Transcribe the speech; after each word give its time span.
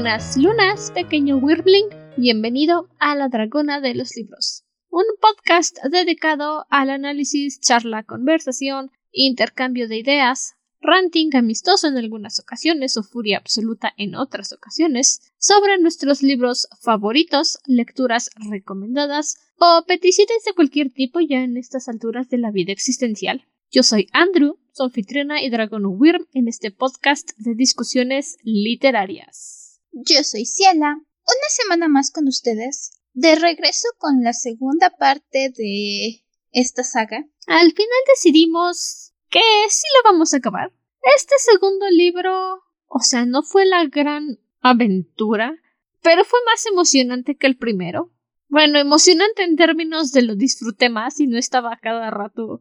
buenas 0.00 0.36
lunas, 0.36 0.92
pequeño 0.92 1.38
Wirbling. 1.38 1.88
Bienvenido 2.16 2.88
a 3.00 3.16
La 3.16 3.28
Dragona 3.28 3.80
de 3.80 3.96
los 3.96 4.14
Libros, 4.14 4.62
un 4.90 5.02
podcast 5.20 5.76
dedicado 5.90 6.66
al 6.70 6.90
análisis, 6.90 7.58
charla, 7.58 8.04
conversación, 8.04 8.92
intercambio 9.10 9.88
de 9.88 9.98
ideas, 9.98 10.54
ranting 10.80 11.34
amistoso 11.34 11.88
en 11.88 11.96
algunas 11.98 12.38
ocasiones 12.38 12.96
o 12.96 13.02
furia 13.02 13.38
absoluta 13.38 13.92
en 13.96 14.14
otras 14.14 14.52
ocasiones, 14.52 15.32
sobre 15.36 15.78
nuestros 15.78 16.22
libros 16.22 16.68
favoritos, 16.80 17.58
lecturas 17.66 18.30
recomendadas 18.48 19.36
o 19.58 19.82
peticiones 19.84 20.44
de 20.46 20.52
cualquier 20.52 20.92
tipo 20.92 21.18
ya 21.18 21.42
en 21.42 21.56
estas 21.56 21.88
alturas 21.88 22.28
de 22.28 22.38
la 22.38 22.52
vida 22.52 22.70
existencial. 22.70 23.48
Yo 23.72 23.82
soy 23.82 24.06
Andrew, 24.12 24.60
su 24.72 24.92
y 24.94 25.50
Dragon 25.50 25.82
Wyrm 25.86 26.28
en 26.34 26.46
este 26.46 26.70
podcast 26.70 27.32
de 27.38 27.56
discusiones 27.56 28.36
literarias. 28.44 29.67
Yo 29.92 30.22
soy 30.22 30.44
Ciela, 30.44 30.94
una 30.94 31.48
semana 31.48 31.88
más 31.88 32.10
con 32.10 32.28
ustedes, 32.28 32.92
de 33.12 33.34
regreso 33.34 33.88
con 33.98 34.22
la 34.22 34.32
segunda 34.32 34.90
parte 34.90 35.52
de 35.56 36.24
esta 36.52 36.84
saga. 36.84 37.26
Al 37.46 37.72
final 37.72 37.98
decidimos 38.14 39.12
que 39.30 39.40
sí 39.68 39.86
lo 39.96 40.10
vamos 40.10 40.34
a 40.34 40.38
acabar. 40.38 40.72
Este 41.16 41.34
segundo 41.38 41.88
libro, 41.90 42.62
o 42.86 43.00
sea, 43.00 43.26
no 43.26 43.42
fue 43.42 43.66
la 43.66 43.84
gran 43.86 44.38
aventura, 44.60 45.54
pero 46.02 46.24
fue 46.24 46.38
más 46.46 46.64
emocionante 46.66 47.36
que 47.36 47.46
el 47.46 47.56
primero. 47.56 48.12
Bueno, 48.48 48.78
emocionante 48.78 49.42
en 49.42 49.56
términos 49.56 50.12
de 50.12 50.22
lo 50.22 50.34
disfruté 50.34 50.88
más 50.88 51.20
y 51.20 51.26
no 51.26 51.38
estaba 51.38 51.78
cada 51.82 52.10
rato 52.10 52.60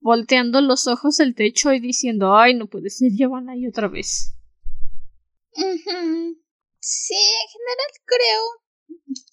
volteando 0.00 0.60
los 0.60 0.86
ojos 0.86 1.20
al 1.20 1.34
techo 1.34 1.72
y 1.72 1.80
diciendo, 1.80 2.36
ay, 2.36 2.54
no 2.54 2.68
puede 2.68 2.90
ser, 2.90 3.12
ya 3.12 3.28
van 3.28 3.48
ahí 3.48 3.66
otra 3.66 3.88
vez. 3.88 4.34
Sí, 6.88 7.16
en 7.16 7.48
general 7.48 7.86
creo 8.04 8.42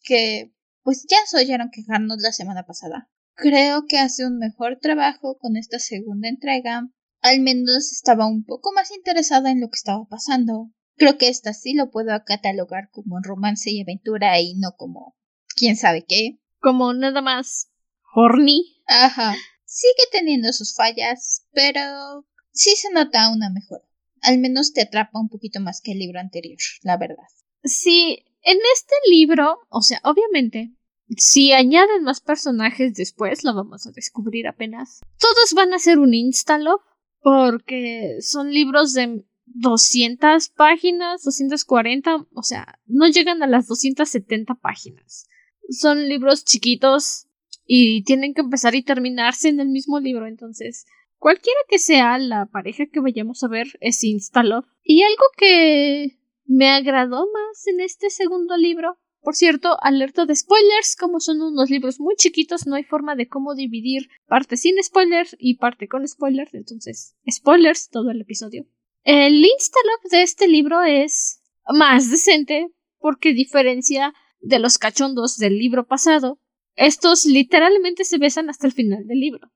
que 0.06 0.56
pues 0.82 1.06
ya 1.08 1.18
se 1.28 1.38
oyeron 1.38 1.70
quejarnos 1.70 2.18
la 2.20 2.32
semana 2.32 2.66
pasada. 2.66 3.12
Creo 3.36 3.86
que 3.86 4.00
hace 4.00 4.26
un 4.26 4.40
mejor 4.40 4.80
trabajo 4.82 5.38
con 5.38 5.56
esta 5.56 5.78
segunda 5.78 6.30
entrega. 6.30 6.90
Al 7.22 7.42
menos 7.42 7.92
estaba 7.92 8.26
un 8.26 8.44
poco 8.44 8.73
más 8.73 8.90
interesada 8.90 9.52
en 9.52 9.62
lo 9.62 9.68
que 9.68 9.76
estaba 9.76 10.04
pasando. 10.10 10.72
Creo 10.95 11.20
que 11.20 11.30
esta 11.30 11.54
sí 11.54 11.76
lo 11.76 11.92
puedo 11.92 12.12
catalogar 12.26 12.90
como 12.90 13.20
romance 13.22 13.70
y 13.70 13.84
aventura 13.84 14.40
y 14.40 14.56
no 14.56 14.72
como 14.76 15.16
quién 15.56 15.76
sabe 15.76 16.06
qué. 16.08 16.40
Como 16.58 16.92
nada 16.95 17.22
más 17.22 17.70
horny. 18.16 18.82
Ajá. 18.88 19.36
Sigue 19.64 20.06
teniendo 20.12 20.52
sus 20.54 20.73
fallas, 20.73 21.45
pero 21.52 22.26
sí 22.52 22.76
se 22.76 22.92
nota 22.92 23.30
una 23.30 23.52
mejora. 23.52 23.86
Al 24.23 24.40
menos 24.40 24.73
te 24.73 24.82
atrapa 24.82 25.20
un 25.20 25.30
poquito 25.30 25.60
más 25.60 25.82
que 25.82 25.92
el 25.92 26.00
libro 26.00 26.20
anterior, 26.20 26.58
la 26.82 26.98
verdad. 26.98 27.28
Sí, 27.64 28.25
en 28.44 28.58
este 28.73 28.95
libro, 29.09 29.59
o 29.69 29.81
sea, 29.81 30.02
obviamente, 30.03 30.73
si 31.17 31.53
añaden 31.53 32.03
más 32.03 32.22
personajes 32.22 32.95
después, 32.95 33.44
lo 33.44 33.53
vamos 33.53 33.86
a 33.86 33.92
descubrir 33.92 34.47
apenas. 34.47 35.02
Todos 35.20 35.53
van 35.53 35.73
a 35.73 35.80
ser 35.80 36.00
un 36.00 36.14
instalog, 36.14 36.81
porque 37.22 38.17
son 38.20 38.52
libros 38.52 38.94
de 38.94 39.25
200 39.45 40.50
páginas, 40.50 41.23
240, 41.23 42.28
o 42.33 42.44
sea, 42.44 42.80
no 42.86 43.08
llegan 43.08 43.44
a 43.44 43.47
las 43.47 43.67
270 43.67 44.55
páginas. 44.55 45.27
Son 45.70 46.08
libros 46.09 46.44
chiquitos 46.44 47.27
y 47.66 48.03
tienen 48.03 48.33
que 48.33 48.42
empezar 48.42 48.75
y 48.75 48.83
terminarse 48.83 49.50
en 49.50 49.59
el 49.59 49.70
mismo 49.70 50.00
libro, 50.00 50.27
entonces 50.27 50.86
cualquiera 51.17 51.59
que 51.70 51.80
sea 51.80 52.17
la 52.17 52.48
pareja 52.48 52.86
que 52.88 53.00
vayamos 53.00 53.44
a 53.44 53.48
ver 53.48 53.67
es 53.80 54.03
Instalove. 54.03 54.67
Y 54.83 55.04
algo 55.04 55.23
que 55.38 56.20
me 56.45 56.70
agradó 56.70 57.27
más 57.31 57.67
en 57.67 57.80
este 57.80 58.09
segundo 58.09 58.58
libro. 58.58 58.98
Por 59.21 59.36
cierto, 59.36 59.77
alerta 59.81 60.26
de 60.26 60.36
spoilers, 60.36 60.98
como 60.98 61.20
son 61.20 61.42
unos 61.42 61.70
libros 61.70 61.99
muy 61.99 62.15
chiquitos, 62.15 62.67
no 62.67 62.76
hay 62.76 62.83
forma 62.83 63.15
de 63.15 63.30
cómo 63.30 63.55
dividir 63.55 64.09
parte 64.27 64.58
sin 64.58 64.76
spoilers 64.83 65.36
y 65.39 65.58
parte 65.58 65.87
con 65.87 66.05
spoilers, 66.05 66.53
entonces, 66.53 67.15
spoilers 67.30 67.89
todo 67.89 68.11
el 68.11 68.21
episodio. 68.21 68.65
El 69.03 69.45
instalog 69.45 70.11
de 70.11 70.23
este 70.23 70.48
libro 70.48 70.82
es 70.83 71.42
más 71.67 72.11
decente 72.11 72.67
porque 72.99 73.33
diferencia 73.33 74.14
de 74.42 74.59
los 74.59 74.77
cachondos 74.77 75.37
del 75.37 75.58
libro 75.58 75.87
pasado, 75.87 76.39
estos 76.76 77.26
literalmente 77.26 78.03
se 78.03 78.17
besan 78.17 78.49
hasta 78.49 78.67
el 78.67 78.73
final 78.73 79.08
del 79.08 79.20
libro. 79.20 79.52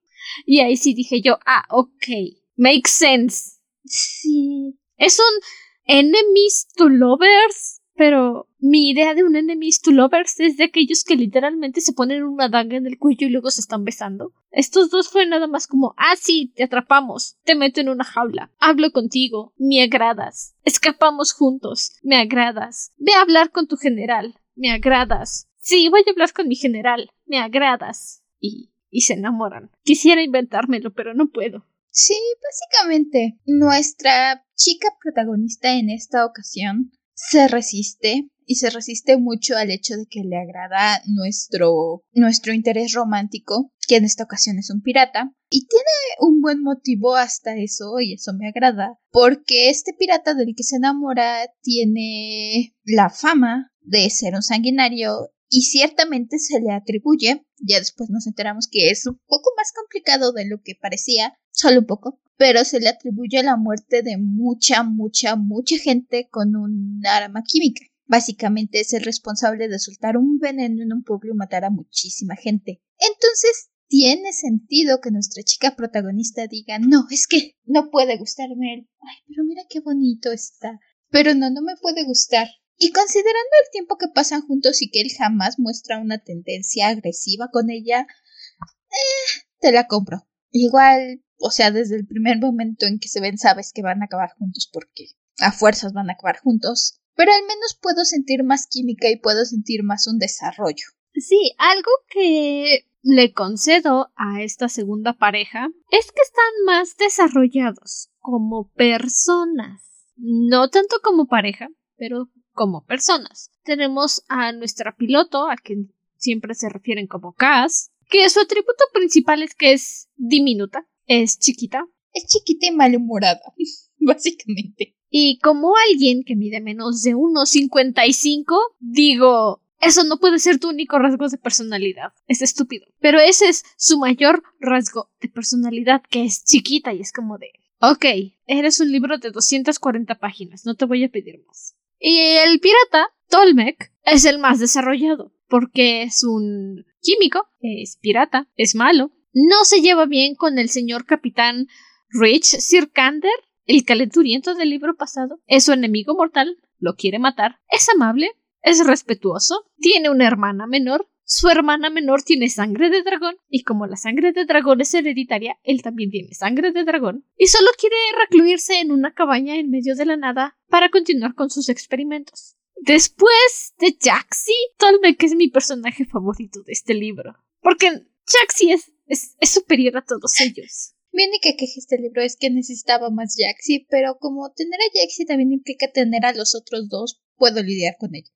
Y 0.45 0.59
ahí 0.59 0.77
sí 0.77 0.93
dije 0.93 1.21
yo, 1.21 1.39
ah, 1.45 1.65
ok, 1.69 2.07
makes 2.55 2.91
sense. 2.91 3.59
Sí. 3.83 4.77
Es 4.97 5.19
un 5.19 5.41
enemies 5.87 6.67
to 6.75 6.89
lovers, 6.89 7.81
pero 7.95 8.47
mi 8.59 8.89
idea 8.89 9.15
de 9.15 9.23
un 9.23 9.35
enemies 9.35 9.81
to 9.81 9.91
lovers 9.91 10.39
es 10.39 10.57
de 10.57 10.65
aquellos 10.65 11.03
que 11.03 11.15
literalmente 11.15 11.81
se 11.81 11.93
ponen 11.93 12.23
una 12.23 12.49
daga 12.49 12.77
en 12.77 12.85
el 12.85 12.99
cuello 12.99 13.27
y 13.27 13.31
luego 13.31 13.49
se 13.49 13.61
están 13.61 13.83
besando. 13.83 14.33
Estos 14.51 14.89
dos 14.89 15.09
fue 15.09 15.25
nada 15.25 15.47
más 15.47 15.67
como, 15.67 15.95
ah, 15.97 16.15
sí, 16.15 16.53
te 16.55 16.63
atrapamos, 16.63 17.37
te 17.43 17.55
meto 17.55 17.81
en 17.81 17.89
una 17.89 18.03
jaula, 18.03 18.51
hablo 18.59 18.91
contigo, 18.91 19.53
me 19.57 19.81
agradas, 19.81 20.55
escapamos 20.63 21.33
juntos, 21.33 21.93
me 22.03 22.17
agradas, 22.17 22.93
ve 22.97 23.13
a 23.13 23.21
hablar 23.21 23.51
con 23.51 23.67
tu 23.67 23.77
general, 23.77 24.35
me 24.55 24.71
agradas. 24.71 25.47
Sí, 25.57 25.89
voy 25.89 26.03
a 26.07 26.11
hablar 26.11 26.33
con 26.33 26.47
mi 26.47 26.55
general, 26.55 27.11
me 27.25 27.39
agradas. 27.39 28.23
Y, 28.39 28.69
y 28.89 29.01
se 29.01 29.13
enamoran. 29.13 29.71
Quisiera 29.83 30.21
inventármelo, 30.23 30.93
pero 30.93 31.13
no 31.13 31.27
puedo. 31.27 31.65
Sí, 31.89 32.15
básicamente, 32.43 33.39
nuestra 33.45 34.45
chica 34.55 34.89
protagonista 35.01 35.73
en 35.73 35.89
esta 35.89 36.25
ocasión 36.25 36.91
se 37.13 37.47
resiste 37.47 38.29
y 38.45 38.55
se 38.55 38.69
resiste 38.69 39.17
mucho 39.17 39.57
al 39.57 39.71
hecho 39.71 39.95
de 39.97 40.05
que 40.09 40.21
le 40.23 40.37
agrada 40.37 41.01
nuestro 41.05 42.03
nuestro 42.13 42.53
interés 42.53 42.93
romántico, 42.93 43.71
que 43.87 43.97
en 43.97 44.05
esta 44.05 44.23
ocasión 44.23 44.57
es 44.57 44.69
un 44.69 44.81
pirata, 44.81 45.31
y 45.49 45.67
tiene 45.67 45.85
un 46.19 46.41
buen 46.41 46.61
motivo 46.61 47.15
hasta 47.15 47.55
eso 47.55 47.99
y 47.99 48.13
eso 48.13 48.31
me 48.33 48.47
agrada, 48.47 48.97
porque 49.11 49.69
este 49.69 49.93
pirata 49.93 50.33
del 50.33 50.53
que 50.55 50.63
se 50.63 50.77
enamora 50.77 51.49
tiene 51.61 52.73
la 52.83 53.09
fama 53.09 53.71
de 53.81 54.09
ser 54.09 54.35
un 54.35 54.43
sanguinario 54.43 55.29
y 55.49 55.63
ciertamente 55.63 56.39
se 56.39 56.59
le 56.59 56.73
atribuye, 56.73 57.45
ya 57.59 57.79
después 57.79 58.09
nos 58.09 58.27
enteramos 58.27 58.67
que 58.69 58.89
es 58.89 59.05
un 59.07 59.17
poco 59.27 59.51
más 59.55 59.71
complicado 59.73 60.33
de 60.33 60.45
lo 60.45 60.61
que 60.61 60.75
parecía, 60.75 61.37
solo 61.57 61.79
un 61.79 61.85
poco, 61.85 62.19
pero 62.37 62.63
se 62.63 62.79
le 62.79 62.87
atribuye 62.87 63.41
la 63.43 63.57
muerte 63.57 64.03
de 64.03 64.17
mucha, 64.17 64.83
mucha, 64.83 65.35
mucha 65.35 65.77
gente 65.77 66.29
con 66.29 66.55
un 66.55 67.01
arma 67.05 67.43
química. 67.43 67.83
Básicamente 68.05 68.79
es 68.79 68.93
el 68.93 69.03
responsable 69.03 69.67
de 69.67 69.79
soltar 69.79 70.17
un 70.17 70.37
veneno 70.39 70.83
en 70.83 70.93
un 70.93 71.03
pueblo 71.03 71.33
y 71.33 71.37
matar 71.37 71.65
a 71.65 71.69
muchísima 71.69 72.35
gente. 72.35 72.81
Entonces, 72.99 73.69
tiene 73.87 74.33
sentido 74.33 75.01
que 75.01 75.11
nuestra 75.11 75.43
chica 75.43 75.75
protagonista 75.75 76.47
diga, 76.47 76.77
no, 76.79 77.07
es 77.09 77.27
que 77.27 77.55
no 77.65 77.89
puede 77.89 78.17
gustarme 78.17 78.75
él. 78.75 78.89
Ay, 78.99 79.15
pero 79.27 79.43
mira 79.43 79.63
qué 79.69 79.79
bonito 79.79 80.31
está. 80.31 80.79
Pero 81.09 81.33
no, 81.33 81.49
no 81.49 81.61
me 81.61 81.75
puede 81.81 82.05
gustar. 82.05 82.47
Y 82.77 82.91
considerando 82.91 83.49
el 83.63 83.71
tiempo 83.71 83.97
que 83.97 84.07
pasan 84.13 84.41
juntos 84.41 84.81
y 84.81 84.91
que 84.91 85.01
él 85.01 85.09
jamás 85.17 85.57
muestra 85.57 85.99
una 85.99 86.19
tendencia 86.19 86.89
agresiva 86.89 87.49
con 87.51 87.71
ella, 87.71 88.01
eh, 88.01 89.41
te 89.59 89.71
la 89.71 89.87
compro. 89.87 90.27
Igual, 90.51 91.23
o 91.39 91.51
sea, 91.51 91.71
desde 91.71 91.95
el 91.95 92.07
primer 92.07 92.39
momento 92.39 92.85
en 92.85 92.99
que 92.99 93.07
se 93.07 93.21
ven 93.21 93.37
sabes 93.37 93.71
que 93.73 93.81
van 93.81 94.01
a 94.01 94.05
acabar 94.05 94.31
juntos 94.37 94.69
porque 94.71 95.07
a 95.39 95.51
fuerzas 95.51 95.93
van 95.93 96.09
a 96.09 96.13
acabar 96.13 96.39
juntos. 96.39 96.99
Pero 97.15 97.31
al 97.33 97.41
menos 97.41 97.77
puedo 97.81 98.05
sentir 98.05 98.43
más 98.43 98.67
química 98.67 99.09
y 99.09 99.17
puedo 99.17 99.43
sentir 99.45 99.83
más 99.83 100.07
un 100.07 100.19
desarrollo. 100.19 100.85
Sí, 101.13 101.53
algo 101.57 101.89
que 102.09 102.87
le 103.01 103.33
concedo 103.33 104.11
a 104.15 104.41
esta 104.41 104.69
segunda 104.69 105.13
pareja 105.13 105.69
es 105.91 106.11
que 106.11 106.21
están 106.21 106.65
más 106.65 106.95
desarrollados 106.97 108.09
como 108.19 108.69
personas. 108.73 109.81
No 110.15 110.69
tanto 110.69 110.97
como 111.03 111.27
pareja, 111.27 111.69
pero 111.95 112.29
como 112.53 112.85
personas. 112.85 113.51
Tenemos 113.63 114.23
a 114.27 114.51
nuestra 114.51 114.95
piloto, 114.95 115.49
a 115.49 115.55
quien 115.55 115.93
siempre 116.17 116.55
se 116.55 116.69
refieren 116.69 117.07
como 117.07 117.33
Cass, 117.33 117.91
que 118.09 118.29
su 118.29 118.39
atributo 118.39 118.85
principal 118.93 119.43
es 119.43 119.55
que 119.55 119.73
es 119.73 120.09
diminuta, 120.15 120.87
es 121.05 121.39
chiquita. 121.39 121.85
Es 122.13 122.25
chiquita 122.27 122.67
y 122.67 122.71
malhumorada, 122.71 123.41
básicamente. 123.99 124.95
Y 125.09 125.39
como 125.39 125.73
alguien 125.89 126.23
que 126.23 126.35
mide 126.35 126.61
menos 126.61 127.01
de 127.01 127.15
1,55, 127.15 128.57
digo, 128.79 129.61
eso 129.79 130.03
no 130.03 130.17
puede 130.17 130.39
ser 130.39 130.59
tu 130.59 130.69
único 130.69 130.99
rasgo 130.99 131.27
de 131.29 131.37
personalidad. 131.37 132.13
Es 132.27 132.41
estúpido. 132.41 132.87
Pero 132.99 133.19
ese 133.19 133.49
es 133.49 133.63
su 133.77 133.99
mayor 133.99 134.43
rasgo 134.59 135.11
de 135.21 135.29
personalidad, 135.29 136.01
que 136.09 136.23
es 136.23 136.43
chiquita 136.43 136.93
y 136.93 137.01
es 137.01 137.11
como 137.11 137.37
de... 137.37 137.51
Ok, 137.79 138.05
eres 138.47 138.79
un 138.79 138.91
libro 138.91 139.19
de 139.19 139.29
240 139.29 140.15
páginas, 140.15 140.65
no 140.65 140.73
te 140.73 140.85
voy 140.85 141.03
a 141.03 141.09
pedir 141.09 141.43
más. 141.45 141.75
Y 141.99 142.17
el 142.19 142.59
pirata, 142.59 143.09
Tolmec, 143.29 143.93
es 144.03 144.25
el 144.25 144.39
más 144.39 144.59
desarrollado, 144.59 145.31
porque 145.47 146.01
es 146.01 146.23
un 146.23 146.85
químico, 147.01 147.47
es 147.59 147.97
pirata, 148.01 148.47
es 148.55 148.75
malo, 148.75 149.11
no 149.33 149.63
se 149.63 149.81
lleva 149.81 150.05
bien 150.05 150.35
con 150.35 150.57
el 150.59 150.69
señor 150.69 151.05
capitán 151.05 151.67
Rich 152.09 152.59
Sirkander, 152.59 153.31
el 153.65 153.83
calenturiento 153.83 154.55
del 154.55 154.69
libro 154.69 154.95
pasado, 154.95 155.39
es 155.45 155.65
su 155.65 155.73
enemigo 155.73 156.15
mortal, 156.15 156.57
lo 156.79 156.95
quiere 156.95 157.19
matar, 157.19 157.59
es 157.69 157.87
amable, 157.89 158.31
es 158.61 158.85
respetuoso, 158.85 159.65
tiene 159.77 160.09
una 160.09 160.25
hermana 160.25 160.67
menor, 160.67 161.09
su 161.23 161.49
hermana 161.49 161.89
menor 161.89 162.23
tiene 162.23 162.49
sangre 162.49 162.89
de 162.89 163.03
dragón, 163.03 163.35
y 163.49 163.63
como 163.63 163.85
la 163.85 163.97
sangre 163.97 164.31
de 164.31 164.45
dragón 164.45 164.79
es 164.79 164.93
hereditaria, 164.93 165.57
él 165.63 165.81
también 165.81 166.09
tiene 166.09 166.33
sangre 166.33 166.71
de 166.71 166.85
dragón, 166.85 167.25
y 167.37 167.47
solo 167.47 167.67
quiere 167.77 167.97
recluirse 168.17 168.79
en 168.79 168.91
una 168.91 169.13
cabaña 169.13 169.55
en 169.55 169.69
medio 169.69 169.95
de 169.95 170.05
la 170.05 170.15
nada 170.15 170.57
para 170.69 170.89
continuar 170.89 171.35
con 171.35 171.49
sus 171.49 171.67
experimentos. 171.67 172.56
Después 172.81 173.73
de 173.79 173.97
Jaxi, 173.99 174.53
Tolmek 174.77 175.21
es 175.23 175.35
mi 175.35 175.49
personaje 175.49 176.05
favorito 176.05 176.61
de 176.63 176.73
este 176.73 176.93
libro, 176.93 177.33
porque 177.61 177.87
Jaxi 178.25 178.71
es, 178.71 178.91
es, 179.07 179.35
es 179.39 179.49
superior 179.49 179.97
a 179.97 180.05
todos 180.05 180.39
ellos. 180.39 180.93
Mi 181.11 181.25
única 181.25 181.49
queja 181.57 181.73
este 181.77 181.97
libro 181.97 182.21
es 182.21 182.37
que 182.37 182.49
necesitaba 182.49 183.09
más 183.09 183.35
Jaxi, 183.37 183.87
pero 183.89 184.17
como 184.19 184.51
tener 184.53 184.79
a 184.79 185.01
Jaxi 185.01 185.25
también 185.25 185.51
implica 185.51 185.91
tener 185.91 186.25
a 186.25 186.33
los 186.33 186.53
otros 186.53 186.89
dos, 186.89 187.21
puedo 187.35 187.63
lidiar 187.63 187.95
con 187.97 188.13
ello. 188.13 188.29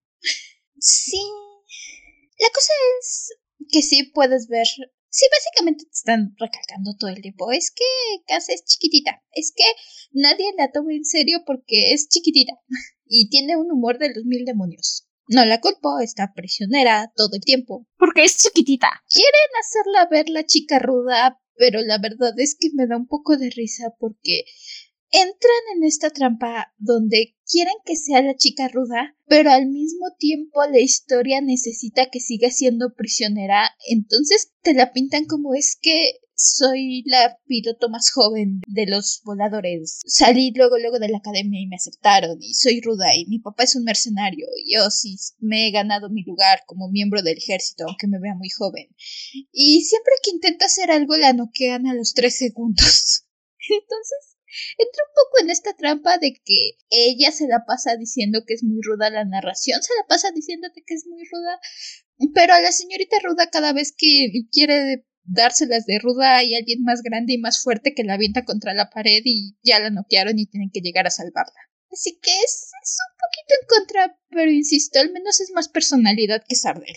Sí, 0.80 1.22
la 2.40 2.48
cosa 2.50 2.74
es 3.00 3.30
que 3.70 3.82
sí 3.82 4.04
puedes 4.14 4.48
ver. 4.48 4.66
Sí, 5.10 5.26
básicamente 5.30 5.86
te 5.86 5.92
están 5.92 6.34
recalcando 6.40 6.96
todo 6.98 7.12
el 7.12 7.22
tiempo. 7.22 7.52
Es 7.52 7.70
que 7.70 7.84
Casa 8.26 8.54
es 8.54 8.64
chiquitita. 8.66 9.22
Es 9.34 9.54
que 9.56 9.66
nadie 10.12 10.52
la 10.58 10.72
toma 10.72 10.94
en 10.94 11.06
serio 11.06 11.44
porque 11.46 11.94
es 11.94 12.08
chiquitita. 12.10 12.54
Y 13.14 13.30
tiene 13.30 13.58
un 13.58 13.70
humor 13.70 14.00
de 14.00 14.14
los 14.16 14.24
mil 14.24 14.46
demonios. 14.46 15.06
No 15.28 15.44
la 15.44 15.60
culpo, 15.60 16.00
está 16.00 16.32
prisionera 16.34 17.12
todo 17.14 17.36
el 17.36 17.42
tiempo. 17.42 17.86
Porque 17.98 18.24
es 18.24 18.38
chiquitita. 18.38 18.88
Quieren 19.10 19.50
hacerla 19.60 20.08
ver 20.10 20.30
la 20.30 20.46
chica 20.46 20.80
ruda, 20.80 21.42
pero 21.56 21.82
la 21.82 21.98
verdad 21.98 22.34
es 22.38 22.56
que 22.58 22.70
me 22.74 22.88
da 22.88 22.96
un 22.96 23.08
poco 23.08 23.36
de 23.36 23.50
risa 23.50 23.94
porque 24.00 24.46
entran 25.12 25.62
en 25.76 25.84
esta 25.84 26.10
trampa 26.10 26.74
donde 26.78 27.36
quieren 27.46 27.76
que 27.86 27.98
sea 27.98 28.22
la 28.22 28.36
chica 28.36 28.70
ruda, 28.70 29.18
pero 29.28 29.52
al 29.52 29.68
mismo 29.68 30.08
tiempo 30.18 30.64
la 30.72 30.80
historia 30.80 31.42
necesita 31.42 32.10
que 32.10 32.22
siga 32.22 32.50
siendo 32.50 32.94
prisionera, 32.96 33.72
entonces 33.90 34.54
te 34.62 34.74
la 34.74 34.94
pintan 34.94 35.26
como 35.26 35.54
es 35.54 35.78
que 35.82 36.14
soy 36.42 37.04
la 37.06 37.38
piloto 37.46 37.90
más 37.90 38.12
joven 38.12 38.62
de 38.68 38.86
los 38.88 39.22
voladores. 39.24 40.00
Salí 40.06 40.52
luego 40.56 40.78
luego 40.78 41.00
de 41.00 41.10
la 41.10 41.20
academia 41.20 41.62
y 41.62 41.68
me 41.68 41.76
aceptaron 41.76 42.38
y 42.42 42.54
soy 42.54 42.82
ruda 42.82 43.16
y 43.16 43.26
mi 43.28 43.40
papá 43.40 43.64
es 43.64 43.76
un 43.76 43.84
mercenario 43.84 44.48
y 44.58 44.76
yo 44.76 44.90
sí 44.90 45.18
me 45.40 45.68
he 45.68 45.72
ganado 45.72 46.10
mi 46.10 46.24
lugar 46.24 46.64
como 46.66 46.90
miembro 46.90 47.22
del 47.22 47.38
ejército 47.38 47.86
aunque 47.88 48.08
me 48.08 48.20
vea 48.20 48.36
muy 48.36 48.50
joven. 48.50 48.88
Y 49.52 49.84
siempre 49.84 50.14
que 50.24 50.32
intento 50.32 50.66
hacer 50.66 50.92
algo 50.92 51.16
la 51.18 51.34
noquean 51.34 51.88
a 51.88 51.94
los 51.94 52.14
tres 52.14 52.38
segundos. 52.38 53.26
Entonces 53.70 54.38
entra 54.78 55.04
un 55.08 55.14
poco 55.16 55.44
en 55.44 55.50
esta 55.50 55.74
trampa 55.74 56.18
de 56.18 56.34
que 56.44 56.78
ella 56.90 57.32
se 57.32 57.48
la 57.48 57.64
pasa 57.66 57.96
diciendo 57.96 58.44
que 58.46 58.54
es 58.54 58.64
muy 58.64 58.82
ruda 58.82 59.10
la 59.10 59.26
narración, 59.26 59.82
se 59.82 59.94
la 59.96 60.08
pasa 60.08 60.32
diciéndote 60.32 60.84
que 60.86 60.94
es 60.94 61.06
muy 61.08 61.24
ruda, 61.32 61.60
pero 62.34 62.54
a 62.54 62.62
la 62.62 62.72
señorita 62.72 63.18
ruda 63.24 63.50
cada 63.50 63.74
vez 63.74 63.94
que 63.98 64.32
quiere 64.52 65.06
dárselas 65.24 65.86
de 65.86 66.00
ruda 66.00 66.38
hay 66.38 66.56
alguien 66.56 66.84
más 66.84 67.02
grande 67.02 67.34
y 67.34 67.38
más 67.38 67.62
fuerte 67.62 67.94
que 67.94 68.04
la 68.04 68.16
avienta 68.16 68.46
contra 68.46 68.74
la 68.74 68.90
pared 68.90 69.22
y 69.24 69.56
ya 69.64 69.80
la 69.80 69.90
noquearon 69.90 70.38
y 70.40 70.46
tienen 70.46 70.72
que 70.72 70.82
llegar 70.82 71.08
a 71.08 71.12
salvarla. 71.12 71.60
Así 71.92 72.20
que 72.22 72.32
es, 72.32 72.72
es 72.84 72.98
un 73.10 73.18
poquito 73.18 73.56
en 73.60 73.68
contra, 73.68 74.20
pero 74.30 74.52
insisto, 74.52 75.00
al 75.00 75.12
menos 75.12 75.42
es 75.42 75.52
más 75.54 75.68
personalidad 75.68 76.44
que 76.48 76.56
Sardel. 76.56 76.96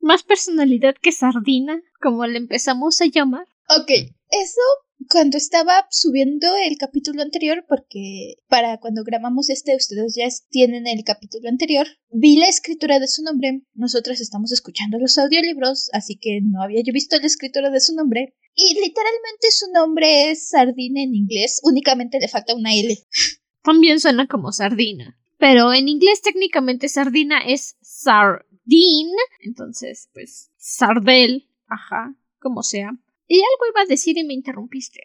Más 0.00 0.22
personalidad 0.22 0.94
que 1.00 1.10
Sardina, 1.10 1.80
como 2.00 2.26
le 2.26 2.38
empezamos 2.38 3.00
a 3.00 3.06
llamar. 3.06 3.46
Ok, 3.68 3.90
eso 3.90 4.60
cuando 5.08 5.36
estaba 5.36 5.86
subiendo 5.90 6.48
el 6.64 6.76
capítulo 6.78 7.22
anterior, 7.22 7.64
porque 7.68 8.36
para 8.48 8.78
cuando 8.78 9.04
grabamos 9.04 9.50
este 9.50 9.76
ustedes 9.76 10.14
ya 10.16 10.26
tienen 10.50 10.86
el 10.86 11.04
capítulo 11.04 11.48
anterior, 11.48 11.86
vi 12.10 12.36
la 12.36 12.48
escritura 12.48 12.98
de 12.98 13.08
su 13.08 13.22
nombre. 13.22 13.62
Nosotras 13.74 14.20
estamos 14.20 14.52
escuchando 14.52 14.98
los 14.98 15.18
audiolibros, 15.18 15.90
así 15.92 16.16
que 16.20 16.40
no 16.42 16.62
había 16.62 16.82
yo 16.84 16.92
visto 16.92 17.18
la 17.18 17.26
escritura 17.26 17.70
de 17.70 17.80
su 17.80 17.94
nombre. 17.94 18.34
Y 18.54 18.74
literalmente 18.74 19.50
su 19.50 19.70
nombre 19.72 20.30
es 20.30 20.48
Sardina 20.48 21.02
en 21.02 21.14
inglés, 21.14 21.60
únicamente 21.62 22.18
le 22.18 22.28
falta 22.28 22.54
una 22.54 22.74
L. 22.74 22.96
También 23.62 24.00
suena 24.00 24.26
como 24.26 24.52
sardina. 24.52 25.18
Pero 25.38 25.72
en 25.72 25.88
inglés 25.88 26.22
técnicamente 26.22 26.88
sardina 26.88 27.40
es 27.40 27.76
sardine. 27.82 29.12
Entonces, 29.40 30.08
pues, 30.14 30.50
sardel, 30.56 31.50
ajá, 31.66 32.14
como 32.38 32.62
sea. 32.62 32.96
Y 33.26 33.36
algo 33.38 33.66
iba 33.72 33.82
a 33.82 33.86
decir 33.86 34.16
y 34.18 34.24
me 34.24 34.34
interrumpiste. 34.34 35.00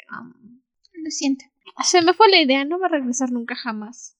Lo 0.94 1.10
siento. 1.10 1.46
Se 1.84 2.02
me 2.02 2.14
fue 2.14 2.30
la 2.30 2.42
idea, 2.42 2.66
no 2.66 2.80
va 2.80 2.88
a 2.88 2.90
regresar 2.90 3.32
nunca 3.32 3.56
jamás. 3.56 4.18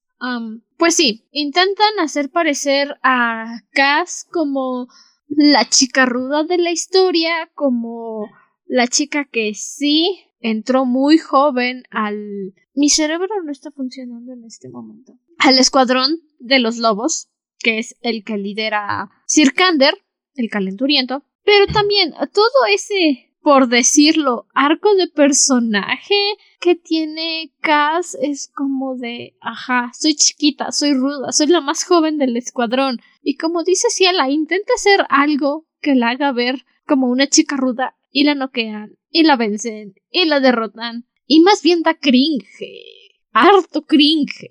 pues 0.78 0.96
sí, 0.96 1.28
intentan 1.32 2.00
hacer 2.00 2.30
parecer 2.30 2.98
a 3.04 3.62
Cass 3.72 4.26
como 4.32 4.88
la 5.28 5.68
chica 5.70 6.06
ruda 6.06 6.44
de 6.44 6.58
la 6.58 6.72
historia, 6.72 7.50
como 7.56 8.28
la 8.66 8.88
chica 8.88 9.26
que 9.26 9.54
sí 9.54 10.20
entró 10.40 10.86
muy 10.86 11.18
joven 11.18 11.84
al... 11.90 12.54
Mi 12.74 12.90
cerebro 12.90 13.28
no 13.44 13.52
está 13.52 13.72
funcionando 13.72 14.34
en 14.34 14.44
este 14.46 14.70
momento. 14.70 15.14
Al 15.38 15.58
escuadrón 15.58 16.22
de 16.40 16.60
los 16.60 16.78
lobos, 16.78 17.30
que 17.60 17.80
es 17.80 17.98
el 18.02 18.24
que 18.24 18.38
lidera 18.38 19.10
Sir 19.26 19.54
Kander, 19.54 19.94
el 20.36 20.50
calenturiento, 20.50 21.24
pero 21.44 21.68
también 21.68 22.14
todo 22.34 22.66
ese 22.74 23.31
por 23.42 23.68
decirlo, 23.68 24.48
arco 24.54 24.94
de 24.96 25.08
personaje 25.08 26.16
que 26.60 26.76
tiene 26.76 27.54
Cass 27.60 28.16
es 28.22 28.52
como 28.54 28.96
de, 28.96 29.36
ajá, 29.42 29.92
soy 29.98 30.16
chiquita, 30.16 30.72
soy 30.72 30.94
ruda, 30.94 31.32
soy 31.32 31.48
la 31.48 31.62
más 31.62 31.84
joven 31.84 32.18
del 32.18 32.38
escuadrón. 32.38 33.02
Y 33.24 33.38
como 33.38 33.64
dice 33.64 33.88
Ciela, 33.90 34.30
intenta 34.30 34.74
hacer 34.76 35.06
algo 35.10 35.66
que 35.82 35.96
la 35.96 36.10
haga 36.10 36.32
ver 36.32 36.66
como 36.86 37.08
una 37.08 37.28
chica 37.28 37.58
ruda 37.58 37.96
y 38.12 38.26
la 38.26 38.36
noquean, 38.36 38.98
y 39.10 39.24
la 39.24 39.38
vencen, 39.38 39.96
y 40.12 40.26
la 40.26 40.40
derrotan. 40.40 41.08
Y 41.26 41.40
más 41.40 41.64
bien 41.64 41.82
da 41.82 41.96
cringe, 41.96 43.22
harto 43.32 43.86
cringe, 43.86 44.48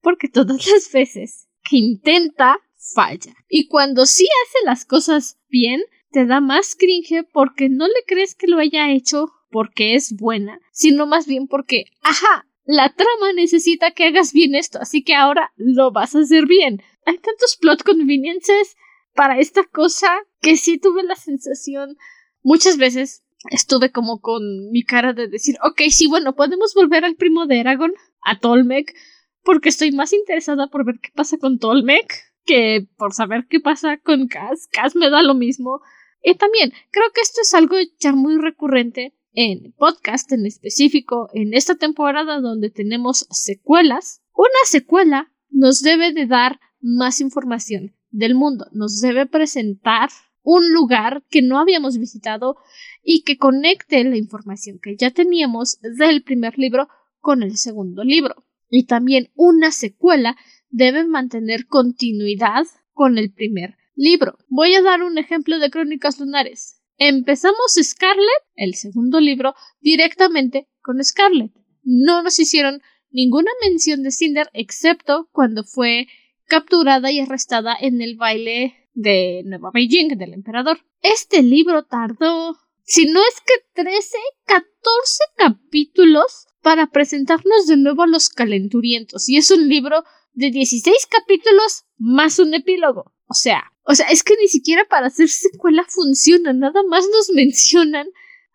porque 0.00 0.28
todas 0.28 0.66
las 0.66 0.90
veces 0.92 1.48
que 1.68 1.76
intenta, 1.76 2.58
falla. 2.94 3.34
Y 3.48 3.66
cuando 3.68 4.06
sí 4.06 4.26
hace 4.44 4.64
las 4.64 4.84
cosas 4.84 5.38
bien, 5.48 5.82
te 6.10 6.26
da 6.26 6.40
más 6.40 6.76
cringe 6.76 7.24
porque 7.32 7.68
no 7.68 7.86
le 7.86 8.04
crees 8.06 8.34
que 8.34 8.46
lo 8.46 8.58
haya 8.58 8.90
hecho 8.90 9.30
porque 9.50 9.94
es 9.94 10.14
buena, 10.16 10.60
sino 10.72 11.06
más 11.06 11.26
bien 11.26 11.46
porque, 11.46 11.84
ajá, 12.02 12.46
la 12.64 12.92
trama 12.92 13.32
necesita 13.34 13.92
que 13.92 14.04
hagas 14.04 14.32
bien 14.32 14.54
esto, 14.54 14.78
así 14.80 15.02
que 15.02 15.14
ahora 15.14 15.52
lo 15.56 15.90
vas 15.90 16.14
a 16.14 16.20
hacer 16.20 16.46
bien. 16.46 16.82
Hay 17.06 17.18
tantos 17.18 17.56
plot 17.56 17.82
conveniences 17.82 18.76
para 19.14 19.38
esta 19.38 19.64
cosa 19.64 20.08
que 20.40 20.56
sí 20.56 20.78
tuve 20.78 21.02
la 21.02 21.16
sensación 21.16 21.96
muchas 22.42 22.76
veces 22.76 23.24
estuve 23.50 23.92
como 23.92 24.20
con 24.20 24.70
mi 24.70 24.82
cara 24.82 25.12
de 25.12 25.28
decir, 25.28 25.56
ok, 25.62 25.82
sí, 25.90 26.06
bueno, 26.06 26.34
podemos 26.34 26.74
volver 26.74 27.04
al 27.04 27.16
primo 27.16 27.46
de 27.46 27.60
Eragon, 27.60 27.92
a 28.22 28.38
Tolmec, 28.38 28.94
porque 29.42 29.68
estoy 29.68 29.92
más 29.92 30.12
interesada 30.12 30.68
por 30.68 30.84
ver 30.84 30.98
qué 31.00 31.10
pasa 31.14 31.38
con 31.38 31.58
Tolmec 31.58 32.12
que 32.44 32.86
por 32.96 33.12
saber 33.12 33.46
qué 33.48 33.60
pasa 33.60 33.98
con 33.98 34.26
Cass. 34.26 34.68
Cass 34.72 34.96
me 34.96 35.10
da 35.10 35.22
lo 35.22 35.34
mismo. 35.34 35.82
Y 36.22 36.34
también 36.34 36.72
creo 36.90 37.06
que 37.14 37.20
esto 37.20 37.40
es 37.42 37.54
algo 37.54 37.76
ya 37.98 38.12
muy 38.12 38.36
recurrente 38.38 39.14
en 39.32 39.72
podcast 39.72 40.32
en 40.32 40.46
específico 40.46 41.28
en 41.32 41.54
esta 41.54 41.76
temporada 41.76 42.40
donde 42.40 42.70
tenemos 42.70 43.26
secuelas. 43.30 44.22
Una 44.34 44.64
secuela 44.64 45.32
nos 45.50 45.80
debe 45.82 46.12
de 46.12 46.26
dar 46.26 46.60
más 46.80 47.20
información 47.20 47.94
del 48.10 48.34
mundo, 48.34 48.66
nos 48.72 49.00
debe 49.00 49.26
presentar 49.26 50.10
un 50.42 50.72
lugar 50.72 51.24
que 51.28 51.42
no 51.42 51.58
habíamos 51.58 51.98
visitado 51.98 52.56
y 53.02 53.22
que 53.22 53.36
conecte 53.36 54.02
la 54.04 54.16
información 54.16 54.78
que 54.82 54.96
ya 54.96 55.10
teníamos 55.10 55.78
del 55.80 56.22
primer 56.22 56.58
libro 56.58 56.88
con 57.20 57.42
el 57.42 57.56
segundo 57.58 58.02
libro. 58.02 58.44
Y 58.70 58.86
también 58.86 59.30
una 59.34 59.72
secuela 59.72 60.36
debe 60.70 61.04
mantener 61.04 61.66
continuidad 61.66 62.64
con 62.92 63.18
el 63.18 63.32
primer 63.32 63.77
libro. 63.98 64.38
Voy 64.48 64.74
a 64.74 64.82
dar 64.82 65.02
un 65.02 65.18
ejemplo 65.18 65.58
de 65.58 65.70
Crónicas 65.70 66.18
Lunares. 66.18 66.80
Empezamos 66.96 67.78
Scarlet, 67.82 68.42
el 68.54 68.74
segundo 68.74 69.20
libro, 69.20 69.54
directamente 69.80 70.68
con 70.80 71.02
Scarlet. 71.04 71.52
No 71.82 72.22
nos 72.22 72.38
hicieron 72.38 72.80
ninguna 73.10 73.50
mención 73.60 74.02
de 74.02 74.10
Cinder 74.10 74.48
excepto 74.52 75.28
cuando 75.32 75.64
fue 75.64 76.06
capturada 76.46 77.10
y 77.10 77.20
arrestada 77.20 77.76
en 77.78 78.00
el 78.00 78.16
baile 78.16 78.88
de 78.94 79.42
Nueva 79.44 79.70
Beijing 79.72 80.16
del 80.16 80.32
emperador. 80.32 80.78
Este 81.02 81.42
libro 81.42 81.84
tardó, 81.84 82.56
si 82.84 83.06
no 83.06 83.20
es 83.20 83.40
que 83.40 83.82
13, 83.82 84.16
14 84.44 85.22
capítulos 85.36 86.46
para 86.62 86.88
presentarnos 86.88 87.66
de 87.66 87.76
nuevo 87.76 88.02
a 88.02 88.06
los 88.06 88.28
calenturientos. 88.28 89.28
Y 89.28 89.36
es 89.36 89.50
un 89.50 89.68
libro 89.68 90.04
de 90.38 90.52
16 90.52 91.06
capítulos 91.10 91.84
más 91.96 92.38
un 92.38 92.54
epílogo. 92.54 93.12
O 93.26 93.34
sea, 93.34 93.72
o 93.82 93.94
sea, 93.94 94.06
es 94.06 94.22
que 94.22 94.36
ni 94.40 94.46
siquiera 94.46 94.84
para 94.88 95.08
hacer 95.08 95.28
secuela 95.28 95.84
funciona, 95.88 96.52
nada 96.52 96.82
más 96.84 97.04
nos 97.12 97.30
mencionan 97.34 98.06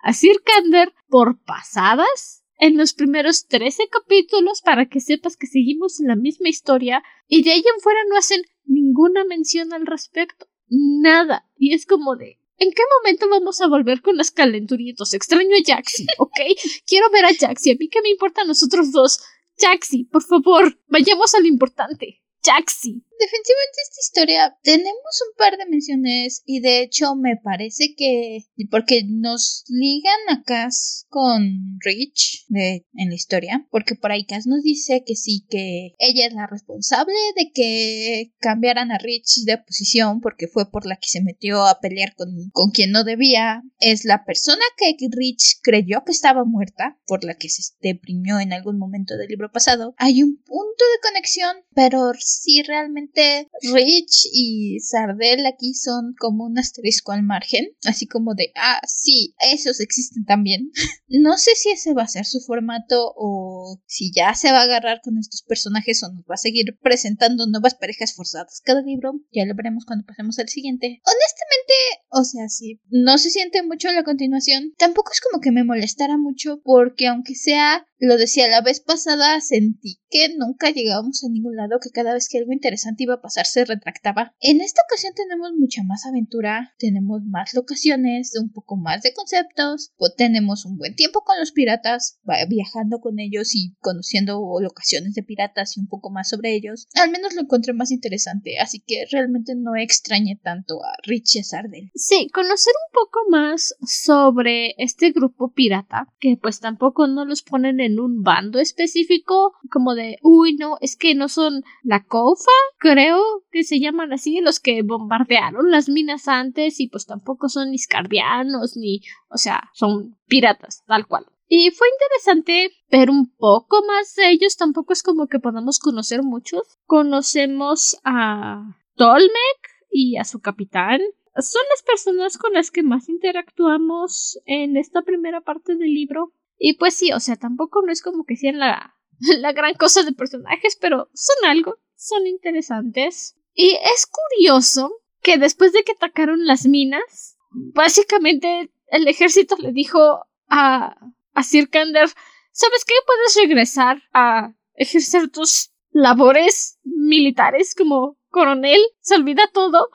a 0.02 0.14
Sir 0.14 0.42
Kander 0.44 0.94
por 1.10 1.44
pasadas 1.44 2.46
en 2.58 2.78
los 2.78 2.94
primeros 2.94 3.48
13 3.48 3.90
capítulos 3.90 4.62
para 4.62 4.88
que 4.88 5.02
sepas 5.02 5.36
que 5.36 5.48
seguimos 5.48 6.00
en 6.00 6.08
la 6.08 6.16
misma 6.16 6.48
historia 6.48 7.04
y 7.28 7.44
de 7.44 7.52
ahí 7.52 7.60
en 7.60 7.82
fuera 7.82 8.00
no 8.10 8.18
hacen 8.18 8.42
ninguna 8.66 9.26
mención 9.26 9.74
al 9.74 9.86
respecto. 9.86 10.48
Nada. 10.70 11.46
Y 11.58 11.74
es 11.74 11.86
como 11.86 12.16
de, 12.16 12.40
¿En 12.60 12.72
qué 12.72 12.84
momento 12.98 13.28
vamos 13.28 13.60
a 13.60 13.68
volver 13.68 14.02
con 14.02 14.16
los 14.16 14.32
calenturientos? 14.32 15.14
Extraño 15.14 15.50
a 15.54 15.64
Jaxi, 15.66 16.06
¿ok? 16.18 16.40
Quiero 16.88 17.10
ver 17.10 17.26
a 17.26 17.34
Jaxi. 17.34 17.72
A 17.72 17.76
mí 17.78 17.90
qué 17.90 18.02
me 18.02 18.10
importa 18.10 18.44
a 18.44 18.46
nosotros 18.46 18.92
dos. 18.92 19.20
Jaxi, 19.58 20.06
por 20.06 20.24
favor, 20.24 20.78
vayamos 20.88 21.34
a 21.36 21.40
lo 21.40 21.48
importante. 21.48 22.23
Jaxi. 22.44 23.06
Definitivamente 23.20 23.78
esta 23.84 24.02
historia 24.02 24.58
tenemos 24.64 25.22
un 25.30 25.38
par 25.38 25.58
de 25.58 25.66
menciones 25.68 26.42
y 26.46 26.60
de 26.60 26.82
hecho 26.82 27.16
me 27.16 27.38
parece 27.38 27.96
que 27.96 28.40
porque 28.70 29.04
nos 29.08 29.64
ligan 29.70 30.20
a 30.30 30.44
Cass 30.44 31.06
con 31.10 31.80
Rich 31.80 32.46
en 32.50 33.10
la 33.10 33.16
historia 33.16 33.66
porque 33.72 33.96
por 33.96 34.12
ahí 34.12 34.26
Cass 34.26 34.46
nos 34.46 34.62
dice 34.62 35.04
que 35.06 35.16
sí 35.16 35.46
que 35.50 35.94
ella 36.00 36.28
es 36.28 36.34
la 36.34 36.48
responsable 36.48 37.16
de 37.38 37.52
que 37.54 38.34
cambiaran 38.40 38.92
a 38.92 38.98
Rich 38.98 39.46
de 39.46 39.58
posición 39.60 40.20
porque 40.20 40.48
fue 40.48 40.70
por 40.70 40.86
la 40.86 40.98
que 40.98 41.08
se 41.08 41.22
metió 41.22 41.66
a 41.66 41.80
pelear 41.80 42.16
con, 42.16 42.28
con 42.52 42.72
quien 42.72 42.92
no 42.92 43.06
debía 43.06 43.64
es 43.80 44.04
la 44.04 44.26
persona 44.26 44.64
que 44.76 44.96
Rich 45.10 45.60
creyó 45.62 46.04
que 46.04 46.12
estaba 46.12 46.44
muerta 46.44 47.00
por 47.06 47.24
la 47.24 47.36
que 47.36 47.48
se 47.48 47.74
deprimió 47.80 48.40
en 48.40 48.52
algún 48.52 48.80
momento 48.80 49.16
del 49.18 49.30
libro 49.30 49.52
pasado 49.52 49.94
hay 49.98 50.24
un 50.24 50.36
punto 50.44 50.84
de 50.94 51.10
conexión 51.10 51.56
pero 51.74 52.12
sí 52.42 52.64
realmente 52.64 53.50
Rich 53.74 54.28
y 54.34 54.80
Sardel 54.80 55.46
aquí 55.46 55.74
son 55.74 56.16
como 56.18 56.46
un 56.46 56.58
asterisco 56.58 57.12
al 57.12 57.24
margen, 57.24 57.68
así 57.86 58.08
como 58.08 58.34
de, 58.36 58.52
ah, 58.56 58.80
sí, 58.88 59.36
esos 59.40 59.80
existen 59.80 60.26
también. 60.26 60.72
no 61.08 61.38
sé 61.38 61.52
si 61.56 61.70
ese 61.70 61.94
va 61.94 62.04
a 62.04 62.08
ser 62.08 62.26
su 62.26 62.40
formato 62.42 63.14
o 63.16 63.82
si 63.86 64.12
ya 64.14 64.34
se 64.36 64.52
va 64.52 64.62
a 64.62 64.64
agarrar 64.64 65.02
con 65.02 65.18
estos 65.18 65.44
personajes 65.44 66.02
o 66.04 66.12
nos 66.12 66.24
va 66.24 66.36
a 66.36 66.38
seguir 66.38 66.78
presentando 66.82 67.48
nuevas 67.48 67.76
parejas 67.76 68.14
forzadas 68.14 68.62
cada 68.64 68.82
libro. 68.82 69.14
Ya 69.32 69.46
lo 69.46 69.56
veremos 69.56 69.86
cuando 69.86 70.06
pasemos 70.06 70.40
al 70.40 70.50
siguiente. 70.50 71.02
Honestamente, 71.06 71.63
o 72.10 72.24
sea, 72.24 72.48
sí, 72.50 72.80
no 72.90 73.18
se 73.18 73.30
siente 73.30 73.64
mucho 73.64 73.92
la 73.92 74.04
continuación. 74.04 74.74
Tampoco 74.78 75.12
es 75.14 75.22
como 75.22 75.42
que 75.42 75.52
me 75.52 75.64
molestara 75.64 76.18
mucho 76.18 76.62
porque 76.64 77.08
aunque 77.08 77.36
sea 77.36 77.86
lo 78.04 78.18
decía 78.18 78.50
la 78.50 78.62
vez 78.62 78.82
pasada, 78.82 79.40
sentí 79.40 80.02
que 80.10 80.36
nunca 80.38 80.70
llegábamos 80.70 81.24
a 81.24 81.30
ningún 81.30 81.56
lado, 81.56 81.80
que 81.82 81.90
cada 81.90 82.14
vez 82.14 82.28
que 82.30 82.38
algo 82.38 82.52
interesante 82.52 83.04
iba 83.04 83.16
a 83.16 83.22
pasar 83.22 83.46
se 83.46 83.64
retractaba. 83.64 84.36
En 84.42 84.60
esta 84.60 84.82
ocasión 84.86 85.14
tenemos 85.16 85.52
mucha 85.58 85.84
más 85.84 86.06
aventura, 86.06 86.74
tenemos 86.78 87.24
más 87.24 87.54
locaciones, 87.54 88.34
un 88.40 88.52
poco 88.52 88.76
más 88.76 89.02
de 89.04 89.14
conceptos, 89.14 89.94
tenemos 90.18 90.66
un 90.66 90.78
buen 90.78 90.96
tiempo 90.96 91.24
con 91.24 91.40
los 91.40 91.54
piratas, 91.54 92.20
viajando 92.50 93.00
con 93.00 93.20
ellos 93.20 93.56
y 93.56 93.76
conociendo 93.80 94.42
locaciones 94.60 95.14
de 95.14 95.24
piratas 95.24 95.78
y 95.78 95.80
un 95.80 95.88
poco 95.88 96.12
más 96.12 96.30
sobre 96.30 96.54
ellos. 96.54 96.88
Al 96.96 97.10
menos 97.10 97.34
lo 97.34 97.42
encontré 97.42 97.74
más 97.74 97.92
interesante, 97.92 98.60
así 98.60 98.84
que 98.86 99.06
realmente 99.12 99.56
no 99.56 99.78
extrañé 99.78 100.40
tanto 100.44 100.84
a 100.84 100.92
Richie 101.04 101.44
Sardel. 101.64 101.92
Sí, 101.96 102.30
conocer 102.34 102.74
un 102.88 102.94
poco 102.94 103.20
más 103.30 103.76
sobre 103.86 104.76
este 104.78 105.12
grupo 105.12 105.52
pirata, 105.52 106.08
que 106.20 106.38
pues 106.42 106.60
tampoco 106.60 107.08
no 107.08 107.26
los 107.26 107.42
ponen 107.42 107.80
en 107.80 108.00
un 108.00 108.24
bando 108.24 108.60
específico, 108.60 109.54
como 109.70 109.96
de, 109.96 110.18
uy, 110.22 110.56
no, 110.56 110.78
es 110.82 110.96
que 110.96 111.16
no 111.16 111.30
son 111.30 111.64
la 111.84 112.04
COFA, 112.04 112.52
creo 112.78 113.22
que 113.52 113.64
se 113.64 113.80
llaman 113.80 114.14
así, 114.14 114.40
los 114.42 114.60
que 114.60 114.82
bombardearon 114.84 115.72
las 115.72 115.90
minas 115.90 116.28
antes 116.28 116.80
y 116.80 116.88
pues 116.88 117.06
tampoco 117.06 117.50
son 117.50 117.72
ni 117.72 117.78
scarbianos 117.78 118.76
ni, 118.78 119.02
o 119.30 119.38
sea, 119.38 119.70
son 119.74 120.18
piratas, 120.28 120.84
tal 120.88 121.08
cual. 121.08 121.26
Y 121.48 121.70
fue 121.72 121.88
interesante 121.88 122.72
ver 122.90 123.10
un 123.10 123.32
poco 123.36 123.84
más 123.86 124.16
de 124.16 124.32
ellos, 124.32 124.56
tampoco 124.58 124.94
es 124.94 125.04
como 125.04 125.28
que 125.28 125.40
podamos 125.40 125.78
conocer 125.78 126.24
muchos. 126.24 126.80
Conocemos 126.86 128.00
a 128.04 128.76
Tolmec 128.96 129.60
y 129.92 130.18
a 130.18 130.24
su 130.24 130.40
capitán, 130.40 131.02
son 131.38 131.62
las 131.70 131.84
personas 131.84 132.38
con 132.38 132.54
las 132.54 132.72
que 132.72 132.84
más 132.84 133.10
interactuamos 133.10 134.40
en 134.46 134.78
esta 134.78 135.02
primera 135.02 135.42
parte 135.42 135.76
del 135.76 135.94
libro. 135.94 136.34
Y 136.58 136.78
pues 136.78 136.96
sí, 136.96 137.12
o 137.12 137.20
sea, 137.20 137.36
tampoco 137.36 137.82
no 137.82 137.92
es 137.92 138.02
como 138.02 138.26
que 138.26 138.36
sean 138.36 138.60
la, 138.60 138.96
la 139.40 139.52
gran 139.52 139.74
cosa 139.76 140.04
de 140.04 140.14
personajes, 140.14 140.78
pero 140.80 141.10
son 141.14 141.50
algo, 141.50 141.78
son 141.96 142.28
interesantes. 142.28 143.36
Y 143.54 143.72
es 143.72 144.08
curioso 144.08 144.92
que 145.22 145.38
después 145.38 145.74
de 145.74 145.84
que 145.84 145.94
atacaron 145.94 146.46
las 146.46 146.66
minas, 146.66 147.38
básicamente 147.52 148.72
el 148.88 149.08
ejército 149.08 149.56
le 149.58 149.72
dijo 149.72 150.26
a, 150.48 150.96
a 151.34 151.44
Sir 151.44 151.70
Kander, 151.70 152.10
¿sabes 152.52 152.86
qué? 152.86 152.94
Puedes 153.06 153.36
regresar 153.42 154.04
a 154.14 154.54
ejercer 154.76 155.30
tus 155.30 155.72
labores 155.92 156.80
militares 156.84 157.76
como 157.76 158.18
coronel, 158.30 158.82
se 159.00 159.16
olvida 159.16 159.50
todo. 159.54 159.90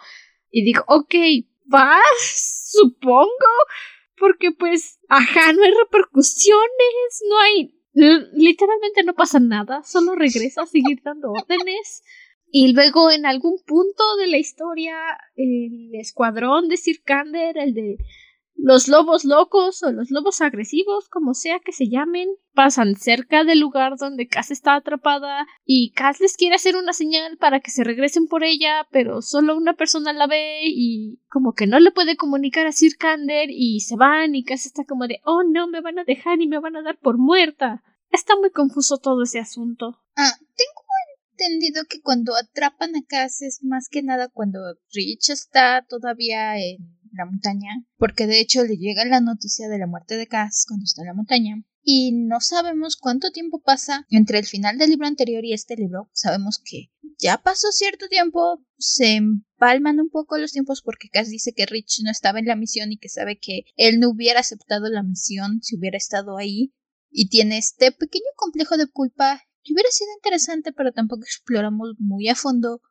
Y 0.50 0.64
dijo, 0.64 0.84
ok, 0.86 1.14
va, 1.72 1.98
supongo 2.18 3.28
porque 4.18 4.50
pues, 4.52 4.98
ajá, 5.08 5.52
no 5.52 5.62
hay 5.62 5.72
repercusiones, 5.72 7.22
no 7.28 7.38
hay... 7.40 7.74
Literalmente 8.34 9.02
no 9.02 9.14
pasa 9.14 9.40
nada, 9.40 9.82
solo 9.82 10.14
regresa 10.14 10.62
a 10.62 10.66
seguir 10.66 11.00
dando 11.02 11.32
órdenes. 11.32 12.02
Y 12.50 12.72
luego 12.72 13.10
en 13.10 13.26
algún 13.26 13.56
punto 13.66 14.16
de 14.16 14.28
la 14.28 14.38
historia, 14.38 14.96
el 15.36 15.90
escuadrón 15.94 16.68
de 16.68 16.76
Sir 16.76 17.02
Kander, 17.02 17.58
el 17.58 17.74
de 17.74 17.98
los 18.58 18.88
lobos 18.88 19.24
locos 19.24 19.82
o 19.84 19.92
los 19.92 20.10
lobos 20.10 20.40
agresivos, 20.40 21.08
como 21.08 21.32
sea 21.34 21.60
que 21.60 21.72
se 21.72 21.88
llamen, 21.88 22.28
pasan 22.54 22.96
cerca 22.96 23.44
del 23.44 23.60
lugar 23.60 23.96
donde 23.96 24.26
Cass 24.26 24.50
está 24.50 24.74
atrapada 24.74 25.46
y 25.64 25.92
Cass 25.92 26.20
les 26.20 26.36
quiere 26.36 26.56
hacer 26.56 26.76
una 26.76 26.92
señal 26.92 27.38
para 27.38 27.60
que 27.60 27.70
se 27.70 27.84
regresen 27.84 28.26
por 28.26 28.42
ella, 28.42 28.86
pero 28.90 29.22
solo 29.22 29.56
una 29.56 29.74
persona 29.74 30.12
la 30.12 30.26
ve 30.26 30.62
y 30.64 31.20
como 31.28 31.52
que 31.52 31.68
no 31.68 31.78
le 31.78 31.92
puede 31.92 32.16
comunicar 32.16 32.66
a 32.66 32.72
Sir 32.72 32.96
Kander 32.98 33.48
y 33.50 33.80
se 33.80 33.96
van 33.96 34.34
y 34.34 34.42
Cass 34.42 34.66
está 34.66 34.84
como 34.84 35.06
de 35.06 35.20
oh 35.24 35.44
no, 35.44 35.68
me 35.68 35.80
van 35.80 36.00
a 36.00 36.04
dejar 36.04 36.40
y 36.40 36.48
me 36.48 36.58
van 36.58 36.74
a 36.76 36.82
dar 36.82 36.98
por 36.98 37.16
muerta. 37.16 37.84
Está 38.10 38.34
muy 38.36 38.50
confuso 38.50 38.98
todo 38.98 39.22
ese 39.22 39.38
asunto. 39.38 40.02
Ah, 40.16 40.32
tengo 40.56 40.82
entendido 41.38 41.84
que 41.88 42.00
cuando 42.00 42.34
atrapan 42.34 42.96
a 42.96 43.02
Cass 43.06 43.42
es 43.42 43.62
más 43.62 43.88
que 43.88 44.02
nada 44.02 44.28
cuando 44.28 44.58
Rich 44.92 45.30
está 45.30 45.84
todavía 45.88 46.58
en 46.58 46.97
la 47.12 47.26
montaña, 47.26 47.70
porque 47.96 48.26
de 48.26 48.40
hecho 48.40 48.64
le 48.64 48.76
llega 48.76 49.04
la 49.04 49.20
noticia 49.20 49.68
de 49.68 49.78
la 49.78 49.86
muerte 49.86 50.16
de 50.16 50.26
Cass 50.26 50.64
cuando 50.66 50.84
está 50.84 51.02
en 51.02 51.08
la 51.08 51.14
montaña. 51.14 51.64
Y 51.82 52.12
no 52.12 52.40
sabemos 52.40 52.96
cuánto 52.96 53.30
tiempo 53.30 53.62
pasa 53.62 54.06
entre 54.10 54.38
el 54.38 54.44
final 54.44 54.76
del 54.78 54.90
libro 54.90 55.06
anterior 55.06 55.44
y 55.44 55.54
este 55.54 55.76
libro. 55.76 56.10
Sabemos 56.12 56.60
que 56.62 56.90
ya 57.18 57.38
pasó 57.38 57.72
cierto 57.72 58.08
tiempo, 58.08 58.62
se 58.76 59.16
empalman 59.16 60.00
un 60.00 60.10
poco 60.10 60.38
los 60.38 60.52
tiempos 60.52 60.82
porque 60.82 61.08
Cass 61.08 61.30
dice 61.30 61.52
que 61.54 61.66
Rich 61.66 62.02
no 62.04 62.10
estaba 62.10 62.38
en 62.38 62.46
la 62.46 62.56
misión 62.56 62.92
y 62.92 62.98
que 62.98 63.08
sabe 63.08 63.38
que 63.38 63.62
él 63.76 64.00
no 64.00 64.10
hubiera 64.10 64.40
aceptado 64.40 64.88
la 64.88 65.02
misión 65.02 65.60
si 65.62 65.76
hubiera 65.76 65.96
estado 65.96 66.36
ahí. 66.36 66.74
Y 67.10 67.30
tiene 67.30 67.56
este 67.56 67.90
pequeño 67.90 68.26
complejo 68.36 68.76
de 68.76 68.86
culpa 68.86 69.42
que 69.62 69.72
hubiera 69.72 69.90
sido 69.90 70.10
interesante, 70.16 70.72
pero 70.72 70.92
tampoco 70.92 71.22
exploramos 71.22 71.94
muy 71.98 72.28
a 72.28 72.34
fondo 72.34 72.82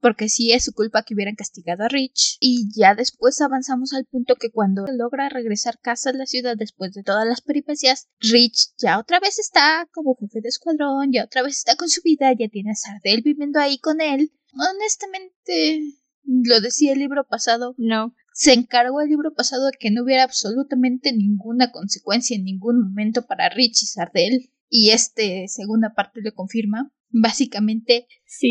porque 0.00 0.28
sí 0.28 0.52
es 0.52 0.64
su 0.64 0.72
culpa 0.72 1.02
que 1.02 1.14
hubieran 1.14 1.34
castigado 1.34 1.84
a 1.84 1.88
Rich. 1.88 2.38
Y 2.40 2.68
ya 2.74 2.94
después 2.94 3.40
avanzamos 3.40 3.92
al 3.92 4.06
punto 4.06 4.36
que 4.36 4.50
cuando 4.50 4.86
logra 4.96 5.28
regresar 5.28 5.78
casa 5.80 6.10
a 6.10 6.14
la 6.14 6.26
ciudad 6.26 6.56
después 6.56 6.92
de 6.92 7.02
todas 7.02 7.26
las 7.26 7.42
peripecias, 7.42 8.08
Rich 8.20 8.72
ya 8.78 8.98
otra 8.98 9.20
vez 9.20 9.38
está 9.38 9.88
como 9.92 10.16
jefe 10.16 10.40
de 10.40 10.48
escuadrón, 10.48 11.12
ya 11.12 11.24
otra 11.24 11.42
vez 11.42 11.58
está 11.58 11.76
con 11.76 11.88
su 11.88 12.00
vida, 12.02 12.32
ya 12.32 12.48
tiene 12.48 12.72
a 12.72 12.74
Sardel 12.74 13.22
viviendo 13.22 13.60
ahí 13.60 13.78
con 13.78 14.00
él. 14.00 14.32
Honestamente, 14.54 15.82
lo 16.24 16.60
decía 16.60 16.92
el 16.92 16.98
libro 16.98 17.26
pasado. 17.26 17.74
No. 17.76 18.14
Se 18.32 18.52
encargó 18.52 19.00
el 19.00 19.08
libro 19.08 19.34
pasado 19.34 19.66
de 19.66 19.76
que 19.78 19.90
no 19.90 20.04
hubiera 20.04 20.22
absolutamente 20.22 21.12
ninguna 21.12 21.72
consecuencia 21.72 22.36
en 22.36 22.44
ningún 22.44 22.80
momento 22.80 23.26
para 23.26 23.48
Rich 23.48 23.82
y 23.82 23.86
Sardel. 23.86 24.50
Y 24.68 24.90
este 24.90 25.46
segunda 25.48 25.92
parte 25.94 26.20
lo 26.22 26.32
confirma. 26.32 26.92
Básicamente, 27.12 28.06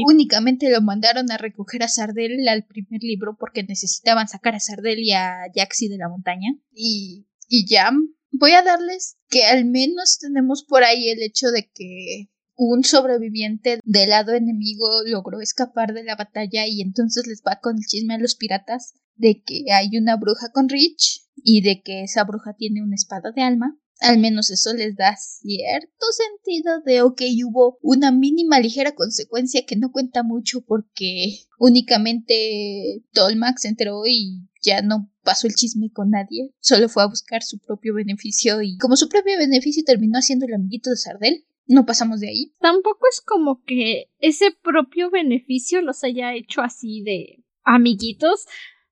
únicamente 0.06 0.70
lo 0.70 0.82
mandaron 0.82 1.32
a 1.32 1.38
recoger 1.38 1.84
a 1.84 1.88
Sardel 1.88 2.48
al 2.48 2.66
primer 2.66 3.02
libro 3.02 3.38
porque 3.40 3.64
necesitaban 3.64 4.28
sacar 4.28 4.56
a 4.56 4.60
Sardel 4.60 5.00
y 5.00 5.14
a 5.14 5.46
Jaxi 5.56 5.88
de 5.88 5.98
la 5.98 6.10
montaña. 6.10 6.56
Y, 6.74 7.26
y 7.48 7.66
ya, 7.68 7.92
voy 8.32 8.52
a 8.52 8.62
darles 8.62 9.18
que 9.30 9.46
al 9.46 9.66
menos 9.66 10.20
tenemos 10.20 10.64
por 10.64 10.84
ahí 10.84 11.10
el 11.10 11.22
hecho 11.24 11.48
de 11.48 11.70
que 11.74 12.30
un 12.56 12.84
sobreviviente 12.84 13.80
del 13.86 14.10
lado 14.10 14.34
enemigo 14.34 14.88
logró 15.06 15.40
escapar 15.40 15.94
de 15.94 16.04
la 16.04 16.18
batalla 16.18 16.68
y 16.68 16.82
entonces 16.82 17.26
les 17.26 17.42
va 17.42 17.62
con 17.62 17.78
el 17.78 17.86
chisme 17.86 18.16
a 18.16 18.20
los 18.20 18.36
piratas 18.36 18.96
de 19.16 19.42
que 19.42 19.72
hay 19.72 19.98
una 19.98 20.18
bruja 20.18 20.52
con 20.52 20.68
Rich 20.68 21.26
y 21.38 21.62
de 21.62 21.82
que 21.82 22.04
esa 22.04 22.26
bruja 22.26 22.54
tiene 22.58 22.84
una 22.84 22.96
espada 22.96 23.32
de 23.32 23.42
alma 23.42 23.80
al 24.00 24.18
menos 24.18 24.50
eso 24.50 24.74
les 24.74 24.96
da 24.96 25.16
cierto 25.18 26.06
sentido 26.12 26.82
de, 26.86 27.02
ok, 27.02 27.22
hubo 27.46 27.78
una 27.82 28.12
mínima 28.12 28.60
ligera 28.60 28.94
consecuencia 28.96 29.66
que 29.66 29.76
no 29.76 29.92
cuenta 29.92 30.24
mucho 30.24 30.62
porque 30.62 31.40
únicamente 31.58 33.04
Tolmax 33.14 33.64
se 33.64 33.68
enteró 33.68 34.06
y 34.06 34.48
ya 34.62 34.82
no 34.82 35.12
pasó 35.24 35.48
el 35.48 35.56
chisme 35.56 35.92
con 35.92 36.12
nadie, 36.12 36.54
solo 36.60 36.90
fue 36.90 37.04
a 37.04 37.08
buscar 37.08 37.44
su 37.44 37.60
propio 37.60 37.94
beneficio 37.94 38.62
y 38.62 38.78
como 38.78 38.96
su 38.96 39.10
propio 39.10 39.38
beneficio 39.38 39.84
terminó 39.86 40.22
siendo 40.22 40.46
el 40.46 40.54
amiguito 40.54 40.90
de 40.90 40.98
Sardel, 40.98 41.46
no 41.68 41.86
pasamos 41.86 42.20
de 42.20 42.30
ahí. 42.30 42.54
Tampoco 42.60 43.06
es 43.10 43.22
como 43.22 43.64
que 43.64 44.10
ese 44.20 44.52
propio 44.64 45.12
beneficio 45.12 45.82
los 45.82 46.04
haya 46.04 46.34
hecho 46.34 46.62
así 46.62 47.04
de 47.04 47.44
amiguitos. 47.64 48.46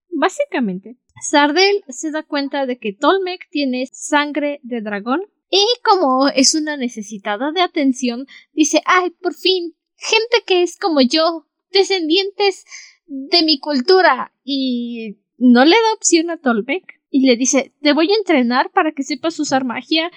Básicamente, 0.09 0.97
Sardel 1.21 1.83
se 1.89 2.11
da 2.11 2.23
cuenta 2.23 2.65
de 2.65 2.77
que 2.77 2.93
Tolmec 2.93 3.49
tiene 3.49 3.87
sangre 3.91 4.59
de 4.63 4.81
dragón 4.81 5.21
y 5.49 5.65
como 5.83 6.27
es 6.27 6.55
una 6.55 6.77
necesitada 6.77 7.51
de 7.51 7.61
atención, 7.61 8.27
dice, 8.53 8.81
ay, 8.85 9.11
por 9.11 9.33
fin, 9.33 9.75
gente 9.95 10.43
que 10.45 10.61
es 10.61 10.77
como 10.77 11.01
yo, 11.01 11.47
descendientes 11.71 12.65
de 13.05 13.43
mi 13.43 13.59
cultura. 13.59 14.33
Y 14.43 15.17
no 15.37 15.63
le 15.65 15.75
da 15.75 15.93
opción 15.95 16.29
a 16.29 16.37
Tolmec 16.37 16.99
y 17.09 17.25
le 17.25 17.37
dice, 17.37 17.73
te 17.81 17.93
voy 17.93 18.11
a 18.11 18.17
entrenar 18.17 18.71
para 18.71 18.91
que 18.91 19.03
sepas 19.03 19.39
usar 19.39 19.63
magia 19.63 20.11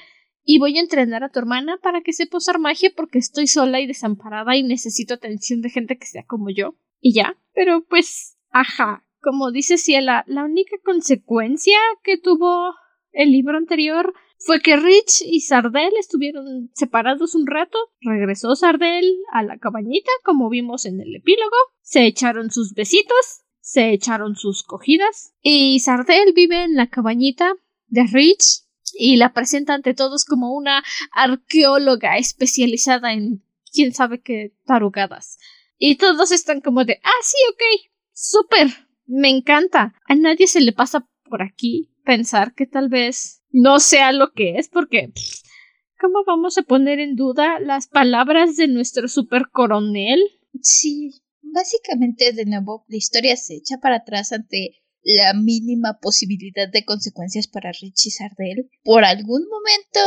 y 0.45 0.59
voy 0.59 0.79
a 0.79 0.81
entrenar 0.81 1.23
a 1.23 1.29
tu 1.29 1.39
hermana 1.39 1.79
para 1.81 2.01
que 2.01 2.13
sepa 2.13 2.39
usar 2.39 2.59
magia 2.59 2.91
porque 2.97 3.19
estoy 3.19 3.47
sola 3.47 3.81
y 3.81 3.87
desamparada 3.87 4.57
y 4.57 4.63
necesito 4.63 5.15
atención 5.15 5.61
de 5.61 5.71
gente 5.71 5.97
que 5.97 6.07
sea 6.07 6.25
como 6.25 6.51
yo. 6.51 6.75
Y 7.01 7.15
ya. 7.15 7.37
Pero 7.55 7.85
pues, 7.89 8.37
ajá. 8.51 9.05
Como 9.21 9.51
dice 9.51 9.79
Ciela, 9.79 10.25
la 10.27 10.45
única 10.45 10.77
consecuencia 10.85 11.79
que 12.03 12.19
tuvo 12.19 12.75
el 13.13 13.33
libro 13.33 13.59
anterior 13.59 14.15
fue 14.39 14.61
que 14.61 14.77
Rich 14.77 15.23
y 15.27 15.41
Sardel 15.41 15.93
estuvieron 15.99 16.71
separados 16.75 17.35
un 17.35 17.47
rato. 17.47 17.79
Regresó 18.01 18.57
Sardel 18.57 19.19
a 19.33 19.43
la 19.43 19.59
cabañita, 19.59 20.11
como 20.25 20.49
vimos 20.49 20.87
en 20.87 21.01
el 21.01 21.15
epílogo. 21.15 21.57
Se 21.83 22.07
echaron 22.07 22.51
sus 22.51 22.73
besitos, 22.73 23.43
se 23.61 23.93
echaron 23.93 24.37
sus 24.37 24.63
cogidas. 24.63 25.35
Y 25.43 25.81
Sardel 25.81 26.33
vive 26.35 26.65
en 26.65 26.75
la 26.75 26.89
cabañita 26.89 27.53
de 27.89 28.05
Rich 28.05 28.63
y 28.95 29.17
la 29.17 29.35
presenta 29.35 29.75
ante 29.75 29.93
todos 29.93 30.25
como 30.25 30.55
una 30.55 30.83
arqueóloga 31.13 32.17
especializada 32.17 33.13
en 33.13 33.43
quién 33.73 33.93
sabe 33.93 34.23
qué 34.23 34.55
tarugadas. 34.65 35.39
Y 35.79 35.97
todos 35.97 36.33
están 36.33 36.61
como 36.61 36.85
de, 36.85 37.01
ah, 37.03 37.23
sí, 37.23 37.37
ok, 37.51 37.91
súper, 38.13 38.69
me 39.11 39.29
encanta. 39.29 39.95
A 40.07 40.15
nadie 40.15 40.47
se 40.47 40.61
le 40.61 40.73
pasa 40.73 41.07
por 41.29 41.43
aquí 41.43 41.91
pensar 42.05 42.55
que 42.55 42.67
tal 42.67 42.89
vez 42.89 43.43
no 43.51 43.81
sea 43.81 44.13
lo 44.13 44.33
que 44.33 44.57
es, 44.57 44.69
porque 44.69 45.13
¿cómo 46.01 46.25
vamos 46.27 46.57
a 46.59 46.63
poner 46.63 47.01
en 47.01 47.17
duda 47.17 47.61
las 47.61 47.89
palabras 47.89 48.57
de 48.57 48.69
nuestro 48.69 49.09
super 49.09 49.49
coronel? 49.53 50.21
Sí, 50.63 51.23
básicamente 51.43 52.33
de 52.33 52.47
nuevo 52.47 52.85
la 52.89 52.97
historia 52.97 53.37
se 53.37 53.55
echa 53.55 53.79
para 53.81 53.97
atrás 53.97 54.33
ante 54.33 54.81
la 55.03 55.33
mínima 55.35 55.99
posibilidad 56.01 56.69
de 56.71 56.85
consecuencias 56.85 57.49
para 57.49 57.73
Rich 57.73 58.07
y 58.07 58.11
Sardel. 58.11 58.71
Por 58.83 59.05
algún 59.05 59.47
momento, 59.49 60.01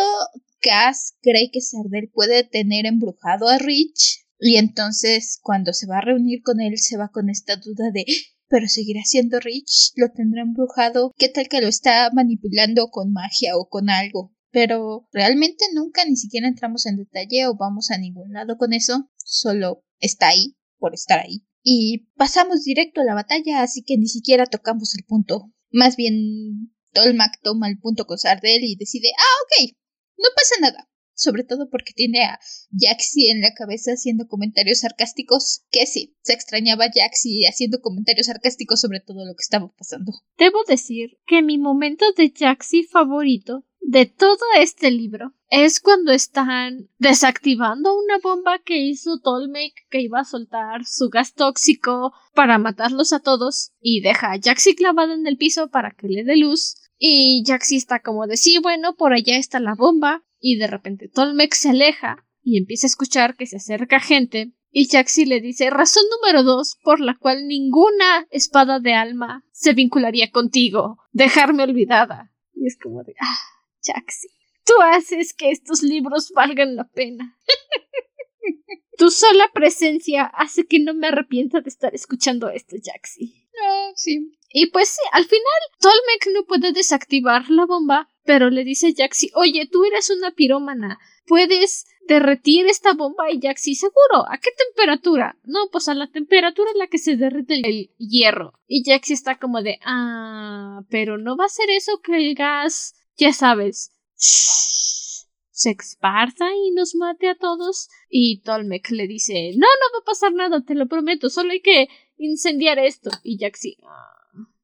Cass 0.61 1.15
cree 1.21 1.49
que 1.51 1.61
Sardel 1.61 2.09
puede 2.13 2.43
tener 2.43 2.85
embrujado 2.85 3.47
a 3.47 3.57
Rich 3.57 4.25
y 4.39 4.57
entonces 4.57 5.39
cuando 5.41 5.73
se 5.73 5.87
va 5.87 5.97
a 5.97 6.01
reunir 6.01 6.41
con 6.43 6.59
él 6.61 6.77
se 6.77 6.97
va 6.97 7.09
con 7.09 7.29
esta 7.29 7.55
duda 7.55 7.91
de 7.91 8.05
pero 8.47 8.67
seguirá 8.67 9.01
siendo 9.03 9.39
Rich, 9.39 9.93
lo 9.95 10.09
tendrá 10.09 10.41
embrujado, 10.41 11.11
qué 11.17 11.29
tal 11.29 11.47
que 11.47 11.61
lo 11.61 11.67
está 11.67 12.09
manipulando 12.13 12.89
con 12.89 13.11
magia 13.11 13.57
o 13.57 13.67
con 13.67 13.89
algo. 13.89 14.33
Pero 14.51 15.07
realmente 15.11 15.65
nunca 15.73 16.05
ni 16.05 16.15
siquiera 16.15 16.47
entramos 16.47 16.85
en 16.85 16.97
detalle 16.97 17.47
o 17.47 17.55
vamos 17.55 17.89
a 17.89 17.97
ningún 17.97 18.33
lado 18.33 18.57
con 18.57 18.73
eso, 18.73 19.09
solo 19.17 19.83
está 19.99 20.27
ahí 20.27 20.55
por 20.77 20.93
estar 20.93 21.19
ahí 21.19 21.43
y 21.63 22.09
pasamos 22.17 22.63
directo 22.65 23.01
a 23.01 23.05
la 23.05 23.15
batalla, 23.15 23.63
así 23.63 23.83
que 23.83 23.97
ni 23.97 24.07
siquiera 24.07 24.45
tocamos 24.45 24.93
el 24.95 25.05
punto. 25.05 25.51
Más 25.71 25.95
bien, 25.95 26.75
Tolmac 26.91 27.39
toma 27.41 27.69
el 27.69 27.79
punto 27.79 28.05
con 28.05 28.17
Sardel 28.17 28.63
y 28.63 28.75
decide, 28.75 29.09
ah, 29.17 29.35
ok, 29.45 29.73
no 30.17 30.29
pasa 30.35 30.55
nada. 30.61 30.89
Sobre 31.15 31.43
todo 31.43 31.69
porque 31.69 31.93
tiene 31.93 32.23
a 32.23 32.39
Jaxi 32.71 33.29
en 33.29 33.41
la 33.41 33.53
cabeza 33.53 33.91
haciendo 33.91 34.27
comentarios 34.27 34.79
sarcásticos. 34.79 35.63
Que 35.71 35.85
sí, 35.85 36.15
se 36.21 36.33
extrañaba 36.33 36.85
a 36.85 36.91
Jaxi 36.93 37.45
haciendo 37.45 37.81
comentarios 37.81 38.27
sarcásticos 38.27 38.81
sobre 38.81 38.99
todo 38.99 39.25
lo 39.25 39.33
que 39.35 39.41
estaba 39.41 39.71
pasando. 39.77 40.11
Debo 40.37 40.63
decir 40.67 41.17
que 41.25 41.41
mi 41.41 41.57
momento 41.57 42.05
de 42.17 42.33
Jaxi 42.35 42.83
favorito 42.83 43.65
de 43.83 44.05
todo 44.05 44.39
este 44.59 44.91
libro 44.91 45.33
es 45.49 45.79
cuando 45.79 46.13
están 46.13 46.89
desactivando 46.97 47.95
una 47.97 48.17
bomba 48.23 48.59
que 48.63 48.77
hizo 48.77 49.19
Tolmec 49.19 49.73
que 49.89 50.01
iba 50.01 50.21
a 50.21 50.25
soltar 50.25 50.85
su 50.85 51.09
gas 51.09 51.33
tóxico 51.33 52.13
para 52.33 52.57
matarlos 52.57 53.11
a 53.13 53.19
todos 53.19 53.73
y 53.81 54.01
deja 54.01 54.31
a 54.31 54.39
Jaxi 54.41 54.75
clavado 54.75 55.13
en 55.13 55.27
el 55.27 55.37
piso 55.37 55.69
para 55.69 55.91
que 55.91 56.07
le 56.07 56.23
dé 56.23 56.37
luz 56.37 56.75
y 56.97 57.43
Jaxi 57.45 57.75
está 57.75 57.99
como 57.99 58.25
de 58.25 58.37
sí, 58.37 58.57
bueno, 58.59 58.95
por 58.95 59.13
allá 59.13 59.37
está 59.37 59.59
la 59.59 59.75
bomba 59.75 60.23
y 60.43 60.57
de 60.57 60.67
repente 60.67 61.07
Tolmec 61.07 61.53
se 61.53 61.69
aleja 61.69 62.25
y 62.43 62.57
empieza 62.57 62.85
a 62.85 62.89
escuchar 62.89 63.37
que 63.37 63.47
se 63.47 63.55
acerca 63.55 64.01
gente 64.01 64.51
y 64.69 64.89
Jaxi 64.89 65.25
le 65.25 65.39
dice 65.39 65.69
razón 65.69 66.03
número 66.19 66.43
dos 66.43 66.77
por 66.83 66.99
la 66.99 67.15
cual 67.17 67.47
ninguna 67.47 68.27
espada 68.29 68.79
de 68.79 68.93
alma 68.93 69.45
se 69.51 69.73
vincularía 69.73 70.31
contigo, 70.31 70.97
dejarme 71.11 71.63
olvidada. 71.63 72.33
Y 72.53 72.67
es 72.67 72.77
como 72.77 73.03
de 73.03 73.15
ah 73.21 73.39
Jaxi. 73.81 74.27
Tú 74.65 74.73
haces 74.81 75.33
que 75.33 75.51
estos 75.51 75.81
libros 75.81 76.31
valgan 76.35 76.75
la 76.75 76.89
pena. 76.89 77.37
tu 78.97 79.09
sola 79.11 79.49
presencia 79.53 80.23
hace 80.25 80.65
que 80.65 80.79
no 80.79 80.93
me 80.93 81.07
arrepienta 81.07 81.61
de 81.61 81.69
estar 81.69 81.95
escuchando 81.95 82.49
esto, 82.49 82.75
Jaxi. 82.83 83.47
Ah, 83.63 83.91
sí. 83.95 84.37
Y 84.49 84.71
pues 84.71 84.89
sí, 84.89 85.01
al 85.13 85.23
final, 85.23 85.43
Tolmec 85.79 86.27
no 86.33 86.45
puede 86.45 86.73
desactivar 86.73 87.49
la 87.49 87.65
bomba, 87.65 88.09
pero 88.25 88.49
le 88.49 88.63
dice 88.63 88.87
a 88.87 88.93
Jaxi, 88.95 89.31
oye, 89.35 89.67
tú 89.71 89.83
eres 89.85 90.09
una 90.09 90.31
pirómana, 90.31 90.99
puedes 91.25 91.85
derretir 92.07 92.65
esta 92.67 92.93
bomba 92.93 93.31
y 93.31 93.39
Jaxi, 93.41 93.75
seguro, 93.75 94.25
¿a 94.29 94.37
qué 94.37 94.49
temperatura? 94.51 95.37
No, 95.43 95.69
pues 95.71 95.87
a 95.87 95.93
la 95.93 96.11
temperatura 96.11 96.71
en 96.71 96.79
la 96.79 96.87
que 96.87 96.97
se 96.97 97.15
derrite 97.15 97.61
el 97.63 97.91
hierro. 97.97 98.53
Y 98.67 98.83
Jaxi 98.83 99.13
está 99.13 99.37
como 99.37 99.61
de, 99.61 99.79
ah, 99.85 100.81
pero 100.89 101.17
no 101.17 101.37
va 101.37 101.45
a 101.45 101.49
ser 101.49 101.69
eso 101.69 102.01
que 102.01 102.17
el 102.17 102.35
gas 102.35 102.95
ya 103.17 103.31
sabes, 103.31 103.91
se 104.15 105.71
esparza 105.71 106.45
y 106.53 106.71
nos 106.71 106.95
mate 106.95 107.29
a 107.29 107.35
todos. 107.35 107.89
Y 108.09 108.41
Tolmec 108.41 108.89
le 108.91 109.07
dice, 109.07 109.51
no, 109.53 109.67
no 109.67 109.97
va 109.97 110.01
a 110.01 110.05
pasar 110.05 110.33
nada, 110.33 110.63
te 110.63 110.75
lo 110.75 110.87
prometo, 110.87 111.29
solo 111.29 111.51
hay 111.51 111.61
que 111.61 111.87
incendiar 112.17 112.79
esto. 112.79 113.11
Y 113.23 113.37
Jaxi, 113.37 113.77
ah, 113.83 114.13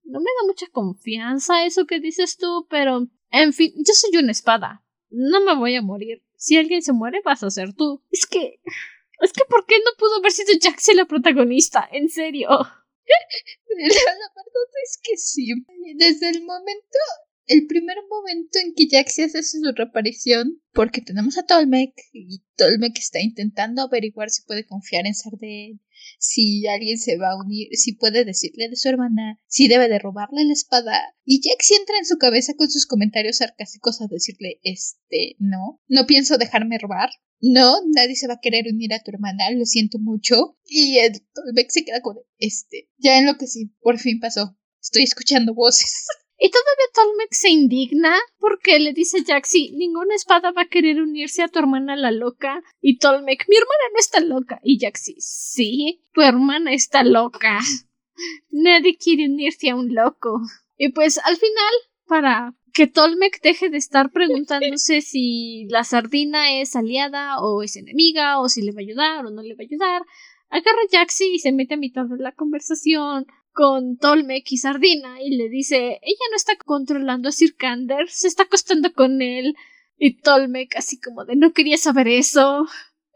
no 0.03 0.19
me 0.19 0.25
da 0.39 0.47
mucha 0.47 0.67
confianza 0.71 1.65
eso 1.65 1.85
que 1.85 1.99
dices 1.99 2.37
tú, 2.37 2.67
pero, 2.69 3.07
en 3.31 3.53
fin, 3.53 3.73
yo 3.77 3.93
soy 3.93 4.17
una 4.17 4.31
espada, 4.31 4.83
no 5.09 5.41
me 5.41 5.55
voy 5.55 5.75
a 5.75 5.81
morir. 5.81 6.23
Si 6.35 6.57
alguien 6.57 6.81
se 6.81 6.93
muere, 6.93 7.21
vas 7.23 7.43
a 7.43 7.49
ser 7.49 7.73
tú. 7.73 8.03
Es 8.11 8.25
que... 8.25 8.61
Es 9.21 9.33
que 9.33 9.43
¿por 9.49 9.65
qué 9.65 9.75
no 9.79 9.91
pudo 9.97 10.17
haber 10.17 10.31
sido 10.31 10.57
Jaxi 10.61 10.93
la 10.93 11.05
protagonista? 11.05 11.87
En 11.91 12.07
serio. 12.07 12.47
la 12.49 12.65
verdad 13.75 14.69
es 14.83 14.99
que 15.03 15.17
sí. 15.17 15.53
Desde 15.97 16.29
el 16.29 16.43
momento 16.43 16.97
el 17.49 17.65
primer 17.65 17.97
momento 18.07 18.59
en 18.59 18.75
que 18.75 18.87
Jaxi 18.87 19.23
hace 19.23 19.41
su 19.41 19.59
reaparición, 19.75 20.61
porque 20.71 21.01
tenemos 21.01 21.35
a 21.39 21.47
Tolmec 21.47 21.95
y 22.13 22.43
Tolmec 22.55 22.95
está 22.99 23.19
intentando 23.21 23.81
averiguar 23.81 24.29
si 24.29 24.43
puede 24.43 24.67
confiar 24.67 25.07
en 25.07 25.15
Sardel, 25.15 25.81
si 26.19 26.67
alguien 26.67 26.99
se 26.99 27.17
va 27.17 27.31
a 27.31 27.43
unir, 27.43 27.67
si 27.71 27.93
puede 27.93 28.23
decirle 28.23 28.69
de 28.69 28.75
su 28.75 28.87
hermana, 28.87 29.41
si 29.47 29.67
debe 29.67 29.89
de 29.89 29.97
robarle 29.97 30.45
la 30.45 30.53
espada. 30.53 31.01
Y 31.25 31.41
Jaxi 31.41 31.73
entra 31.73 31.97
en 31.97 32.05
su 32.05 32.17
cabeza 32.17 32.53
con 32.53 32.69
sus 32.69 32.85
comentarios 32.85 33.37
sarcásticos 33.37 33.99
a 33.99 34.07
decirle, 34.07 34.59
este, 34.61 35.35
no, 35.39 35.81
no 35.87 36.05
pienso 36.05 36.37
dejarme 36.37 36.77
robar. 36.77 37.09
No, 37.41 37.77
nadie 37.95 38.15
se 38.15 38.27
va 38.27 38.35
a 38.35 38.41
querer 38.41 38.65
unir 38.71 38.93
a 38.93 39.01
tu 39.01 39.09
hermana, 39.09 39.49
lo 39.51 39.65
siento 39.65 39.97
mucho. 39.97 40.55
Y 40.65 40.97
el 40.99 41.19
Tolmec 41.33 41.71
se 41.71 41.83
queda 41.83 42.01
con, 42.01 42.17
este, 42.37 42.91
ya 42.97 43.17
en 43.17 43.25
lo 43.25 43.39
que 43.39 43.47
sí, 43.47 43.73
por 43.81 43.97
fin 43.97 44.19
pasó. 44.19 44.55
Estoy 44.79 45.01
escuchando 45.01 45.55
voces. 45.55 46.05
Y 46.41 46.49
todavía 46.51 46.85
Tolmec 46.95 47.33
se 47.33 47.49
indigna 47.49 48.17
porque 48.39 48.79
le 48.79 48.93
dice 48.93 49.25
Jaxi, 49.25 49.71
ninguna 49.71 50.15
espada 50.15 50.51
va 50.51 50.63
a 50.63 50.67
querer 50.69 51.01
unirse 51.01 51.43
a 51.43 51.49
tu 51.49 51.59
hermana 51.59 51.97
la 51.97 52.11
loca. 52.11 52.63
Y 52.79 52.97
Tolmec, 52.97 53.45
mi 53.49 53.57
hermana 53.57 53.83
no 53.91 53.99
está 53.99 54.21
loca. 54.21 54.59
Y 54.63 54.79
Jaxi, 54.79 55.15
sí, 55.19 56.01
tu 56.13 56.21
hermana 56.21 56.71
está 56.73 57.03
loca. 57.03 57.59
Nadie 58.49 58.97
quiere 58.97 59.25
unirse 59.25 59.69
a 59.69 59.75
un 59.75 59.93
loco. 59.93 60.39
Y 60.77 60.93
pues 60.93 61.17
al 61.17 61.35
final, 61.35 61.73
para 62.07 62.55
que 62.73 62.87
Tolmec 62.87 63.41
deje 63.41 63.69
de 63.69 63.77
estar 63.77 64.09
preguntándose 64.11 65.01
si 65.01 65.65
la 65.69 65.83
sardina 65.83 66.61
es 66.61 66.73
aliada 66.77 67.41
o 67.41 67.63
es 67.63 67.75
enemiga 67.75 68.39
o 68.39 68.47
si 68.47 68.61
le 68.61 68.71
va 68.71 68.77
a 68.79 68.83
ayudar 68.83 69.25
o 69.25 69.29
no 69.29 69.41
le 69.41 69.55
va 69.55 69.63
a 69.63 69.67
ayudar, 69.69 70.03
agarra 70.49 70.79
a 70.87 70.97
Jaxi 70.97 71.33
y 71.33 71.39
se 71.39 71.51
mete 71.51 71.73
a 71.73 71.77
mitad 71.77 72.05
de 72.05 72.23
la 72.23 72.31
conversación 72.31 73.25
con 73.59 73.97
Tolmec 73.97 74.49
y 74.53 74.57
Sardina 74.57 75.21
y 75.21 75.35
le 75.35 75.49
dice 75.49 75.99
ella 76.01 76.25
no 76.31 76.37
está 76.37 76.53
controlando 76.55 77.27
a 77.27 77.33
Sirkander, 77.33 78.07
se 78.09 78.29
está 78.29 78.43
acostando 78.43 78.93
con 78.93 79.21
él. 79.21 79.53
Y 79.97 80.21
Tolmec 80.21 80.77
así 80.77 80.97
como 80.97 81.25
de 81.25 81.35
no 81.35 81.51
quería 81.51 81.75
saber 81.77 82.07
eso. 82.07 82.65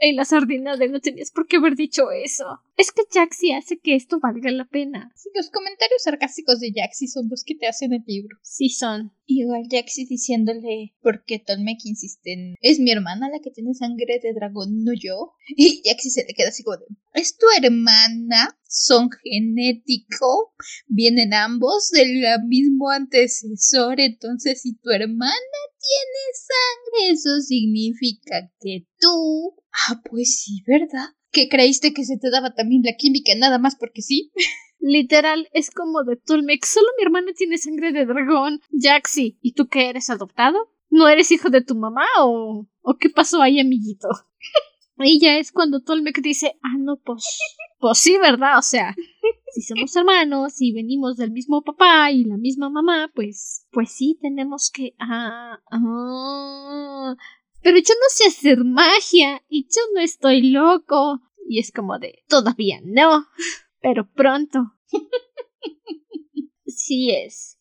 Y 0.01 0.11
la 0.11 0.25
sardina 0.25 0.75
de 0.75 0.89
no 0.89 0.99
tenías 0.99 1.31
por 1.31 1.47
qué 1.47 1.55
haber 1.55 1.77
dicho 1.77 2.11
eso. 2.11 2.59
Es 2.75 2.91
que 2.91 3.03
Jaxi 3.11 3.51
hace 3.51 3.79
que 3.79 3.95
esto 3.95 4.19
valga 4.19 4.51
la 4.51 4.65
pena. 4.65 5.11
Sí, 5.15 5.29
los 5.35 5.49
comentarios 5.51 6.03
sarcásticos 6.03 6.59
de 6.59 6.71
Jaxi 6.75 7.07
son 7.07 7.27
los 7.29 7.43
que 7.43 7.55
te 7.55 7.67
hacen 7.67 7.93
el 7.93 8.03
libro. 8.05 8.37
Sí 8.41 8.69
son. 8.69 9.13
Igual 9.25 9.67
Jaxi 9.69 10.05
diciéndole, 10.05 10.95
porque 11.01 11.39
Tolmek 11.39 11.79
insiste 11.85 12.33
en, 12.33 12.55
es 12.61 12.79
mi 12.79 12.91
hermana 12.91 13.29
la 13.29 13.39
que 13.39 13.51
tiene 13.51 13.73
sangre 13.73 14.19
de 14.21 14.33
dragón, 14.33 14.83
no 14.83 14.91
yo. 14.93 15.33
Y 15.55 15.81
Jaxi 15.85 16.09
se 16.09 16.25
le 16.25 16.33
queda 16.33 16.49
así 16.49 16.63
como 16.63 16.77
de, 16.77 16.85
¿es 17.13 17.37
tu 17.37 17.45
hermana? 17.57 18.57
¿Son 18.67 19.09
genético? 19.23 20.53
¿Vienen 20.87 21.33
ambos 21.33 21.89
del 21.91 22.23
mismo 22.47 22.89
antecesor? 22.89 23.99
Entonces, 24.01 24.61
si 24.61 24.75
tu 24.77 24.89
hermana 24.89 25.59
tiene 25.79 27.03
sangre, 27.03 27.13
eso 27.13 27.39
significa 27.41 28.51
que 28.59 28.87
tú... 28.99 29.55
Ah, 29.89 30.01
pues 30.09 30.41
sí, 30.41 30.63
¿verdad? 30.65 31.09
¿Que 31.33 31.49
creíste 31.49 31.93
que 31.93 32.05
se 32.05 32.17
te 32.17 32.29
daba 32.29 32.53
también 32.53 32.83
la 32.85 32.95
química 32.95 33.33
nada 33.35 33.57
más 33.57 33.75
porque 33.75 34.01
sí? 34.01 34.31
Literal, 34.79 35.49
es 35.53 35.71
como 35.71 36.03
de 36.03 36.15
Tulmek. 36.15 36.63
Solo 36.65 36.87
mi 36.97 37.03
hermana 37.03 37.31
tiene 37.35 37.57
sangre 37.57 37.91
de 37.91 38.05
dragón. 38.05 38.61
Jaxi, 38.71 39.39
¿y 39.41 39.53
tú 39.53 39.67
qué 39.67 39.89
eres 39.89 40.09
adoptado? 40.09 40.69
¿No 40.89 41.07
eres 41.07 41.31
hijo 41.31 41.49
de 41.49 41.61
tu 41.61 41.75
mamá 41.75 42.05
o, 42.19 42.67
o 42.81 42.97
qué 42.97 43.09
pasó 43.09 43.41
ahí, 43.41 43.59
amiguito? 43.59 44.07
y 44.99 45.19
ya 45.19 45.37
es 45.37 45.51
cuando 45.51 45.81
Tolmec 45.81 46.21
dice, 46.21 46.53
ah, 46.61 46.77
no, 46.77 46.97
pues, 46.97 47.25
pues 47.79 47.97
sí, 47.97 48.17
¿verdad? 48.17 48.59
O 48.59 48.61
sea, 48.61 48.95
si 49.53 49.61
somos 49.61 49.95
hermanos 49.95 50.61
y 50.61 50.73
venimos 50.73 51.17
del 51.17 51.31
mismo 51.31 51.63
papá 51.63 52.11
y 52.11 52.25
la 52.25 52.37
misma 52.37 52.69
mamá, 52.69 53.11
pues, 53.13 53.67
pues 53.71 53.91
sí, 53.91 54.17
tenemos 54.21 54.71
que, 54.71 54.95
ah, 54.99 55.59
ah, 55.71 57.15
pero 57.63 57.77
yo 57.77 57.93
no 57.93 58.09
sé 58.09 58.27
hacer 58.27 58.63
magia 58.63 59.43
y 59.47 59.63
yo 59.63 59.81
no 59.93 60.01
estoy 60.01 60.51
loco. 60.51 61.21
Y 61.47 61.59
es 61.59 61.71
como 61.71 61.99
de, 61.99 62.23
todavía 62.27 62.79
no, 62.83 63.25
pero 63.81 64.09
pronto. 64.11 64.73
sí 66.67 67.11
es. 67.11 67.57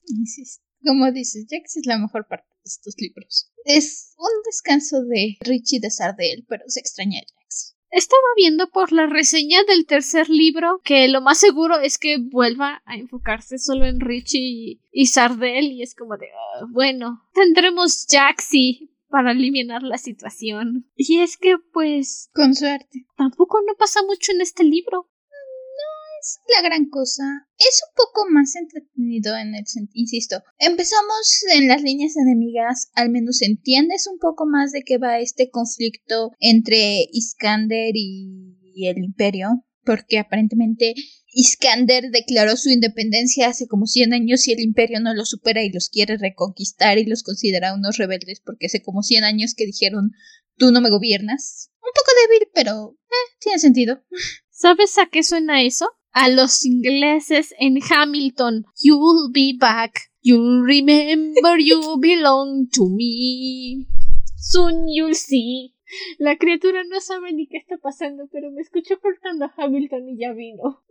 Como 0.84 1.10
dices, 1.12 1.46
Jax 1.48 1.76
es 1.76 1.86
la 1.86 1.98
mejor 1.98 2.26
parte 2.28 2.48
de 2.48 2.62
estos 2.64 2.94
libros. 2.98 3.50
Es 3.64 4.14
un 4.16 4.42
descanso 4.44 5.02
de 5.04 5.36
Richie 5.40 5.80
de 5.80 5.90
Sardel, 5.90 6.44
pero 6.48 6.64
se 6.66 6.80
extraña 6.80 7.20
a 7.20 7.22
Jax. 7.22 7.76
Estaba 7.92 8.22
viendo 8.36 8.70
por 8.70 8.90
la 8.90 9.06
reseña 9.06 9.62
del 9.64 9.84
tercer 9.84 10.30
libro 10.30 10.80
que 10.82 11.08
lo 11.08 11.20
más 11.20 11.38
seguro 11.38 11.78
es 11.78 11.98
que 11.98 12.16
vuelva 12.18 12.82
a 12.86 12.96
enfocarse 12.96 13.58
solo 13.58 13.84
en 13.84 14.00
Richie 14.00 14.80
y, 14.90 15.06
Sardel 15.06 15.72
y 15.72 15.82
es 15.82 15.94
como 15.94 16.16
de, 16.16 16.28
ah, 16.28 16.66
bueno, 16.70 17.22
tendremos 17.34 18.06
Jaxi, 18.08 18.91
para 19.12 19.32
eliminar 19.32 19.82
la 19.82 19.98
situación. 19.98 20.90
Y 20.96 21.20
es 21.20 21.36
que, 21.36 21.56
pues... 21.72 22.30
Con 22.34 22.54
suerte. 22.54 23.06
Tampoco 23.16 23.58
no 23.64 23.74
pasa 23.78 24.00
mucho 24.02 24.32
en 24.32 24.40
este 24.40 24.64
libro. 24.64 25.10
No 25.30 25.90
es 26.18 26.40
la 26.56 26.62
gran 26.62 26.88
cosa. 26.88 27.22
Es 27.58 27.82
un 27.88 27.94
poco 27.94 28.28
más 28.30 28.56
entretenido 28.56 29.36
en 29.36 29.54
el 29.54 29.66
sentido, 29.66 30.00
insisto. 30.00 30.42
Empezamos 30.58 31.44
en 31.54 31.68
las 31.68 31.82
líneas 31.82 32.16
enemigas, 32.16 32.90
al 32.94 33.10
menos 33.10 33.42
entiendes 33.42 34.08
un 34.10 34.18
poco 34.18 34.46
más 34.46 34.72
de 34.72 34.82
qué 34.82 34.96
va 34.96 35.20
este 35.20 35.50
conflicto 35.50 36.32
entre 36.40 37.06
Iskander 37.12 37.92
y 37.94 38.88
el 38.88 38.98
imperio, 38.98 39.62
porque 39.84 40.18
aparentemente 40.18 40.94
Iskander 41.34 42.10
declaró 42.10 42.56
su 42.56 42.68
independencia 42.68 43.48
hace 43.48 43.66
como 43.66 43.86
100 43.86 44.12
años 44.12 44.46
y 44.46 44.52
el 44.52 44.60
imperio 44.60 45.00
no 45.00 45.14
lo 45.14 45.24
supera 45.24 45.62
y 45.62 45.72
los 45.72 45.88
quiere 45.88 46.18
reconquistar 46.18 46.98
y 46.98 47.06
los 47.06 47.22
considera 47.22 47.74
unos 47.74 47.96
rebeldes 47.96 48.40
porque 48.44 48.66
hace 48.66 48.82
como 48.82 49.02
100 49.02 49.24
años 49.24 49.54
que 49.56 49.64
dijeron 49.64 50.12
tú 50.56 50.70
no 50.70 50.80
me 50.80 50.90
gobiernas. 50.90 51.70
Un 51.82 51.90
poco 51.94 52.10
débil, 52.22 52.48
pero 52.54 52.96
eh, 53.10 53.36
tiene 53.40 53.58
sentido. 53.58 54.02
¿Sabes 54.50 54.98
a 54.98 55.06
qué 55.06 55.22
suena 55.22 55.62
eso? 55.62 55.90
A 56.12 56.28
los 56.28 56.64
ingleses 56.64 57.54
en 57.58 57.78
Hamilton. 57.82 58.64
You'll 58.82 59.32
be 59.32 59.56
back. 59.58 59.98
You'll 60.20 60.62
remember 60.62 61.58
you 61.58 61.98
belong 61.98 62.68
to 62.74 62.88
me. 62.88 63.88
Soon 64.36 64.86
you'll 64.86 65.14
see. 65.14 65.74
La 66.18 66.36
criatura 66.36 66.84
no 66.84 67.00
sabe 67.00 67.32
ni 67.32 67.46
qué 67.48 67.58
está 67.58 67.76
pasando, 67.78 68.28
pero 68.30 68.50
me 68.50 68.62
escuchó 68.62 69.00
cortando 69.00 69.46
a 69.46 69.54
Hamilton 69.56 70.08
y 70.08 70.18
ya 70.18 70.32
vino. 70.32 70.82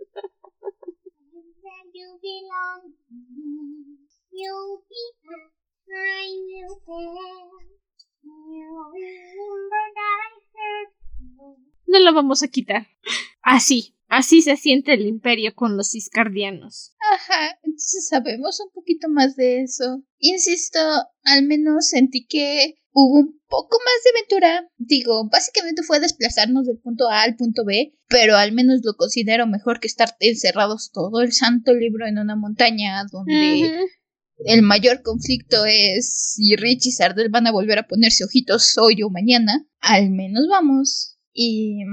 No 11.88 12.00
lo 12.00 12.14
vamos 12.14 12.44
a 12.44 12.48
quitar. 12.48 12.88
Así, 13.42 13.96
así 14.08 14.42
se 14.42 14.56
siente 14.56 14.94
el 14.94 15.06
imperio 15.08 15.54
con 15.56 15.76
los 15.76 15.96
iscardianos. 15.96 16.96
Ajá, 17.12 17.60
entonces 17.64 18.08
sabemos 18.08 18.60
un 18.62 18.72
poquito 18.72 19.10
más 19.10 19.36
de 19.36 19.62
eso. 19.62 20.04
Insisto, 20.20 20.80
al 21.24 21.46
menos 21.46 21.88
sentí 21.90 22.26
que 22.28 22.81
hubo 22.94 23.20
un 23.20 23.42
poco 23.48 23.78
más 23.80 24.04
de 24.04 24.10
aventura. 24.12 24.70
Digo, 24.78 25.28
básicamente 25.30 25.84
fue 25.84 26.00
desplazarnos 26.00 26.66
del 26.66 26.80
punto 26.80 27.10
A 27.10 27.24
al 27.24 27.36
punto 27.36 27.64
B, 27.66 27.94
pero 28.08 28.38
al 28.38 28.52
menos 28.52 28.82
lo 28.84 28.96
considero 28.96 29.48
mejor 29.48 29.80
que 29.80 29.88
estar 29.88 30.16
encerrados 30.20 30.92
todo 30.92 31.22
el 31.22 31.34
santo 31.34 31.74
libro 31.74 32.08
en 32.08 32.18
una 32.18 32.36
montaña 32.36 33.04
donde 33.12 33.88
el 34.46 34.62
mayor 34.62 35.02
conflicto 35.04 35.66
es 35.66 36.34
si 36.34 36.56
Rich 36.56 36.88
y 36.88 36.92
Sardel 36.92 37.30
van 37.30 37.48
a 37.48 37.52
volver 37.52 37.80
a 37.80 37.88
ponerse 37.88 38.24
ojitos 38.24 38.78
hoy 38.78 39.04
o 39.04 39.10
mañana. 39.10 39.66
Al 39.80 40.10
menos 40.10 40.48
vamos. 40.50 41.18
Y 41.34 41.84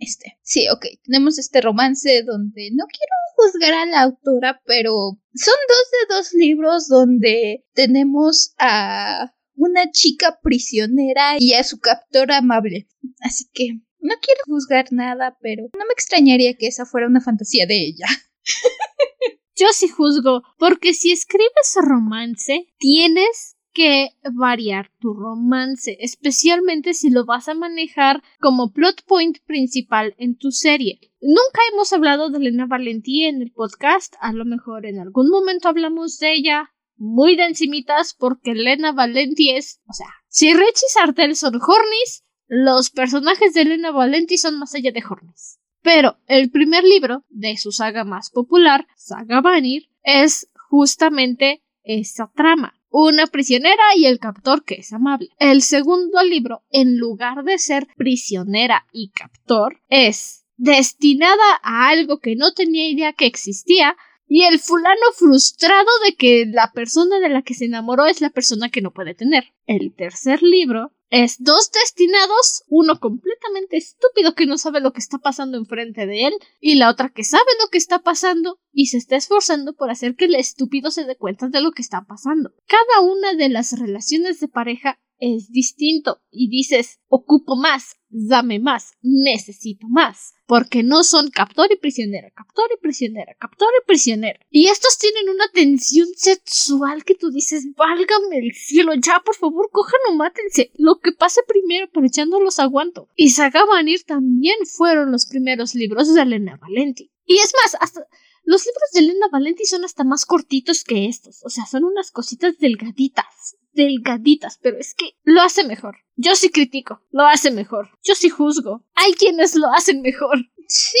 este, 0.00 0.38
sí, 0.42 0.68
ok, 0.68 0.86
tenemos 1.04 1.38
este 1.38 1.60
romance 1.60 2.22
donde 2.22 2.70
no 2.72 2.84
quiero 2.86 3.12
juzgar 3.36 3.74
a 3.74 3.86
la 3.86 4.02
autora, 4.02 4.60
pero 4.64 4.92
son 5.34 5.54
dos 5.68 5.90
de 5.90 6.14
dos 6.14 6.32
libros 6.32 6.88
donde 6.88 7.64
tenemos 7.74 8.54
a 8.58 9.32
una 9.56 9.90
chica 9.90 10.38
prisionera 10.42 11.36
y 11.38 11.54
a 11.54 11.64
su 11.64 11.78
captor 11.78 12.30
amable. 12.32 12.86
Así 13.20 13.46
que 13.52 13.80
no 13.98 14.14
quiero 14.20 14.40
juzgar 14.46 14.86
nada, 14.92 15.36
pero 15.40 15.64
no 15.76 15.84
me 15.84 15.92
extrañaría 15.92 16.54
que 16.54 16.68
esa 16.68 16.86
fuera 16.86 17.08
una 17.08 17.20
fantasía 17.20 17.66
de 17.66 17.86
ella. 17.86 18.06
Yo 19.58 19.66
sí 19.72 19.88
juzgo, 19.88 20.42
porque 20.58 20.92
si 20.92 21.12
escribes 21.12 21.76
romance, 21.76 22.66
tienes 22.78 23.56
que 23.72 24.10
variar 24.32 24.90
tu 25.00 25.12
romance, 25.12 25.98
especialmente 26.00 26.94
si 26.94 27.10
lo 27.10 27.26
vas 27.26 27.48
a 27.48 27.54
manejar 27.54 28.22
como 28.40 28.72
plot 28.72 29.02
point 29.04 29.38
principal 29.44 30.14
en 30.16 30.36
tu 30.36 30.50
serie. 30.50 30.98
Nunca 31.20 31.60
hemos 31.72 31.92
hablado 31.92 32.30
de 32.30 32.38
Elena 32.38 32.66
Valentí 32.66 33.24
en 33.24 33.42
el 33.42 33.52
podcast, 33.52 34.14
a 34.20 34.32
lo 34.32 34.46
mejor 34.46 34.86
en 34.86 34.98
algún 34.98 35.28
momento 35.28 35.68
hablamos 35.68 36.18
de 36.18 36.34
ella, 36.34 36.70
muy 36.96 37.36
de 37.36 37.44
encimitas 37.44 38.14
porque 38.18 38.52
Elena 38.52 38.92
Valenti 38.92 39.50
es, 39.50 39.80
o 39.88 39.92
sea, 39.92 40.08
si 40.28 40.52
Rich 40.52 40.82
y 40.86 40.92
Sartel 40.92 41.36
son 41.36 41.56
hornies, 41.56 42.24
los 42.48 42.90
personajes 42.90 43.54
de 43.54 43.62
Elena 43.62 43.90
Valenti 43.90 44.38
son 44.38 44.58
más 44.58 44.74
allá 44.74 44.92
de 44.92 45.02
hornies. 45.08 45.58
Pero 45.82 46.18
el 46.26 46.50
primer 46.50 46.84
libro 46.84 47.24
de 47.28 47.56
su 47.56 47.70
saga 47.70 48.04
más 48.04 48.30
popular, 48.30 48.86
Saga 48.96 49.40
Vanir, 49.40 49.88
es 50.02 50.48
justamente 50.68 51.62
esa 51.84 52.30
trama. 52.34 52.74
Una 52.88 53.26
prisionera 53.26 53.82
y 53.96 54.06
el 54.06 54.18
captor 54.18 54.64
que 54.64 54.76
es 54.76 54.92
amable. 54.92 55.28
El 55.38 55.62
segundo 55.62 56.22
libro, 56.24 56.64
en 56.70 56.98
lugar 56.98 57.44
de 57.44 57.58
ser 57.58 57.86
prisionera 57.96 58.86
y 58.90 59.10
captor, 59.10 59.80
es 59.88 60.46
destinada 60.56 61.60
a 61.62 61.88
algo 61.88 62.18
que 62.18 62.36
no 62.36 62.52
tenía 62.52 62.88
idea 62.88 63.12
que 63.12 63.26
existía, 63.26 63.96
y 64.26 64.44
el 64.44 64.58
fulano 64.58 65.12
frustrado 65.14 65.90
de 66.04 66.16
que 66.16 66.46
la 66.46 66.72
persona 66.72 67.18
de 67.20 67.28
la 67.28 67.42
que 67.42 67.54
se 67.54 67.66
enamoró 67.66 68.06
es 68.06 68.20
la 68.20 68.30
persona 68.30 68.70
que 68.70 68.82
no 68.82 68.92
puede 68.92 69.14
tener. 69.14 69.54
El 69.66 69.94
tercer 69.94 70.42
libro 70.42 70.92
es 71.10 71.36
dos 71.38 71.70
destinados, 71.70 72.64
uno 72.68 72.98
completamente 72.98 73.76
estúpido 73.76 74.34
que 74.34 74.46
no 74.46 74.58
sabe 74.58 74.80
lo 74.80 74.92
que 74.92 74.98
está 74.98 75.18
pasando 75.18 75.56
enfrente 75.56 76.06
de 76.06 76.26
él, 76.26 76.34
y 76.60 76.74
la 76.74 76.90
otra 76.90 77.10
que 77.10 77.22
sabe 77.22 77.44
lo 77.62 77.68
que 77.70 77.78
está 77.78 78.00
pasando 78.00 78.58
y 78.72 78.86
se 78.86 78.98
está 78.98 79.16
esforzando 79.16 79.74
por 79.74 79.90
hacer 79.90 80.16
que 80.16 80.24
el 80.24 80.34
estúpido 80.34 80.90
se 80.90 81.04
dé 81.04 81.16
cuenta 81.16 81.48
de 81.48 81.60
lo 81.60 81.70
que 81.70 81.82
está 81.82 82.04
pasando. 82.08 82.50
Cada 82.66 83.06
una 83.06 83.34
de 83.34 83.48
las 83.48 83.78
relaciones 83.78 84.40
de 84.40 84.48
pareja 84.48 84.98
es 85.18 85.50
distinto 85.50 86.20
y 86.30 86.48
dices 86.48 86.98
ocupo 87.08 87.56
más, 87.56 87.95
dame 88.16 88.58
más, 88.58 88.94
necesito 89.02 89.86
más, 89.88 90.34
porque 90.46 90.82
no 90.82 91.02
son 91.04 91.30
captor 91.30 91.70
y 91.70 91.76
prisionera, 91.76 92.30
captor 92.30 92.64
y 92.74 92.80
prisionera, 92.80 93.34
captor 93.38 93.68
y 93.82 93.86
prisionera. 93.86 94.40
Y 94.50 94.68
estos 94.68 94.98
tienen 94.98 95.28
una 95.28 95.48
tensión 95.52 96.08
sexual 96.16 97.04
que 97.04 97.14
tú 97.14 97.30
dices, 97.30 97.66
válgame 97.76 98.38
el 98.38 98.52
cielo, 98.54 98.92
ya 98.94 99.20
por 99.20 99.36
favor, 99.36 99.68
cojan 99.70 100.00
o 100.10 100.14
mátense, 100.14 100.70
lo 100.76 100.98
que 101.00 101.12
pase 101.12 101.42
primero, 101.46 101.88
pero 101.92 102.06
ya 102.10 102.24
no 102.24 102.40
los 102.40 102.58
aguanto. 102.58 103.08
Y 103.16 103.30
Saga 103.30 103.64
Vanir 103.66 104.04
también 104.04 104.56
fueron 104.66 105.12
los 105.12 105.26
primeros 105.26 105.74
libros 105.74 106.14
de 106.14 106.22
Elena 106.22 106.58
Valenti. 106.60 107.12
Y 107.26 107.38
es 107.38 107.52
más, 107.62 107.76
hasta 107.80 108.06
los 108.44 108.64
libros 108.64 108.90
de 108.94 109.00
Elena 109.00 109.26
Valenti 109.30 109.64
son 109.64 109.84
hasta 109.84 110.04
más 110.04 110.24
cortitos 110.24 110.84
que 110.84 111.06
estos, 111.06 111.44
o 111.44 111.50
sea, 111.50 111.66
son 111.66 111.84
unas 111.84 112.12
cositas 112.12 112.56
delgaditas, 112.58 113.56
delgaditas, 113.76 114.58
pero 114.60 114.78
es 114.78 114.94
que 114.94 115.16
lo 115.22 115.40
hace 115.42 115.64
mejor. 115.64 115.98
Yo 116.16 116.34
sí 116.34 116.50
critico, 116.50 117.02
lo 117.10 117.26
hace 117.26 117.50
mejor. 117.50 117.90
Yo 118.02 118.14
sí 118.14 118.28
juzgo. 118.28 118.84
Hay 118.94 119.12
quienes 119.12 119.54
lo 119.54 119.68
hacen 119.72 120.02
mejor. 120.02 120.38
Sí, 120.68 120.98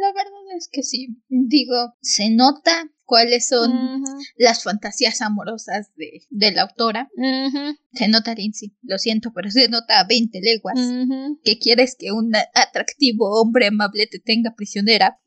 la 0.00 0.12
verdad 0.12 0.56
es 0.56 0.68
que 0.72 0.82
sí. 0.82 1.08
Digo, 1.28 1.94
se 2.00 2.30
nota 2.30 2.90
cuáles 3.04 3.48
son 3.48 4.04
las 4.36 4.62
fantasías 4.62 5.20
amorosas 5.22 5.94
de, 5.96 6.26
de 6.30 6.52
la 6.52 6.62
autora. 6.62 7.10
Se 7.92 8.08
nota, 8.08 8.34
Lindsay, 8.34 8.76
lo 8.82 8.98
siento, 8.98 9.32
pero 9.34 9.50
se 9.50 9.68
nota 9.68 9.98
a 9.98 10.06
20 10.06 10.40
leguas 10.40 10.78
que 11.42 11.58
quieres 11.58 11.96
que 11.98 12.12
un 12.12 12.32
atractivo 12.54 13.40
hombre 13.40 13.66
amable 13.68 14.06
te 14.06 14.20
tenga 14.20 14.54
prisionera. 14.54 15.18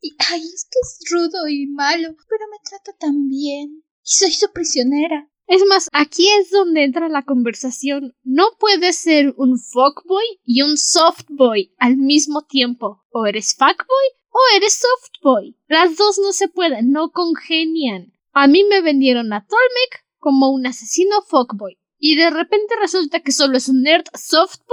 Y, 0.00 0.14
ay, 0.30 0.40
es 0.40 0.66
que 0.70 0.78
es 0.82 1.10
rudo 1.10 1.48
y 1.48 1.66
malo, 1.68 2.14
pero 2.28 2.44
me 2.50 2.58
trata 2.68 2.96
tan 2.98 3.28
bien. 3.28 3.82
Y 4.02 4.10
soy 4.10 4.32
su 4.32 4.52
prisionera. 4.52 5.30
Es 5.46 5.64
más, 5.68 5.88
aquí 5.92 6.28
es 6.40 6.50
donde 6.50 6.82
entra 6.82 7.08
la 7.08 7.22
conversación. 7.22 8.14
No 8.24 8.48
puedes 8.58 8.96
ser 8.96 9.32
un 9.36 9.58
fuckboy 9.58 10.24
y 10.44 10.62
un 10.62 10.76
softboy 10.76 11.72
al 11.78 11.96
mismo 11.96 12.42
tiempo. 12.42 13.04
O 13.10 13.26
eres 13.26 13.54
fuckboy 13.54 14.06
o 14.30 14.56
eres 14.56 14.80
softboy. 14.80 15.56
Las 15.68 15.96
dos 15.96 16.18
no 16.18 16.32
se 16.32 16.48
pueden, 16.48 16.90
no 16.90 17.10
congenian. 17.10 18.12
A 18.32 18.48
mí 18.48 18.64
me 18.64 18.82
vendieron 18.82 19.32
a 19.32 19.46
Tolmec 19.46 20.04
como 20.18 20.50
un 20.50 20.66
asesino 20.66 21.22
fuckboy. 21.22 21.78
Y 21.98 22.16
de 22.16 22.28
repente 22.30 22.74
resulta 22.80 23.20
que 23.20 23.32
solo 23.32 23.56
es 23.56 23.68
un 23.68 23.82
nerd 23.82 24.04
softboy. 24.14 24.66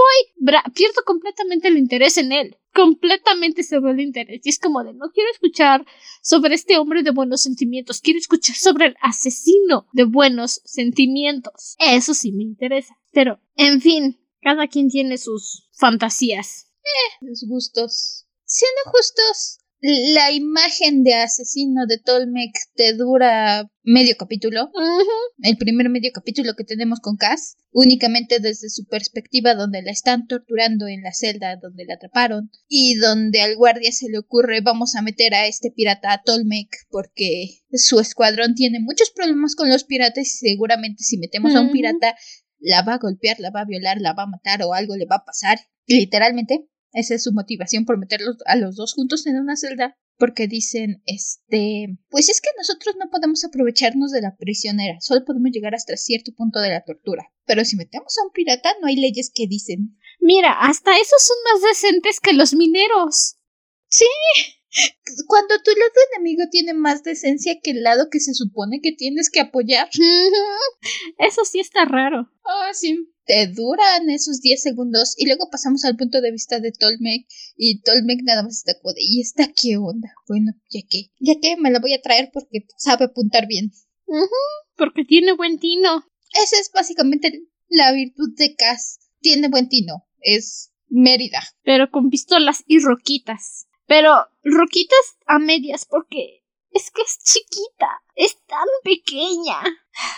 Pierdo 0.73 1.03
completamente 1.05 1.67
el 1.67 1.77
interés 1.77 2.17
en 2.17 2.31
él 2.31 2.57
completamente 2.73 3.63
se 3.63 3.77
el 3.77 3.99
interés. 3.99 4.41
Y 4.43 4.49
es 4.49 4.59
como 4.59 4.83
de 4.83 4.93
no 4.93 5.11
quiero 5.13 5.29
escuchar 5.31 5.85
sobre 6.21 6.55
este 6.55 6.77
hombre 6.77 7.03
de 7.03 7.11
buenos 7.11 7.41
sentimientos, 7.41 8.01
quiero 8.01 8.19
escuchar 8.19 8.55
sobre 8.55 8.87
el 8.87 8.95
asesino 9.01 9.87
de 9.93 10.05
buenos 10.05 10.61
sentimientos. 10.65 11.75
Eso 11.79 12.13
sí 12.13 12.31
me 12.31 12.43
interesa. 12.43 12.97
Pero, 13.11 13.39
en 13.55 13.81
fin, 13.81 14.19
cada 14.41 14.67
quien 14.67 14.89
tiene 14.89 15.17
sus 15.17 15.69
fantasías. 15.73 16.67
Eh, 16.83 17.27
sus 17.27 17.47
gustos. 17.47 18.25
Siendo 18.45 18.91
justos, 18.91 19.59
la 19.85 20.31
imagen 20.31 21.03
de 21.03 21.13
asesino 21.13 21.85
de 21.87 21.97
Tolmec 21.97 22.53
te 22.73 22.93
dura 22.93 23.69
medio 23.83 24.15
capítulo. 24.17 24.71
El 25.41 25.57
primer 25.57 25.89
medio 25.89 26.11
capítulo 26.13 26.53
que 26.55 26.63
tenemos 26.63 27.01
con 27.01 27.17
Cass, 27.17 27.57
únicamente 27.69 28.39
desde 28.39 28.69
su 28.69 28.85
perspectiva 28.87 29.55
donde 29.55 29.81
la 29.81 29.91
están 29.91 30.25
torturando 30.27 30.87
en 30.87 31.01
la 31.01 31.11
celda 31.11 31.57
donde 31.57 31.83
la 31.83 31.95
atraparon 31.95 32.49
y 32.69 32.95
donde 32.95 33.41
al 33.41 33.57
guardia 33.57 33.91
se 33.91 34.09
le 34.09 34.19
ocurre 34.19 34.61
vamos 34.61 34.95
a 34.95 35.01
meter 35.01 35.33
a 35.33 35.47
este 35.47 35.69
pirata 35.69 36.13
a 36.13 36.21
Tolmec 36.23 36.69
porque 36.89 37.49
su 37.73 37.99
escuadrón 37.99 38.55
tiene 38.55 38.79
muchos 38.79 39.11
problemas 39.11 39.53
con 39.53 39.67
los 39.67 39.83
piratas 39.83 40.27
y 40.27 40.49
seguramente 40.49 41.03
si 41.03 41.17
metemos 41.17 41.55
a 41.55 41.61
un 41.61 41.73
pirata 41.73 42.15
la 42.59 42.83
va 42.83 42.93
a 42.93 42.99
golpear, 42.99 43.37
la 43.41 43.51
va 43.51 43.61
a 43.61 43.65
violar, 43.65 43.99
la 43.99 44.13
va 44.13 44.23
a 44.23 44.27
matar 44.27 44.63
o 44.63 44.73
algo 44.73 44.95
le 44.95 45.05
va 45.05 45.17
a 45.17 45.25
pasar. 45.25 45.59
Literalmente, 45.85 46.69
esa 46.93 47.15
es 47.15 47.23
su 47.23 47.33
motivación 47.33 47.85
por 47.85 47.97
meterlos 47.97 48.37
a 48.45 48.55
los 48.55 48.75
dos 48.75 48.93
juntos 48.93 49.25
en 49.27 49.37
una 49.37 49.55
celda. 49.55 49.97
Porque 50.19 50.47
dicen, 50.47 51.01
este, 51.07 51.97
pues 52.09 52.29
es 52.29 52.39
que 52.39 52.49
nosotros 52.55 52.95
no 52.99 53.09
podemos 53.09 53.43
aprovecharnos 53.43 54.11
de 54.11 54.21
la 54.21 54.35
prisionera, 54.37 55.01
solo 55.01 55.25
podemos 55.25 55.51
llegar 55.51 55.73
hasta 55.73 55.97
cierto 55.97 56.31
punto 56.35 56.59
de 56.59 56.69
la 56.69 56.83
tortura. 56.83 57.31
Pero 57.45 57.65
si 57.65 57.75
metemos 57.75 58.15
a 58.17 58.25
un 58.25 58.31
pirata, 58.31 58.69
no 58.79 58.87
hay 58.87 58.95
leyes 58.95 59.31
que 59.33 59.47
dicen. 59.47 59.97
Mira, 60.19 60.53
hasta 60.61 60.91
esos 60.97 61.21
son 61.21 61.37
más 61.51 61.61
decentes 61.67 62.19
que 62.19 62.33
los 62.33 62.53
mineros. 62.53 63.37
Sí. 63.87 64.05
Cuando 65.27 65.55
tu 65.63 65.71
lado 65.71 65.91
enemigo 66.13 66.43
tiene 66.49 66.73
más 66.73 67.03
decencia 67.03 67.59
que 67.61 67.71
el 67.71 67.83
lado 67.83 68.09
que 68.09 68.19
se 68.19 68.33
supone 68.33 68.79
que 68.81 68.91
tienes 68.91 69.29
que 69.29 69.39
apoyar. 69.39 69.89
Eso 71.19 71.45
sí 71.45 71.59
está 71.59 71.85
raro. 71.85 72.29
Ah, 72.43 72.71
sí 72.73 73.13
te 73.25 73.47
duran 73.47 74.09
esos 74.09 74.41
10 74.41 74.61
segundos 74.61 75.15
y 75.17 75.25
luego 75.25 75.49
pasamos 75.49 75.85
al 75.85 75.95
punto 75.95 76.21
de 76.21 76.31
vista 76.31 76.59
de 76.59 76.71
Tolmec 76.71 77.25
y 77.55 77.81
Tolmec 77.81 78.21
nada 78.23 78.43
más 78.43 78.57
está 78.57 78.79
como 78.79 78.93
¿y 78.97 79.21
esta 79.21 79.51
qué 79.53 79.77
onda? 79.77 80.09
Bueno, 80.27 80.51
ya 80.69 80.81
que, 80.87 81.11
ya 81.19 81.35
que 81.41 81.55
me 81.57 81.71
la 81.71 81.79
voy 81.79 81.93
a 81.93 82.01
traer 82.01 82.29
porque 82.33 82.65
sabe 82.77 83.05
apuntar 83.05 83.47
bien. 83.47 83.71
porque 84.75 85.05
tiene 85.05 85.33
buen 85.33 85.59
tino. 85.59 86.05
Esa 86.33 86.59
es 86.59 86.71
básicamente 86.73 87.43
la 87.69 87.91
virtud 87.91 88.35
de 88.35 88.55
Cass. 88.55 88.99
Tiene 89.21 89.47
buen 89.47 89.69
tino. 89.69 90.05
Es 90.19 90.71
Mérida. 90.87 91.41
Pero 91.63 91.89
con 91.91 92.09
pistolas 92.09 92.63
y 92.67 92.79
roquitas. 92.79 93.67
Pero 93.95 94.27
roquitas 94.43 95.19
a 95.27 95.37
medias 95.37 95.85
porque 95.85 96.43
es 96.71 96.89
que 96.89 97.03
es 97.03 97.19
chiquita. 97.23 98.01
Es 98.15 98.43
tan 98.47 98.67
pequeña. 98.83 99.61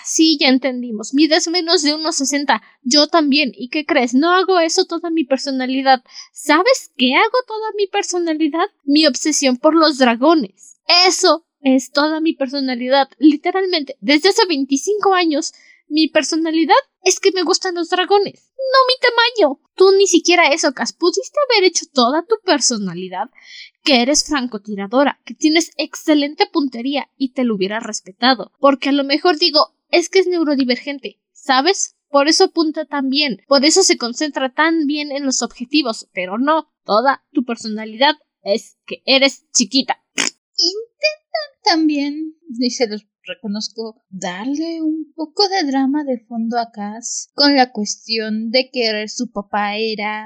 Sí, 0.06 0.38
ya 0.40 0.48
entendimos. 0.48 1.14
Mides 1.14 1.50
menos 1.50 1.82
de 1.82 1.94
unos 1.94 2.16
sesenta. 2.16 2.64
Yo 2.84 3.08
también. 3.08 3.52
¿Y 3.54 3.68
qué 3.68 3.86
crees? 3.86 4.14
No 4.14 4.32
hago 4.32 4.62
eso 4.62 4.86
toda 4.86 5.10
mi 5.10 5.26
personalidad. 5.26 6.06
¿Sabes 6.32 6.94
qué 6.96 7.16
hago 7.16 7.38
toda 7.46 7.72
mi 7.76 7.88
personalidad? 7.88 8.68
Mi 8.86 9.06
obsesión 9.08 9.58
por 9.58 9.76
los 9.76 9.98
dragones. 9.98 10.78
Eso 11.06 11.46
es 11.60 11.92
toda 11.92 12.22
mi 12.22 12.32
personalidad. 12.32 13.10
Literalmente, 13.18 13.98
desde 14.00 14.30
hace 14.30 14.46
25 14.46 15.14
años, 15.14 15.54
mi 15.90 16.08
personalidad 16.08 16.76
es 17.04 17.20
que 17.20 17.34
me 17.34 17.44
gustan 17.44 17.76
los 17.76 17.90
dragones. 17.90 18.45
No 18.58 18.80
mi 18.88 18.96
tamaño. 19.02 19.60
Tú 19.76 19.92
ni 19.98 20.08
siquiera 20.08 20.48
eso, 20.48 20.74
Cas. 20.74 20.94
Pudiste 20.94 21.38
haber 21.50 21.66
hecho 21.66 21.86
toda 21.94 22.26
tu 22.26 22.36
personalidad 22.44 23.30
que 23.84 24.02
eres 24.02 24.26
francotiradora, 24.26 25.20
que 25.26 25.34
tienes 25.34 25.72
excelente 25.78 26.48
puntería 26.52 27.10
y 27.18 27.34
te 27.34 27.44
lo 27.44 27.56
hubiera 27.56 27.80
respetado. 27.80 28.52
Porque 28.60 28.90
a 28.90 28.94
lo 28.94 29.04
mejor 29.04 29.38
digo, 29.38 29.76
es 29.92 30.10
que 30.10 30.20
es 30.20 30.28
neurodivergente, 30.28 31.20
¿sabes? 31.32 31.96
Por 32.10 32.28
eso 32.28 32.46
apunta 32.46 32.86
tan 32.86 33.10
bien, 33.10 33.42
por 33.48 33.66
eso 33.66 33.84
se 33.84 33.98
concentra 33.98 34.54
tan 34.54 34.86
bien 34.88 35.12
en 35.12 35.26
los 35.26 35.42
objetivos, 35.42 36.08
pero 36.14 36.38
no, 36.38 36.72
toda 36.86 37.26
tu 37.34 37.44
personalidad 37.44 38.16
es 38.42 38.78
que 38.86 39.02
eres 39.06 39.46
chiquita. 39.52 40.02
Intentan 40.16 41.64
también, 41.64 42.36
se 42.70 42.88
los 42.88 43.06
reconozco, 43.28 44.04
darle 44.10 44.82
un 44.82 45.12
poco 45.16 45.48
de 45.50 45.64
drama 45.68 46.04
de 46.04 46.20
fondo 46.28 46.58
a 46.58 46.72
Cass 46.72 47.30
con 47.34 47.56
la 47.56 47.72
cuestión 47.72 48.52
de 48.52 48.70
que 48.72 49.08
su 49.08 49.32
papá 49.32 49.76
era 49.78 50.26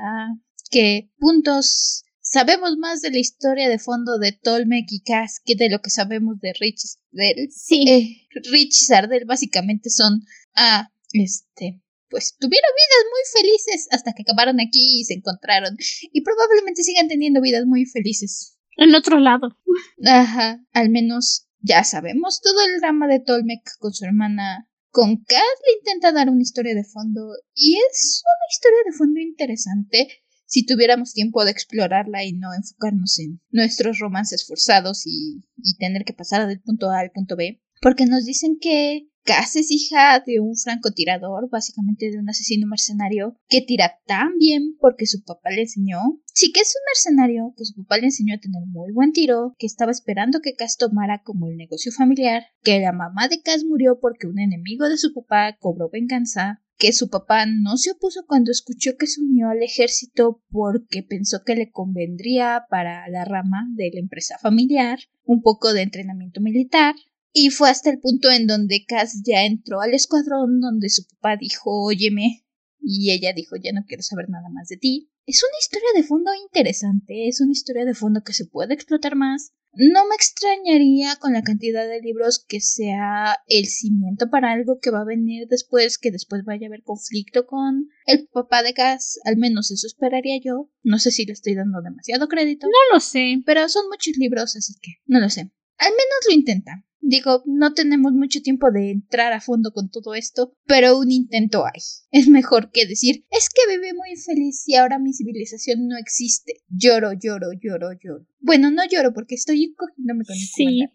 que 0.71 1.11
puntos 1.17 2.03
sabemos 2.21 2.77
más 2.77 3.01
de 3.01 3.11
la 3.11 3.19
historia 3.19 3.69
de 3.69 3.79
fondo 3.79 4.19
de 4.19 4.31
Tolmec 4.31 4.85
y 4.89 5.01
Cass 5.01 5.41
que 5.43 5.55
de 5.55 5.69
lo 5.69 5.81
que 5.81 5.89
sabemos 5.89 6.39
de 6.39 6.53
Rich 6.59 6.79
Sardell. 6.79 7.49
Sí. 7.51 7.89
Eh, 7.89 8.27
Rich 8.51 8.81
y 8.81 8.85
Sardell 8.85 9.25
básicamente 9.25 9.89
son, 9.89 10.21
ah, 10.55 10.91
este, 11.11 11.81
pues 12.09 12.35
tuvieron 12.37 12.71
vidas 12.75 13.05
muy 13.11 13.41
felices 13.41 13.87
hasta 13.91 14.13
que 14.13 14.23
acabaron 14.23 14.59
aquí 14.59 15.01
y 15.01 15.03
se 15.05 15.15
encontraron. 15.15 15.77
Y 16.11 16.21
probablemente 16.21 16.83
sigan 16.83 17.07
teniendo 17.07 17.41
vidas 17.41 17.65
muy 17.65 17.85
felices. 17.85 18.57
En 18.77 18.95
otro 18.95 19.19
lado. 19.19 19.57
Ajá, 20.05 20.63
al 20.71 20.89
menos 20.89 21.48
ya 21.61 21.83
sabemos 21.83 22.41
todo 22.41 22.61
el 22.65 22.79
drama 22.79 23.07
de 23.07 23.19
Tolmec 23.19 23.61
con 23.79 23.93
su 23.93 24.05
hermana. 24.05 24.67
Con 24.91 25.17
Cass 25.17 25.59
le 25.67 25.77
intenta 25.77 26.11
dar 26.11 26.29
una 26.29 26.41
historia 26.41 26.73
de 26.73 26.83
fondo 26.83 27.33
y 27.53 27.77
es 27.77 28.23
una 28.25 28.47
historia 28.49 28.79
de 28.85 28.97
fondo 28.97 29.19
interesante 29.19 30.07
si 30.45 30.65
tuviéramos 30.65 31.13
tiempo 31.13 31.45
de 31.45 31.51
explorarla 31.51 32.23
y 32.23 32.33
no 32.33 32.53
enfocarnos 32.55 33.19
en 33.19 33.39
nuestros 33.51 33.99
romances 33.99 34.47
forzados 34.47 35.05
y, 35.05 35.43
y 35.57 35.77
tener 35.77 36.05
que 36.05 36.13
pasar 36.13 36.47
del 36.47 36.59
punto 36.59 36.89
A 36.89 36.99
al 36.99 37.11
punto 37.11 37.35
B. 37.35 37.61
Porque 37.81 38.07
nos 38.07 38.25
dicen 38.25 38.57
que 38.59 39.07
Cass 39.29 39.57
es 39.57 39.69
hija 39.69 40.23
de 40.25 40.39
un 40.39 40.55
francotirador, 40.55 41.51
básicamente 41.51 42.09
de 42.09 42.17
un 42.17 42.27
asesino 42.27 42.65
mercenario, 42.65 43.37
que 43.47 43.61
tira 43.61 43.99
tan 44.07 44.35
bien 44.39 44.75
porque 44.79 45.05
su 45.05 45.23
papá 45.23 45.51
le 45.51 45.61
enseñó. 45.61 45.99
Sí 46.33 46.51
que 46.51 46.61
es 46.61 46.73
un 46.75 47.13
mercenario, 47.13 47.53
que 47.55 47.63
su 47.63 47.75
papá 47.75 47.99
le 47.99 48.05
enseñó 48.05 48.33
a 48.33 48.39
tener 48.39 48.63
muy 48.65 48.91
buen 48.91 49.11
tiro, 49.11 49.53
que 49.59 49.67
estaba 49.67 49.91
esperando 49.91 50.39
que 50.39 50.55
Cass 50.55 50.77
tomara 50.77 51.21
como 51.21 51.45
el 51.45 51.57
negocio 51.57 51.91
familiar, 51.91 52.41
que 52.63 52.79
la 52.79 52.91
mamá 52.91 53.27
de 53.27 53.39
Cass 53.43 53.65
murió 53.65 53.99
porque 54.01 54.25
un 54.25 54.39
enemigo 54.39 54.89
de 54.89 54.97
su 54.97 55.13
papá 55.13 55.55
cobró 55.59 55.91
venganza, 55.91 56.63
que 56.79 56.91
su 56.91 57.11
papá 57.11 57.45
no 57.45 57.77
se 57.77 57.91
opuso 57.91 58.25
cuando 58.25 58.49
escuchó 58.49 58.97
que 58.97 59.05
se 59.05 59.21
unió 59.21 59.49
al 59.49 59.61
ejército 59.61 60.41
porque 60.49 61.03
pensó 61.03 61.43
que 61.45 61.53
le 61.53 61.69
convendría 61.69 62.63
para 62.67 63.07
la 63.09 63.25
rama 63.25 63.67
de 63.75 63.91
la 63.93 63.99
empresa 63.99 64.39
familiar 64.39 64.97
un 65.23 65.43
poco 65.43 65.71
de 65.71 65.83
entrenamiento 65.83 66.41
militar. 66.41 66.95
Y 67.31 67.49
fue 67.51 67.69
hasta 67.69 67.89
el 67.89 67.99
punto 67.99 68.31
en 68.31 68.47
donde 68.47 68.85
Cass 68.87 69.21
ya 69.25 69.43
entró 69.43 69.81
al 69.81 69.93
escuadrón 69.93 70.59
donde 70.59 70.89
su 70.89 71.05
papá 71.07 71.37
dijo 71.37 71.85
Óyeme 71.85 72.43
y 72.81 73.11
ella 73.11 73.33
dijo 73.33 73.55
ya 73.55 73.71
no 73.71 73.83
quiero 73.87 74.03
saber 74.03 74.29
nada 74.29 74.49
más 74.49 74.67
de 74.67 74.77
ti. 74.77 75.11
Es 75.25 75.43
una 75.43 75.57
historia 75.59 75.89
de 75.95 76.03
fondo 76.07 76.31
interesante, 76.33 77.27
es 77.27 77.39
una 77.39 77.51
historia 77.51 77.85
de 77.85 77.93
fondo 77.93 78.23
que 78.23 78.33
se 78.33 78.45
puede 78.45 78.73
explotar 78.73 79.15
más. 79.15 79.51
No 79.73 80.07
me 80.07 80.15
extrañaría 80.15 81.15
con 81.17 81.33
la 81.33 81.43
cantidad 81.43 81.87
de 81.87 82.01
libros 82.01 82.43
que 82.47 82.59
sea 82.59 83.37
el 83.45 83.67
cimiento 83.67 84.31
para 84.31 84.51
algo 84.51 84.79
que 84.81 84.89
va 84.89 85.01
a 85.01 85.05
venir 85.05 85.47
después, 85.47 85.99
que 85.99 86.09
después 86.09 86.43
vaya 86.43 86.65
a 86.65 86.69
haber 86.69 86.81
conflicto 86.81 87.45
con 87.45 87.89
el 88.07 88.27
papá 88.33 88.63
de 88.63 88.73
Cass, 88.73 89.19
al 89.25 89.37
menos 89.37 89.69
eso 89.69 89.85
esperaría 89.85 90.39
yo. 90.43 90.71
No 90.81 90.97
sé 90.97 91.11
si 91.11 91.25
le 91.25 91.33
estoy 91.33 91.53
dando 91.53 91.83
demasiado 91.83 92.27
crédito. 92.27 92.65
No 92.65 92.95
lo 92.95 92.99
sé. 92.99 93.43
Pero 93.45 93.69
son 93.69 93.87
muchos 93.89 94.17
libros, 94.17 94.55
así 94.55 94.73
que 94.81 94.93
no 95.05 95.19
lo 95.19 95.29
sé. 95.29 95.41
Al 95.77 95.91
menos 95.91 96.19
lo 96.27 96.33
intenta. 96.33 96.83
Digo, 97.01 97.43
no 97.45 97.73
tenemos 97.73 98.13
mucho 98.13 98.41
tiempo 98.41 98.71
de 98.71 98.91
entrar 98.91 99.31
a 99.33 99.41
fondo 99.41 99.71
con 99.71 99.89
todo 99.89 100.15
esto, 100.15 100.53
pero 100.65 100.97
un 100.97 101.11
intento 101.11 101.65
hay. 101.65 101.81
Es 102.11 102.27
mejor 102.27 102.71
que 102.71 102.85
decir, 102.85 103.25
es 103.29 103.49
que 103.49 103.61
viví 103.67 103.93
muy 103.93 104.15
feliz 104.17 104.63
y 104.67 104.75
ahora 104.75 104.99
mi 104.99 105.13
civilización 105.13 105.87
no 105.87 105.97
existe. 105.97 106.61
Lloro, 106.67 107.13
lloro, 107.13 107.47
lloro, 107.53 107.91
lloro. 107.93 108.25
Bueno, 108.39 108.71
no 108.71 108.83
lloro 108.85 109.13
porque 109.13 109.35
estoy 109.35 109.73
cogiéndome 109.75 110.25
con 110.25 110.35
el 110.35 110.41
Sí, 110.41 110.85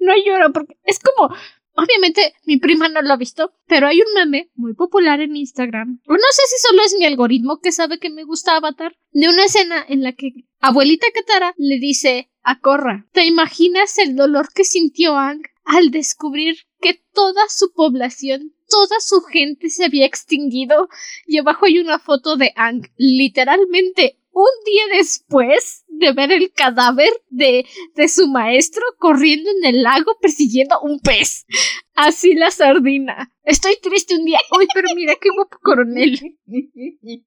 no 0.00 0.12
lloro 0.26 0.52
porque 0.52 0.76
es 0.84 0.98
como 0.98 1.34
Obviamente 1.76 2.34
mi 2.44 2.58
prima 2.58 2.88
no 2.88 3.02
lo 3.02 3.12
ha 3.12 3.16
visto, 3.16 3.52
pero 3.66 3.88
hay 3.88 4.00
un 4.00 4.14
meme 4.14 4.50
muy 4.54 4.74
popular 4.74 5.20
en 5.20 5.36
Instagram. 5.36 6.00
O 6.06 6.12
no 6.12 6.28
sé 6.30 6.42
si 6.46 6.66
solo 6.66 6.82
es 6.82 6.94
mi 6.98 7.04
algoritmo 7.04 7.60
que 7.60 7.72
sabe 7.72 7.98
que 7.98 8.10
me 8.10 8.24
gusta 8.24 8.56
Avatar, 8.56 8.96
de 9.12 9.28
una 9.28 9.44
escena 9.44 9.84
en 9.88 10.02
la 10.02 10.12
que 10.12 10.32
abuelita 10.60 11.06
Katara 11.12 11.54
le 11.56 11.78
dice 11.78 12.30
a 12.42 12.60
Korra, 12.60 13.06
¿te 13.12 13.24
imaginas 13.24 13.98
el 13.98 14.14
dolor 14.16 14.48
que 14.54 14.64
sintió 14.64 15.16
Ang 15.16 15.42
al 15.64 15.90
descubrir 15.90 16.56
que 16.80 17.02
toda 17.12 17.42
su 17.48 17.72
población, 17.72 18.54
toda 18.68 19.00
su 19.00 19.22
gente 19.22 19.68
se 19.70 19.84
había 19.84 20.06
extinguido? 20.06 20.88
Y 21.26 21.38
abajo 21.38 21.66
hay 21.66 21.78
una 21.78 21.98
foto 21.98 22.36
de 22.36 22.52
Ang, 22.54 22.88
literalmente 22.96 24.20
un 24.34 24.50
día 24.66 24.98
después 24.98 25.83
de 25.98 26.12
ver 26.12 26.32
el 26.32 26.52
cadáver 26.52 27.10
de, 27.28 27.66
de 27.94 28.08
su 28.08 28.28
maestro 28.28 28.82
corriendo 28.98 29.50
en 29.50 29.64
el 29.74 29.82
lago 29.82 30.16
persiguiendo 30.20 30.80
un 30.82 31.00
pez. 31.00 31.46
Así 31.94 32.34
la 32.34 32.50
sardina. 32.50 33.32
Estoy 33.44 33.76
triste 33.80 34.16
un 34.16 34.24
día. 34.24 34.38
Uy, 34.56 34.66
pero 34.74 34.88
mira 34.94 35.14
qué 35.20 35.28
guapo 35.34 35.58
coronel. 35.62 36.20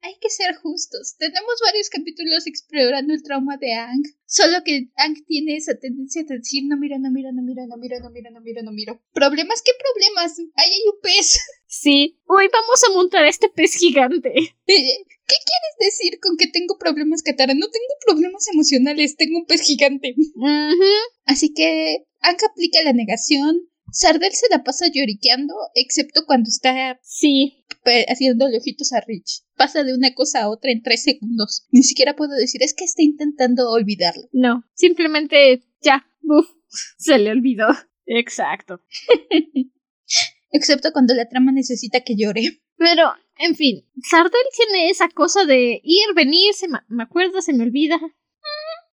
hay 0.00 0.16
que 0.20 0.30
ser 0.30 0.54
justos. 0.56 1.16
Tenemos 1.18 1.54
varios 1.64 1.90
capítulos 1.90 2.46
explorando 2.46 3.12
el 3.14 3.22
trauma 3.22 3.56
de 3.56 3.74
Ang. 3.74 4.02
Solo 4.26 4.62
que 4.64 4.88
Ang 4.96 5.24
tiene 5.26 5.56
esa 5.56 5.78
tendencia 5.78 6.22
de 6.24 6.38
decir 6.38 6.64
no 6.66 6.76
miro, 6.76 6.98
no 6.98 7.10
miro, 7.10 7.32
no 7.32 7.42
miro, 7.42 7.66
no 7.66 7.76
miro, 7.76 8.00
no 8.00 8.10
miro, 8.10 8.30
no 8.30 8.40
miro, 8.40 8.62
no 8.62 8.72
miro. 8.72 9.00
¿Problemas? 9.12 9.62
¿Qué 9.62 9.72
problemas? 9.78 10.38
Ahí 10.54 10.70
hay 10.70 10.82
un 10.92 11.00
pez. 11.00 11.40
Sí. 11.66 12.18
Hoy 12.26 12.48
vamos 12.50 12.82
a 12.84 12.92
montar 12.92 13.24
a 13.24 13.28
este 13.28 13.48
pez 13.50 13.74
gigante. 13.74 14.32
¿Qué 14.64 15.36
quieres 15.44 15.74
decir 15.78 16.18
con 16.20 16.38
que 16.38 16.46
tengo 16.46 16.78
problemas, 16.78 17.22
Katara? 17.22 17.52
No 17.52 17.68
tengo 17.68 17.94
problemas 18.06 18.48
emocionales, 18.48 19.16
tengo 19.16 19.38
un 19.38 19.44
pez 19.44 19.60
gigante. 19.60 20.14
Así 21.26 21.52
que 21.52 22.06
Ang 22.20 22.38
aplica 22.50 22.82
la 22.82 22.94
negación. 22.94 23.67
Sardel 23.92 24.32
se 24.32 24.46
la 24.50 24.62
pasa 24.62 24.86
lloriqueando, 24.92 25.54
excepto 25.74 26.24
cuando 26.26 26.48
está 26.48 26.98
sí. 27.02 27.64
haciendo 28.08 28.46
ojitos 28.46 28.92
a 28.92 29.00
Rich. 29.00 29.44
Pasa 29.56 29.84
de 29.84 29.94
una 29.94 30.14
cosa 30.14 30.42
a 30.42 30.50
otra 30.50 30.70
en 30.70 30.82
tres 30.82 31.02
segundos. 31.02 31.66
Ni 31.70 31.82
siquiera 31.82 32.16
puedo 32.16 32.34
decir, 32.34 32.62
es 32.62 32.74
que 32.74 32.84
está 32.84 33.02
intentando 33.02 33.70
olvidarlo. 33.70 34.28
No, 34.32 34.64
simplemente 34.74 35.62
ya, 35.82 36.06
uf, 36.22 36.46
se 36.98 37.18
le 37.18 37.30
olvidó. 37.30 37.68
Exacto. 38.06 38.80
excepto 40.50 40.92
cuando 40.92 41.14
la 41.14 41.28
trama 41.28 41.52
necesita 41.52 42.00
que 42.00 42.16
llore. 42.16 42.62
Pero, 42.76 43.12
en 43.38 43.56
fin, 43.56 43.86
Sardel 44.08 44.32
tiene 44.56 44.90
esa 44.90 45.08
cosa 45.08 45.44
de 45.44 45.80
ir, 45.82 46.14
venir, 46.14 46.54
se 46.54 46.68
me 46.68 47.02
acuerda, 47.02 47.40
se 47.40 47.52
me 47.52 47.64
olvida. 47.64 47.98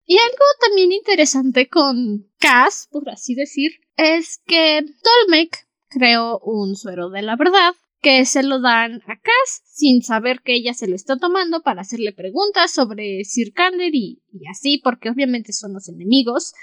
Y 0.08 0.18
algo 0.18 0.46
también 0.62 0.92
interesante 0.92 1.68
con 1.68 2.30
Cass, 2.38 2.88
por 2.92 3.10
así 3.10 3.34
decir, 3.34 3.72
es 3.98 4.42
que 4.46 4.82
Tolmec 5.04 5.68
creó 5.90 6.40
un 6.40 6.76
suero 6.76 7.10
de 7.10 7.22
la 7.22 7.36
verdad 7.36 7.74
que 8.02 8.26
se 8.26 8.44
lo 8.44 8.62
dan 8.62 9.02
a 9.08 9.20
Cass 9.20 9.64
sin 9.66 10.04
saber 10.04 10.42
que 10.42 10.56
ella 10.56 10.74
se 10.74 10.88
lo 10.88 10.96
está 10.96 11.18
tomando 11.18 11.64
para 11.64 11.82
hacerle 11.82 12.14
preguntas 12.14 12.72
sobre 12.72 13.24
Sir 13.24 13.52
Kander 13.54 13.96
y, 13.96 14.22
y 14.32 14.48
así, 14.48 14.78
porque 14.78 15.10
obviamente 15.10 15.54
son 15.54 15.74
los 15.74 15.90
enemigos. 15.90 16.54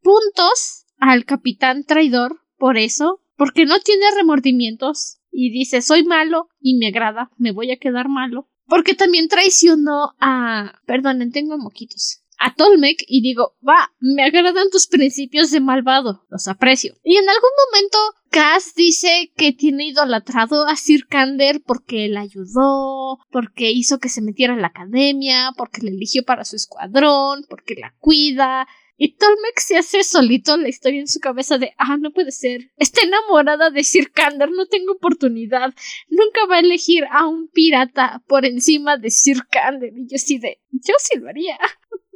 Puntos 0.00 0.86
al 0.98 1.24
capitán 1.24 1.84
traidor 1.84 2.40
por 2.56 2.76
eso 2.78 3.20
porque 3.36 3.64
no 3.64 3.80
tiene 3.80 4.04
remordimientos 4.14 5.18
y 5.32 5.50
dice 5.50 5.82
soy 5.82 6.04
malo 6.04 6.48
y 6.60 6.76
me 6.76 6.88
agrada, 6.88 7.30
me 7.36 7.50
voy 7.50 7.72
a 7.72 7.78
quedar 7.78 8.08
malo. 8.08 8.48
Porque 8.66 8.94
también 8.94 9.28
traicionó 9.28 10.14
a... 10.20 10.80
Perdonen, 10.86 11.32
tengo 11.32 11.58
moquitos. 11.58 12.21
A 12.44 12.54
Tolmec 12.54 13.04
y 13.06 13.22
digo, 13.22 13.54
va, 13.66 13.92
me 14.00 14.24
agradan 14.24 14.68
tus 14.70 14.88
principios 14.88 15.52
de 15.52 15.60
malvado, 15.60 16.26
los 16.28 16.48
aprecio. 16.48 16.94
Y 17.04 17.16
en 17.16 17.28
algún 17.28 17.50
momento 17.70 17.98
Cass 18.30 18.74
dice 18.74 19.30
que 19.36 19.52
tiene 19.52 19.86
idolatrado 19.86 20.66
a 20.66 20.74
Sir 20.74 21.06
Kander 21.06 21.62
porque 21.64 22.08
le 22.08 22.18
ayudó, 22.18 23.18
porque 23.30 23.70
hizo 23.70 23.98
que 23.98 24.08
se 24.08 24.22
metiera 24.22 24.54
en 24.54 24.62
la 24.62 24.68
academia, 24.68 25.52
porque 25.56 25.82
le 25.82 25.90
eligió 25.90 26.24
para 26.24 26.44
su 26.44 26.56
escuadrón, 26.56 27.46
porque 27.48 27.76
la 27.76 27.94
cuida, 28.00 28.66
y 28.96 29.16
Tolmec 29.16 29.58
se 29.58 29.76
hace 29.76 30.04
solito 30.04 30.56
la 30.56 30.68
historia 30.68 31.00
en 31.00 31.08
su 31.08 31.18
cabeza 31.18 31.58
de, 31.58 31.74
ah, 31.78 31.96
no 31.96 32.12
puede 32.12 32.30
ser. 32.30 32.70
Está 32.76 33.02
enamorada 33.02 33.70
de 33.70 33.82
Sir 33.84 34.12
Kander, 34.12 34.50
no 34.50 34.66
tengo 34.66 34.92
oportunidad. 34.92 35.74
Nunca 36.08 36.46
va 36.48 36.56
a 36.56 36.60
elegir 36.60 37.04
a 37.10 37.26
un 37.26 37.48
pirata 37.48 38.22
por 38.28 38.44
encima 38.44 38.96
de 38.96 39.10
Sir 39.10 39.38
Kander. 39.50 39.92
Y 39.96 40.06
yo 40.08 40.18
sí 40.18 40.38
de, 40.38 40.60
yo 40.70 40.94
sí 40.98 41.18
lo 41.18 41.28
haría. 41.28 41.58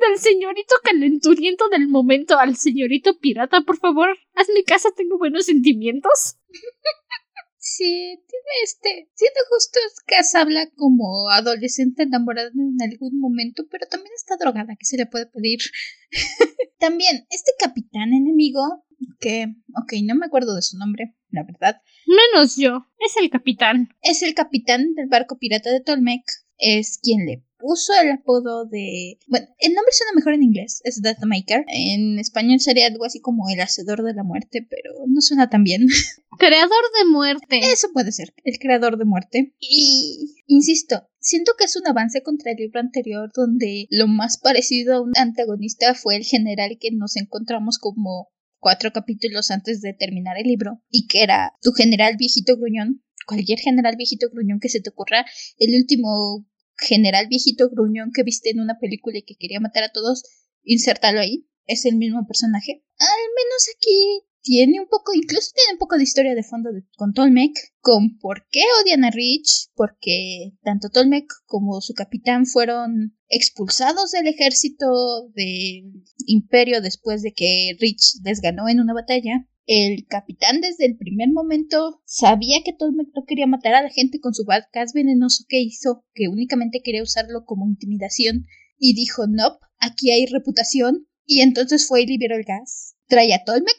del 0.00 0.18
señorito 0.18 0.74
calenturiento 0.82 1.68
del 1.68 1.88
momento 1.88 2.38
al 2.38 2.56
señorito 2.56 3.18
pirata, 3.18 3.62
por 3.62 3.78
favor, 3.78 4.16
haz 4.34 4.48
mi 4.54 4.64
casa, 4.64 4.90
tengo 4.96 5.18
buenos 5.18 5.46
sentimientos. 5.46 6.38
Sí, 7.60 8.24
tiene 8.26 8.52
este. 8.64 9.10
Siendo 9.14 9.40
justos, 9.50 10.02
Cass 10.06 10.34
habla 10.34 10.68
como 10.74 11.28
adolescente 11.30 12.04
enamorada 12.04 12.48
en 12.48 12.76
algún 12.82 13.20
momento, 13.20 13.64
pero 13.70 13.86
también 13.86 14.12
está 14.16 14.36
drogada, 14.36 14.74
que 14.76 14.86
se 14.86 14.96
le 14.96 15.06
puede 15.06 15.26
pedir. 15.26 15.60
también, 16.78 17.26
este 17.30 17.52
capitán 17.58 18.14
enemigo, 18.14 18.84
que, 19.20 19.54
ok, 19.76 19.92
no 20.04 20.14
me 20.14 20.26
acuerdo 20.26 20.54
de 20.54 20.62
su 20.62 20.78
nombre, 20.78 21.14
la 21.30 21.42
verdad. 21.44 21.80
Menos 22.06 22.56
yo, 22.56 22.86
es 22.98 23.16
el 23.16 23.28
capitán. 23.28 23.90
Es 24.02 24.22
el 24.22 24.34
capitán 24.34 24.94
del 24.94 25.08
barco 25.08 25.38
pirata 25.38 25.70
de 25.70 25.80
Tolmec. 25.80 26.22
Es 26.58 26.98
quien 27.02 27.26
le 27.26 27.44
puso 27.58 27.92
el 28.00 28.10
apodo 28.12 28.66
de... 28.66 29.18
Bueno, 29.26 29.46
el 29.58 29.74
nombre 29.74 29.92
suena 29.92 30.12
mejor 30.14 30.34
en 30.34 30.42
inglés, 30.42 30.80
es 30.84 31.02
Deathmaker. 31.02 31.64
En 31.68 32.18
español 32.18 32.60
sería 32.60 32.86
algo 32.86 33.04
así 33.04 33.20
como 33.20 33.48
el 33.48 33.60
hacedor 33.60 34.02
de 34.02 34.14
la 34.14 34.22
muerte, 34.22 34.66
pero 34.68 34.92
no 35.06 35.20
suena 35.20 35.50
tan 35.50 35.64
bien. 35.64 35.86
Creador 36.38 36.84
de 36.98 37.10
muerte. 37.10 37.60
Eso 37.72 37.88
puede 37.92 38.12
ser, 38.12 38.32
el 38.44 38.58
creador 38.58 38.96
de 38.96 39.04
muerte. 39.04 39.54
Y, 39.58 40.36
insisto, 40.46 41.08
siento 41.18 41.52
que 41.58 41.64
es 41.64 41.76
un 41.76 41.86
avance 41.88 42.22
contra 42.22 42.52
el 42.52 42.58
libro 42.58 42.80
anterior 42.80 43.30
donde 43.34 43.86
lo 43.90 44.06
más 44.06 44.38
parecido 44.38 44.94
a 44.94 45.02
un 45.02 45.12
antagonista 45.16 45.94
fue 45.94 46.16
el 46.16 46.24
general 46.24 46.78
que 46.80 46.90
nos 46.92 47.16
encontramos 47.16 47.78
como 47.78 48.28
cuatro 48.60 48.92
capítulos 48.92 49.50
antes 49.50 49.80
de 49.80 49.94
terminar 49.94 50.36
el 50.38 50.46
libro 50.46 50.82
y 50.90 51.06
que 51.06 51.22
era 51.22 51.54
tu 51.60 51.72
general 51.72 52.16
viejito 52.16 52.56
gruñón 52.56 53.02
cualquier 53.28 53.60
general 53.60 53.94
viejito 53.96 54.28
gruñón 54.32 54.58
que 54.58 54.70
se 54.70 54.80
te 54.80 54.90
ocurra, 54.90 55.24
el 55.58 55.76
último 55.76 56.46
general 56.76 57.26
viejito 57.28 57.68
gruñón 57.68 58.10
que 58.12 58.22
viste 58.22 58.50
en 58.50 58.60
una 58.60 58.78
película 58.80 59.18
y 59.18 59.22
que 59.22 59.36
quería 59.36 59.60
matar 59.60 59.84
a 59.84 59.92
todos, 59.92 60.24
insértalo 60.64 61.20
ahí. 61.20 61.46
Es 61.66 61.84
el 61.84 61.96
mismo 61.96 62.26
personaje. 62.26 62.82
Al 62.98 63.24
menos 63.36 63.66
aquí 63.76 64.24
tiene 64.40 64.80
un 64.80 64.88
poco, 64.88 65.12
incluso 65.12 65.50
tiene 65.54 65.74
un 65.74 65.78
poco 65.78 65.98
de 65.98 66.04
historia 66.04 66.34
de 66.34 66.42
fondo 66.42 66.70
con 66.96 67.12
Tolmec, 67.12 67.52
con 67.80 68.18
por 68.18 68.46
qué 68.50 68.62
odian 68.80 69.04
a 69.04 69.10
Rich, 69.10 69.68
porque 69.74 70.52
tanto 70.62 70.88
Tolmec 70.88 71.26
como 71.44 71.82
su 71.82 71.92
capitán 71.92 72.46
fueron 72.46 73.18
expulsados 73.28 74.12
del 74.12 74.28
ejército 74.28 75.28
del 75.34 75.92
imperio 76.26 76.80
después 76.80 77.20
de 77.20 77.34
que 77.34 77.76
Rich 77.78 78.22
les 78.24 78.40
ganó 78.40 78.68
en 78.70 78.80
una 78.80 78.94
batalla. 78.94 79.46
El 79.70 80.06
capitán 80.06 80.62
desde 80.62 80.86
el 80.86 80.96
primer 80.96 81.28
momento 81.28 82.00
sabía 82.06 82.62
que 82.64 82.72
Tolmec 82.72 83.08
no 83.14 83.26
quería 83.26 83.46
matar 83.46 83.74
a 83.74 83.82
la 83.82 83.90
gente 83.90 84.18
con 84.18 84.32
su 84.32 84.46
gas 84.46 84.94
venenoso 84.94 85.44
que 85.46 85.60
hizo, 85.60 86.06
que 86.14 86.28
únicamente 86.28 86.80
quería 86.82 87.02
usarlo 87.02 87.44
como 87.44 87.68
intimidación, 87.68 88.46
y 88.78 88.94
dijo, 88.94 89.26
no, 89.26 89.58
aquí 89.78 90.10
hay 90.10 90.24
reputación, 90.24 91.06
y 91.26 91.42
entonces 91.42 91.86
fue 91.86 92.00
y 92.00 92.06
liberó 92.06 92.36
el 92.36 92.44
gas. 92.44 92.96
Trae 93.08 93.34
a 93.34 93.44
Tolmec 93.44 93.76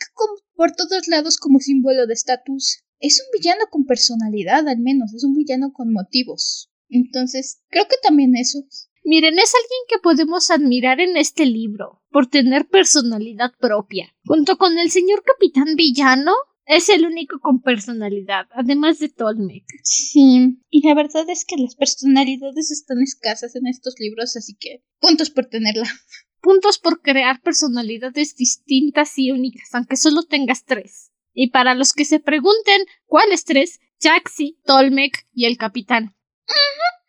por 0.53 0.73
todos 0.73 1.07
lados 1.07 1.37
como 1.37 1.57
símbolo 1.59 2.05
de 2.05 2.13
estatus. 2.13 2.83
Es 2.99 3.19
un 3.19 3.39
villano 3.39 3.65
con 3.71 3.85
personalidad, 3.85 4.67
al 4.67 4.81
menos, 4.81 5.11
es 5.15 5.23
un 5.23 5.33
villano 5.33 5.73
con 5.73 5.91
motivos. 5.91 6.69
Entonces, 6.87 7.63
creo 7.67 7.85
que 7.85 7.95
también 8.03 8.35
eso 8.35 8.63
Miren, 9.09 9.39
es 9.39 9.55
alguien 9.55 9.81
que 9.87 9.97
podemos 9.97 10.51
admirar 10.51 10.99
en 10.99 11.17
este 11.17 11.47
libro, 11.47 12.03
por 12.11 12.27
tener 12.27 12.67
personalidad 12.67 13.53
propia. 13.59 14.15
Junto 14.23 14.59
con 14.59 14.77
el 14.77 14.91
señor 14.91 15.23
capitán 15.23 15.73
villano, 15.75 16.31
es 16.67 16.89
el 16.89 17.07
único 17.07 17.39
con 17.39 17.59
personalidad, 17.59 18.45
además 18.51 18.99
de 18.99 19.09
Tolmec. 19.09 19.63
Sí, 19.81 20.59
y 20.69 20.87
la 20.87 20.93
verdad 20.93 21.27
es 21.27 21.43
que 21.43 21.57
las 21.57 21.75
personalidades 21.75 22.69
están 22.69 23.01
escasas 23.01 23.55
en 23.55 23.65
estos 23.65 23.95
libros, 23.97 24.37
así 24.37 24.55
que 24.55 24.83
puntos 24.99 25.31
por 25.31 25.47
tenerla. 25.47 25.89
Puntos 26.39 26.77
por 26.77 27.01
crear 27.01 27.41
personalidades 27.41 28.35
distintas 28.35 29.17
y 29.17 29.31
únicas, 29.31 29.73
aunque 29.73 29.95
solo 29.95 30.21
tengas 30.21 30.65
tres. 30.65 31.11
Y 31.33 31.49
para 31.49 31.73
los 31.73 31.93
que 31.93 32.05
se 32.05 32.19
pregunten 32.19 32.83
cuáles 33.07 33.43
tres, 33.43 33.79
Jaxi, 33.99 34.59
Tolmec 34.65 35.25
y 35.33 35.45
el 35.45 35.57
capitán 35.57 36.15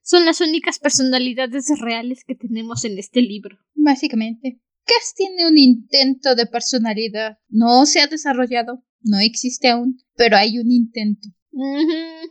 son 0.02 0.24
las 0.24 0.40
únicas 0.40 0.78
personalidades 0.78 1.66
reales 1.80 2.24
que 2.26 2.34
tenemos 2.34 2.84
en 2.84 2.98
este 2.98 3.20
libro. 3.22 3.58
Básicamente. 3.74 4.60
Cass 4.84 5.14
tiene 5.14 5.46
un 5.48 5.58
intento 5.58 6.34
de 6.34 6.46
personalidad. 6.46 7.38
No 7.48 7.86
se 7.86 8.00
ha 8.00 8.06
desarrollado, 8.06 8.82
no 9.02 9.18
existe 9.18 9.68
aún, 9.68 9.98
pero 10.16 10.36
hay 10.36 10.58
un 10.58 10.70
intento. 10.70 11.28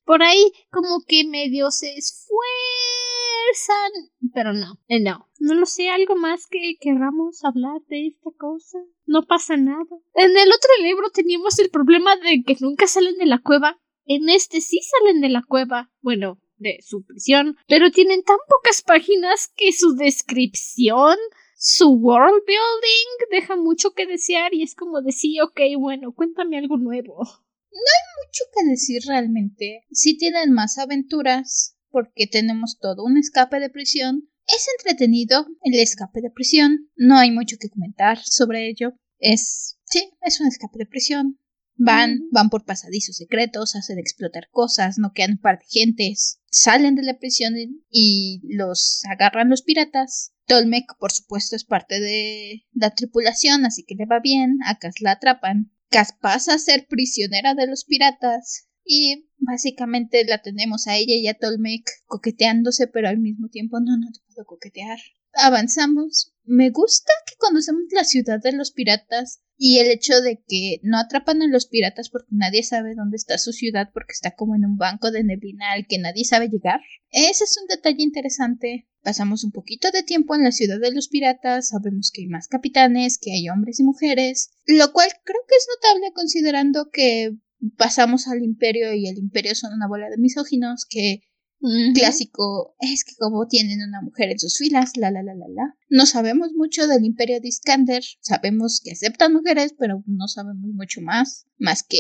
Por 0.05 0.23
ahí 0.23 0.51
como 0.71 1.03
que 1.07 1.25
medio 1.25 1.71
se 1.71 1.93
esfuerzan, 1.93 2.31
pero 4.33 4.53
no, 4.53 4.79
eh, 4.87 5.01
no. 5.01 5.27
No 5.39 5.53
lo 5.55 5.65
sé, 5.65 5.89
algo 5.89 6.15
más 6.15 6.47
que 6.47 6.75
querramos 6.79 7.43
hablar 7.43 7.81
de 7.87 8.07
esta 8.07 8.29
cosa. 8.37 8.79
No 9.05 9.25
pasa 9.25 9.57
nada. 9.57 9.85
En 10.15 10.31
el 10.37 10.49
otro 10.49 10.71
libro 10.81 11.09
teníamos 11.11 11.59
el 11.59 11.69
problema 11.69 12.15
de 12.17 12.43
que 12.45 12.57
nunca 12.59 12.87
salen 12.87 13.17
de 13.17 13.25
la 13.25 13.39
cueva. 13.39 13.79
En 14.05 14.29
este 14.29 14.61
sí 14.61 14.79
salen 14.81 15.21
de 15.21 15.29
la 15.29 15.43
cueva. 15.47 15.91
Bueno, 16.01 16.39
de 16.59 16.79
su 16.81 17.03
prisión, 17.03 17.57
pero 17.67 17.91
tienen 17.91 18.23
tan 18.23 18.37
pocas 18.47 18.81
páginas 18.81 19.51
que 19.55 19.71
su 19.71 19.95
descripción, 19.95 21.17
su 21.57 21.89
world 21.89 22.43
building 22.45 23.39
deja 23.39 23.55
mucho 23.55 23.91
que 23.91 24.05
desear 24.05 24.53
y 24.53 24.63
es 24.63 24.75
como 24.75 25.01
decir, 25.01 25.41
ok, 25.41 25.59
bueno, 25.77 26.13
cuéntame 26.13 26.57
algo 26.57 26.77
nuevo. 26.77 27.17
No 27.71 27.79
hay 27.79 28.25
mucho 28.25 28.43
que 28.53 28.69
decir 28.69 29.01
realmente. 29.07 29.85
Sí 29.91 30.17
tienen 30.17 30.51
más 30.51 30.77
aventuras, 30.77 31.77
porque 31.91 32.27
tenemos 32.27 32.77
todo 32.79 33.03
un 33.03 33.17
escape 33.17 33.59
de 33.59 33.69
prisión. 33.69 34.29
Es 34.47 34.67
entretenido 34.77 35.45
el 35.61 35.79
escape 35.79 36.21
de 36.21 36.31
prisión. 36.31 36.89
No 36.95 37.17
hay 37.17 37.31
mucho 37.31 37.57
que 37.59 37.69
comentar 37.69 38.19
sobre 38.23 38.67
ello. 38.67 38.93
Es. 39.19 39.77
Sí, 39.85 40.11
es 40.21 40.39
un 40.39 40.47
escape 40.47 40.79
de 40.79 40.85
prisión. 40.85 41.39
Van, 41.75 42.27
van 42.31 42.49
por 42.49 42.65
pasadizos 42.65 43.15
secretos, 43.15 43.75
hacen 43.75 43.99
explotar 43.99 44.49
cosas, 44.51 44.97
no 44.97 45.13
quedan 45.13 45.31
un 45.31 45.37
par 45.37 45.59
de 45.59 45.65
gentes, 45.69 46.38
salen 46.51 46.95
de 46.95 47.03
la 47.03 47.17
prisión 47.17 47.53
y 47.89 48.41
los 48.43 49.01
agarran 49.09 49.49
los 49.49 49.61
piratas. 49.61 50.33
Tolmec, 50.45 50.85
por 50.99 51.11
supuesto, 51.11 51.55
es 51.55 51.63
parte 51.63 51.99
de 51.99 52.65
la 52.73 52.89
tripulación, 52.91 53.65
así 53.65 53.83
que 53.83 53.95
le 53.95 54.05
va 54.05 54.19
bien. 54.19 54.57
A 54.65 54.77
la 55.01 55.11
atrapan. 55.11 55.71
Cas 55.89 56.13
pasa 56.13 56.55
a 56.55 56.59
ser 56.59 56.87
prisionera 56.87 57.55
de 57.55 57.67
los 57.67 57.83
piratas 57.83 58.68
y 58.83 59.29
básicamente 59.37 60.25
la 60.25 60.41
tenemos 60.41 60.87
a 60.87 60.97
ella 60.97 61.15
y 61.15 61.27
a 61.27 61.33
Tolmec 61.33 61.89
coqueteándose, 62.05 62.87
pero 62.87 63.07
al 63.07 63.17
mismo 63.17 63.49
tiempo 63.49 63.79
no, 63.79 63.97
no 63.97 64.07
te 64.11 64.19
puedo 64.27 64.45
coquetear. 64.45 64.99
Avanzamos. 65.33 66.33
Me 66.43 66.71
gusta 66.71 67.11
que 67.27 67.35
conocemos 67.37 67.83
la 67.91 68.03
ciudad 68.03 68.39
de 68.41 68.51
los 68.51 68.71
piratas 68.71 69.41
y 69.55 69.77
el 69.79 69.91
hecho 69.91 70.21
de 70.21 70.41
que 70.47 70.79
no 70.81 70.97
atrapan 70.97 71.41
a 71.43 71.47
los 71.47 71.67
piratas 71.67 72.09
porque 72.09 72.29
nadie 72.31 72.63
sabe 72.63 72.95
dónde 72.95 73.17
está 73.17 73.37
su 73.37 73.51
ciudad 73.51 73.89
porque 73.93 74.13
está 74.13 74.31
como 74.31 74.55
en 74.55 74.65
un 74.65 74.77
banco 74.77 75.11
de 75.11 75.23
neblina 75.23 75.73
al 75.73 75.85
que 75.85 75.99
nadie 75.99 76.25
sabe 76.25 76.49
llegar. 76.49 76.79
Ese 77.11 77.43
es 77.43 77.57
un 77.61 77.67
detalle 77.67 78.01
interesante. 78.01 78.87
Pasamos 79.03 79.43
un 79.43 79.51
poquito 79.51 79.91
de 79.91 80.03
tiempo 80.03 80.33
en 80.33 80.43
la 80.43 80.51
ciudad 80.51 80.79
de 80.79 80.91
los 80.91 81.07
piratas, 81.07 81.69
sabemos 81.69 82.11
que 82.11 82.21
hay 82.21 82.27
más 82.27 82.47
capitanes, 82.47 83.17
que 83.17 83.31
hay 83.31 83.49
hombres 83.49 83.79
y 83.79 83.83
mujeres, 83.83 84.51
lo 84.65 84.91
cual 84.91 85.09
creo 85.23 85.41
que 85.47 85.55
es 85.55 85.67
notable 85.75 86.11
considerando 86.13 86.89
que 86.89 87.37
pasamos 87.77 88.27
al 88.27 88.43
imperio 88.43 88.93
y 88.93 89.07
el 89.07 89.17
imperio 89.17 89.55
son 89.55 89.73
una 89.73 89.87
bola 89.87 90.09
de 90.09 90.17
misóginos 90.17 90.85
que 90.89 91.21
clásico 91.93 92.75
es 92.79 93.03
que 93.03 93.15
como 93.17 93.47
tienen 93.47 93.81
una 93.81 94.01
mujer 94.01 94.29
en 94.31 94.39
sus 94.39 94.57
filas, 94.57 94.95
la 94.95 95.11
la 95.11 95.23
la 95.23 95.35
la 95.35 95.47
la. 95.49 95.75
No 95.89 96.05
sabemos 96.05 96.51
mucho 96.53 96.87
del 96.87 97.03
imperio 97.03 97.39
de 97.41 97.49
Iskander, 97.49 98.03
sabemos 98.21 98.81
que 98.83 98.91
aceptan 98.91 99.33
mujeres, 99.33 99.75
pero 99.77 100.03
no 100.05 100.27
sabemos 100.27 100.71
mucho 100.73 101.01
más, 101.01 101.47
más 101.57 101.83
que 101.83 101.97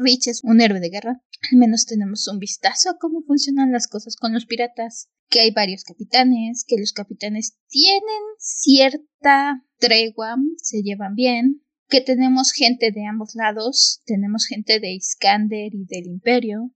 Rich 0.00 0.28
es 0.28 0.44
un 0.44 0.60
héroe 0.60 0.80
de 0.80 0.90
guerra. 0.90 1.22
Al 1.50 1.58
menos 1.58 1.86
tenemos 1.86 2.28
un 2.28 2.38
vistazo 2.38 2.90
a 2.90 2.98
cómo 2.98 3.22
funcionan 3.22 3.72
las 3.72 3.88
cosas 3.88 4.16
con 4.16 4.32
los 4.32 4.46
piratas, 4.46 5.08
que 5.28 5.40
hay 5.40 5.50
varios 5.50 5.84
capitanes, 5.84 6.64
que 6.66 6.76
los 6.78 6.92
capitanes 6.92 7.56
tienen 7.68 8.22
cierta 8.38 9.64
tregua, 9.78 10.36
se 10.58 10.82
llevan 10.82 11.14
bien, 11.14 11.62
que 11.90 12.00
tenemos 12.00 12.52
gente 12.52 12.92
de 12.92 13.06
ambos 13.06 13.34
lados, 13.34 14.00
tenemos 14.06 14.46
gente 14.46 14.80
de 14.80 14.92
Iskander 14.92 15.74
y 15.74 15.84
del 15.84 16.06
imperio, 16.06 16.72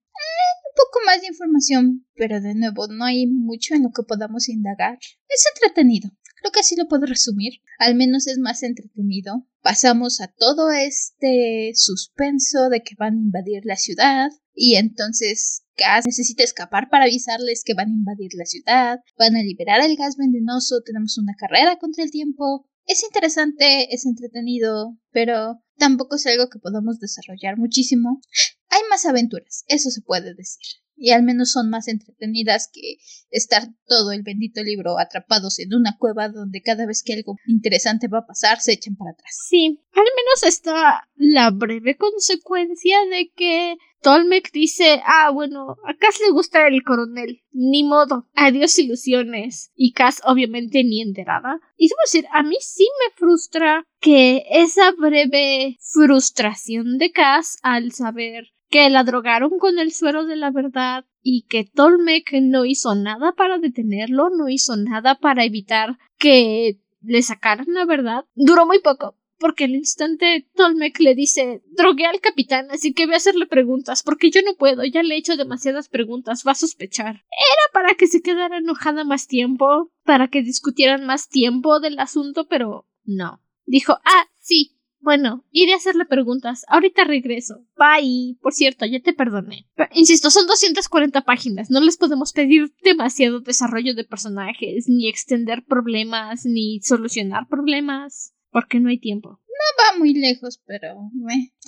poco 0.75 0.99
más 1.07 1.21
de 1.21 1.29
información, 1.29 2.07
pero 2.15 2.41
de 2.41 2.55
nuevo 2.55 2.89
no 2.89 3.05
hay 3.05 3.27
mucho 3.27 3.75
en 3.75 3.85
lo 3.85 3.91
que 3.91 4.03
podamos 4.03 4.49
indagar. 4.49 4.99
Es 5.29 5.45
entretenido. 5.55 6.11
Creo 6.41 6.53
que 6.53 6.61
así 6.61 6.77
lo 6.77 6.89
puedo 6.89 7.07
resumir. 7.07 7.55
Al 7.79 7.95
menos 7.95 8.27
es 8.27 8.39
más 8.39 8.63
entretenido. 8.63 9.47
Pasamos 9.63 10.21
a 10.21 10.29
todo 10.29 10.71
este 10.73 11.73
suspenso 11.75 12.69
de 12.69 12.83
que 12.83 12.97
van 12.99 13.15
a 13.15 13.23
invadir 13.23 13.63
la 13.65 13.77
ciudad 13.77 14.31
y 14.53 14.77
entonces 14.77 15.63
Gas 15.77 16.05
necesita 16.07 16.45
escapar 16.45 16.89
para 16.89 17.05
avisarles 17.05 17.65
que 17.65 17.75
van 17.75 17.89
a 17.89 17.95
invadir 17.95 18.31
la 18.35 18.45
ciudad, 18.45 19.01
van 19.19 19.35
a 19.35 19.43
liberar 19.43 19.81
el 19.81 19.97
gas 19.97 20.17
venenoso, 20.17 20.83
tenemos 20.85 21.19
una 21.19 21.35
carrera 21.37 21.79
contra 21.79 22.05
el 22.05 22.13
tiempo. 22.13 22.69
Es 22.87 23.03
interesante, 23.03 23.95
es 23.95 24.05
entretenido, 24.05 24.99
pero 25.11 25.63
tampoco 25.79 26.17
es 26.17 26.27
algo 26.27 26.49
que 26.49 26.59
podamos 26.59 26.99
desarrollar 27.01 27.57
muchísimo. 27.57 28.21
Hay 28.69 28.81
más 28.91 29.07
aventuras, 29.07 29.65
eso 29.69 29.91
se 29.91 30.03
puede 30.03 30.35
decir. 30.35 30.84
Y 30.97 31.11
al 31.11 31.23
menos 31.23 31.51
son 31.51 31.71
más 31.71 31.89
entretenidas 31.89 32.71
que 32.73 32.99
estar 33.31 33.69
todo 33.87 34.13
el 34.13 34.23
bendito 34.23 34.63
libro 34.63 34.99
atrapados 34.99 35.59
en 35.59 35.75
una 35.75 35.97
cueva 35.99 36.29
donde 36.29 36.63
cada 36.63 36.87
vez 36.87 37.03
que 37.03 37.15
algo 37.15 37.37
interesante 37.47 38.09
va 38.09 38.19
a 38.19 38.27
pasar 38.27 38.61
se 38.61 38.73
echan 38.73 38.97
para 38.97 39.11
atrás. 39.11 39.37
Sí, 39.49 39.81
al 39.93 40.05
menos 40.05 40.43
está 40.47 41.09
la 41.17 41.51
breve 41.51 41.97
consecuencia 41.97 42.97
de 43.11 43.31
que 43.35 43.77
Tolmec 44.05 44.53
dice, 44.53 45.01
ah, 45.07 45.31
bueno, 45.31 45.77
a 45.87 45.97
Cass 45.97 46.21
le 46.21 46.31
gusta 46.31 46.67
el 46.69 46.83
coronel, 46.83 47.43
ni 47.53 47.85
modo, 47.85 48.29
adiós 48.35 48.79
ilusiones. 48.79 49.73
Y 49.75 49.93
Cass 49.93 50.21
obviamente 50.27 50.85
ni 50.85 51.01
enterada. 51.01 51.59
Y 51.79 51.89
debo 51.89 51.99
decir, 52.05 52.27
a 52.31 52.43
mí 52.43 52.57
sí 52.61 52.87
me 53.01 53.17
frustra 53.17 53.87
que 54.01 54.45
esa 54.51 54.93
breve 54.93 55.79
frustración 55.81 56.99
de 56.99 57.13
Cass 57.13 57.57
al 57.63 57.93
saber 57.93 58.53
que 58.75 58.91
la 58.91 59.05
drogaron 59.05 59.61
con 59.61 59.79
el 59.79 59.93
suero 59.93 60.25
de 60.25 60.35
la 60.35 60.51
verdad 60.51 61.05
y 61.23 61.43
que 61.43 61.63
Tolmec 61.63 62.33
no 62.43 62.65
hizo 62.65 62.97
nada 62.97 63.31
para 63.31 63.59
detenerlo, 63.59 64.31
no 64.31 64.49
hizo 64.49 64.75
nada 64.75 65.15
para 65.15 65.45
evitar 65.45 65.97
que 66.19 66.81
le 67.01 67.23
sacaran 67.23 67.69
la 67.69 67.85
verdad. 67.85 68.25
Duró 68.35 68.67
muy 68.67 68.81
poco, 68.81 69.17
porque 69.39 69.67
al 69.67 69.77
instante 69.77 70.49
Tolmec 70.57 70.99
le 70.99 71.15
dice 71.15 71.63
drogué 71.71 72.07
al 72.07 72.21
capitán, 72.21 72.67
así 72.73 72.93
que 72.93 73.07
voy 73.07 73.15
a 73.15 73.19
hacerle 73.19 73.47
preguntas, 73.47 74.03
porque 74.03 74.33
yo 74.33 74.41
no 74.43 74.57
puedo, 74.57 74.83
ya 74.83 75.05
le 75.05 75.15
he 75.15 75.19
hecho 75.19 75.37
demasiadas 75.37 75.89
preguntas, 75.89 76.43
va 76.45 76.51
a 76.51 76.57
sospechar. 76.57 77.15
Era 77.15 77.73
para 77.73 77.95
que 77.95 78.09
se 78.09 78.23
quedara 78.23 78.59
enojada 78.59 79.05
más 79.05 79.29
tiempo, 79.29 79.93
para 80.03 80.27
que 80.27 80.43
discutieran 80.43 81.07
más 81.07 81.29
tiempo 81.29 81.79
del 81.79 82.01
asunto, 82.01 82.49
pero 82.49 82.89
no. 83.05 83.41
Dijo, 83.67 83.93
ah, 84.05 84.27
sí, 84.41 84.77
bueno, 85.05 85.45
iré 85.51 85.75
a 85.75 85.77
hacerle 85.77 86.07
preguntas. 86.07 86.65
Ahorita 86.67 87.05
regreso. 87.05 87.65
Bye. 87.77 88.39
Por 88.41 88.55
cierto, 88.55 88.87
ya 88.87 89.01
te 89.01 89.13
perdoné. 89.13 89.69
insisto, 89.93 90.31
son 90.31 90.47
240 90.47 91.21
páginas. 91.21 91.71
No 91.71 91.81
les 91.81 91.99
podemos 91.99 92.33
pedir 92.33 92.75
demasiado 92.83 93.41
desarrollo 93.41 93.95
de 93.95 94.05
personajes, 94.05 94.89
ni 94.89 95.09
extender 95.09 95.63
problemas, 95.65 96.47
ni 96.47 96.81
solucionar 96.81 97.47
problemas, 97.49 98.35
porque 98.51 98.81
no 98.81 98.89
hay 98.89 98.99
tiempo. 98.99 99.29
No 99.29 99.85
va 99.85 99.99
muy 99.99 100.15
lejos, 100.15 100.61
pero 100.67 101.11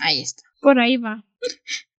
ahí 0.00 0.20
está. 0.22 0.42
Por 0.62 0.80
ahí 0.80 0.96
va. 0.96 1.24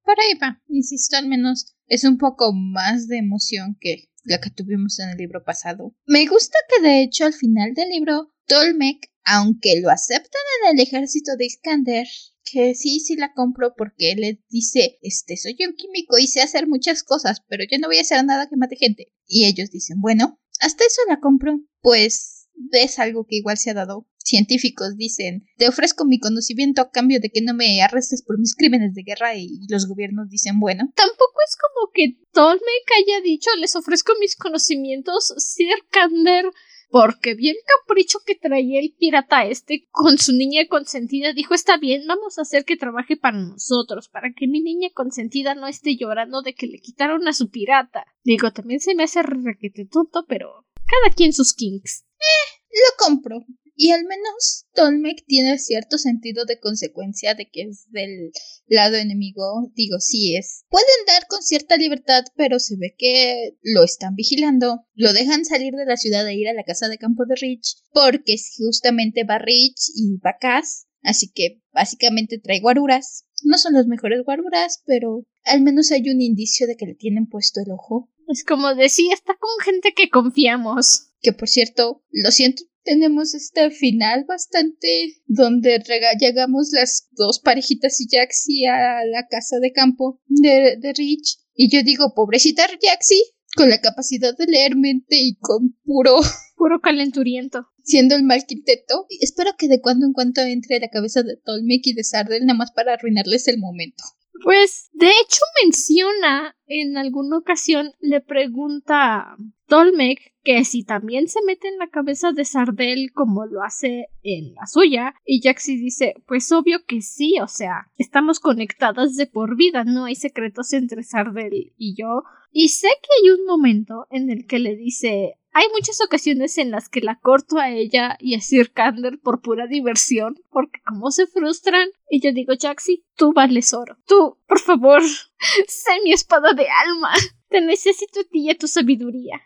Por 0.05 0.19
ahí 0.19 0.39
va. 0.43 0.63
Insisto, 0.69 1.19
al 1.19 1.29
menos 1.29 1.77
es 1.87 2.05
un 2.05 2.17
poco 2.17 2.55
más 2.55 3.09
de 3.09 3.19
emoción 3.19 3.77
que 3.79 4.09
la 4.27 4.41
que 4.41 4.51
tuvimos 4.51 4.99
en 4.99 5.11
el 5.11 5.17
libro 5.17 5.43
pasado. 5.45 5.95
Me 6.07 6.27
gusta 6.27 6.59
que 6.69 6.83
de 6.83 7.03
hecho 7.03 7.25
al 7.25 7.33
final 7.33 7.73
del 7.75 7.89
libro 7.89 8.35
Tolmec 8.47 9.11
aunque 9.27 9.81
lo 9.81 9.91
aceptan 9.91 10.41
en 10.63 10.79
el 10.79 10.83
ejército 10.83 11.37
de 11.37 11.47
Iskander, 11.47 12.07
que 12.45 12.77
sí, 12.77 13.01
sí 13.01 13.17
la 13.17 13.35
compro 13.35 13.75
porque 13.77 14.15
le 14.15 14.41
dice, 14.49 14.99
este, 15.03 15.37
soy 15.37 15.57
un 15.67 15.75
químico 15.75 16.17
y 16.17 16.29
sé 16.29 16.41
hacer 16.41 16.69
muchas 16.69 17.03
cosas, 17.03 17.43
pero 17.49 17.65
yo 17.69 17.77
no 17.79 17.89
voy 17.89 17.99
a 17.99 18.03
hacer 18.03 18.25
nada 18.25 18.49
que 18.49 18.57
mate 18.57 18.77
gente. 18.77 19.13
Y 19.27 19.47
ellos 19.47 19.71
dicen, 19.71 20.01
bueno, 20.01 20.41
hasta 20.61 20.85
eso 20.85 21.03
la 21.09 21.19
compro, 21.19 21.61
pues 21.81 22.49
es 22.71 23.01
algo 23.01 23.27
que 23.27 23.37
igual 23.37 23.59
se 23.59 23.71
ha 23.71 23.75
dado. 23.75 24.09
Científicos 24.27 24.97
dicen, 24.97 25.47
te 25.57 25.69
ofrezco 25.69 26.05
mi 26.05 26.19
conocimiento 26.19 26.83
a 26.83 26.91
cambio 26.91 27.21
de 27.21 27.31
que 27.31 27.43
no 27.43 27.55
me 27.55 27.81
arrestes 27.81 28.25
por 28.25 28.41
mis 28.41 28.57
crímenes 28.57 28.93
de 28.93 29.05
guerra 29.05 29.37
y 29.37 29.61
los 29.69 29.87
gobiernos 29.87 30.29
dicen, 30.29 30.59
bueno. 30.59 30.91
Tampoco 30.97 31.35
es 31.47 31.57
como 31.57 31.93
que 31.95 32.19
Tolmec 32.33 32.91
haya 32.99 33.21
dicho, 33.21 33.51
les 33.61 33.77
ofrezco 33.77 34.15
mis 34.19 34.35
conocimientos, 34.35 35.33
Sir 35.39 35.77
Kander 35.91 36.47
porque 36.91 37.35
vi 37.35 37.51
el 37.51 37.57
capricho 37.67 38.19
que 38.27 38.35
traía 38.35 38.81
el 38.81 38.95
pirata 38.99 39.45
este 39.47 39.87
con 39.93 40.19
su 40.19 40.33
niña 40.33 40.67
consentida. 40.69 41.33
Dijo, 41.33 41.55
está 41.55 41.77
bien, 41.77 42.07
vamos 42.09 42.39
a 42.39 42.43
hacer 42.43 42.65
que 42.65 42.77
trabaje 42.77 43.17
para 43.17 43.39
nosotros, 43.39 44.09
para 44.09 44.33
que 44.33 44.49
mi 44.49 44.61
niña 44.61 44.89
consentida 44.93 45.55
no 45.55 45.69
esté 45.69 45.97
llorando 45.97 46.43
de 46.43 46.55
que 46.55 46.67
le 46.67 46.81
quitaron 46.81 47.29
a 47.29 47.33
su 47.33 47.49
pirata. 47.49 48.07
Digo, 48.25 48.51
también 48.51 48.81
se 48.81 48.97
me 48.97 49.05
hace 49.05 49.23
requete 49.23 49.87
tonto, 49.87 50.25
pero 50.27 50.67
cada 50.85 51.15
quien 51.15 51.33
sus 51.33 51.55
kinks. 51.55 52.05
Eh, 52.19 52.63
lo 52.71 53.05
compro. 53.05 53.45
Y 53.79 53.91
al 53.91 54.05
menos 54.05 54.65
Tolmec 54.75 55.25
tiene 55.27 55.59
cierto 55.59 55.99
sentido 55.99 56.47
de 56.47 56.59
consecuencia 56.59 57.35
de 57.35 57.51
que 57.51 57.63
es 57.63 57.85
del 57.91 58.33
lado 58.67 58.97
enemigo. 58.97 59.71
Digo, 59.75 60.01
sí 60.01 60.35
es. 60.35 60.65
Pueden 60.71 60.87
dar 61.07 61.27
con 61.29 61.43
cierta 61.43 61.77
libertad, 61.77 62.25
pero 62.37 62.59
se 62.59 62.77
ve 62.77 62.95
que 62.97 63.59
lo 63.63 63.85
están 63.85 64.15
vigilando. 64.15 64.87
Lo 64.95 65.13
dejan 65.13 65.45
salir 65.45 65.75
de 65.75 65.85
la 65.85 65.99
ciudad 65.99 66.27
e 66.27 66.35
ir 66.35 66.49
a 66.49 66.55
la 66.55 66.65
casa 66.65 66.89
de 66.89 66.97
campo 66.97 67.27
de 67.27 67.37
Rich, 67.37 67.77
porque 67.93 68.37
justamente 68.57 69.25
va 69.25 69.39
Rich 69.39 69.91
y 69.95 70.17
va 70.25 70.39
Cass. 70.41 70.87
Así 71.03 71.31
que 71.31 71.61
básicamente 71.73 72.39
trae 72.39 72.61
guaruras. 72.61 73.27
No 73.45 73.59
son 73.59 73.75
los 73.75 73.87
mejores 73.87 74.25
guaruras, 74.25 74.83
pero 74.87 75.27
al 75.45 75.61
menos 75.61 75.93
hay 75.93 76.09
un 76.09 76.23
indicio 76.23 76.67
de 76.67 76.77
que 76.77 76.87
le 76.87 76.95
tienen 76.95 77.27
puesto 77.27 77.61
el 77.61 77.71
ojo. 77.71 78.11
Es 78.27 78.43
como 78.43 78.75
decía, 78.75 79.15
está 79.15 79.37
con 79.39 79.65
gente 79.65 79.93
que 79.95 80.09
confiamos. 80.09 81.13
Que 81.27 81.33
por 81.33 81.49
cierto, 81.49 82.05
lo 82.13 82.31
siento, 82.31 82.63
tenemos 82.85 83.35
este 83.35 83.73
final 83.73 84.27
bastante 84.29 85.17
donde 85.27 85.83
llegamos 86.21 86.69
las 86.71 87.09
dos 87.17 87.41
parejitas 87.41 88.01
y 88.01 88.07
Jaxi 88.09 88.65
a 88.67 89.05
la 89.05 89.27
casa 89.27 89.59
de 89.59 89.73
campo 89.73 90.21
de, 90.29 90.77
de 90.81 90.93
Rich. 90.93 91.39
Y 91.53 91.69
yo 91.69 91.83
digo, 91.83 92.15
pobrecita 92.15 92.69
Jaxi, 92.81 93.21
con 93.57 93.71
la 93.71 93.81
capacidad 93.81 94.37
de 94.37 94.47
leer 94.47 94.77
mente 94.77 95.17
y 95.17 95.35
con 95.41 95.77
puro... 95.85 96.21
Puro 96.59 96.81
calenturiento. 96.81 97.67
Siendo 97.83 98.15
el 98.15 98.23
mal 98.23 98.47
quinteto. 98.47 99.07
Espero 99.21 99.51
que 99.59 99.69
de 99.69 99.83
cuando 99.83 100.07
en 100.07 100.15
cuando 100.15 100.41
entre 100.41 100.81
la 100.81 100.89
cabeza 100.89 101.23
de 101.23 101.37
Tolmec 101.37 101.87
y 101.87 101.93
de 101.93 102.03
Sardel 102.03 102.47
nada 102.47 102.57
más 102.57 102.73
para 102.73 102.95
arruinarles 102.95 103.47
el 103.49 103.59
momento. 103.59 104.03
Pues, 104.43 104.91
de 104.93 105.09
hecho, 105.09 105.41
menciona 105.63 106.57
en 106.67 106.97
alguna 106.97 107.39
ocasión, 107.39 107.93
le 108.01 108.21
pregunta 108.21 109.21
a 109.21 109.37
Tolmec 109.67 110.35
que 110.43 110.65
si 110.65 110.85
también 110.85 111.27
se 111.27 111.41
mete 111.45 111.67
en 111.69 111.79
la 111.79 111.89
cabeza 111.89 112.31
de 112.31 112.45
Sardel 112.45 113.11
como 113.13 113.47
lo 113.47 113.63
hace 113.63 114.07
en 114.23 114.55
la 114.55 114.67
suya, 114.67 115.15
y 115.25 115.41
Jaxi 115.43 115.77
dice, 115.77 116.15
pues 116.27 116.53
obvio 116.53 116.85
que 116.87 117.03
sí, 117.03 117.35
o 117.43 117.49
sea, 117.49 117.91
estamos 117.99 118.39
conectadas 118.39 119.17
de 119.17 119.27
por 119.27 119.57
vida, 119.57 119.83
no 119.83 120.05
hay 120.05 120.15
secretos 120.15 120.73
entre 120.73 121.03
Sardel 121.03 121.73
y 121.77 121.97
yo, 121.97 122.23
y 122.53 122.69
sé 122.69 122.89
que 123.03 123.09
hay 123.21 123.39
un 123.39 123.45
momento 123.45 124.07
en 124.11 124.31
el 124.31 124.47
que 124.47 124.61
le 124.61 124.77
dice, 124.77 125.35
hay 125.57 125.69
muchas 125.73 126.03
ocasiones 126.03 126.59
en 126.59 126.71
las 126.71 126.91
que 126.91 127.01
la 127.01 127.19
corto 127.19 127.59
a 127.59 127.71
ella 127.71 128.19
y 128.21 128.35
a 128.35 128.43
Sir 128.43 128.73
Kander 128.73 129.19
por 129.19 129.41
pura 129.41 129.67
diversión, 129.67 130.39
porque 130.51 130.83
como 130.87 131.11
se 131.11 131.27
frustran, 131.27 131.89
y 132.11 132.21
yo 132.21 132.31
digo, 132.35 132.53
Jaxi, 132.61 133.07
tú 133.17 133.33
vales 133.33 133.73
oro. 133.73 133.97
Tú, 134.07 134.39
por 134.47 134.59
favor, 134.59 135.01
sé 135.67 135.93
mi 136.05 136.13
espada 136.13 136.53
de 136.53 136.67
alma. 136.69 137.15
Te 137.49 137.63
necesito 137.63 138.21
a 138.21 138.25
ti 138.25 138.41
y 138.41 138.51
a 138.51 138.59
tu 138.59 138.69
sabiduría. 138.69 139.41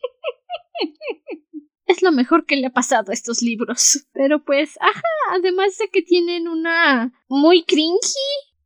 es 1.84 2.00
lo 2.00 2.10
mejor 2.10 2.46
que 2.46 2.56
le 2.56 2.68
ha 2.68 2.72
pasado 2.72 3.10
a 3.10 3.14
estos 3.14 3.42
libros. 3.42 4.06
Pero 4.14 4.42
pues, 4.46 4.78
ajá, 4.80 5.02
además 5.32 5.76
de 5.76 5.88
que 5.88 6.00
tienen 6.00 6.48
una 6.48 7.12
muy 7.28 7.64
cringy 7.64 7.98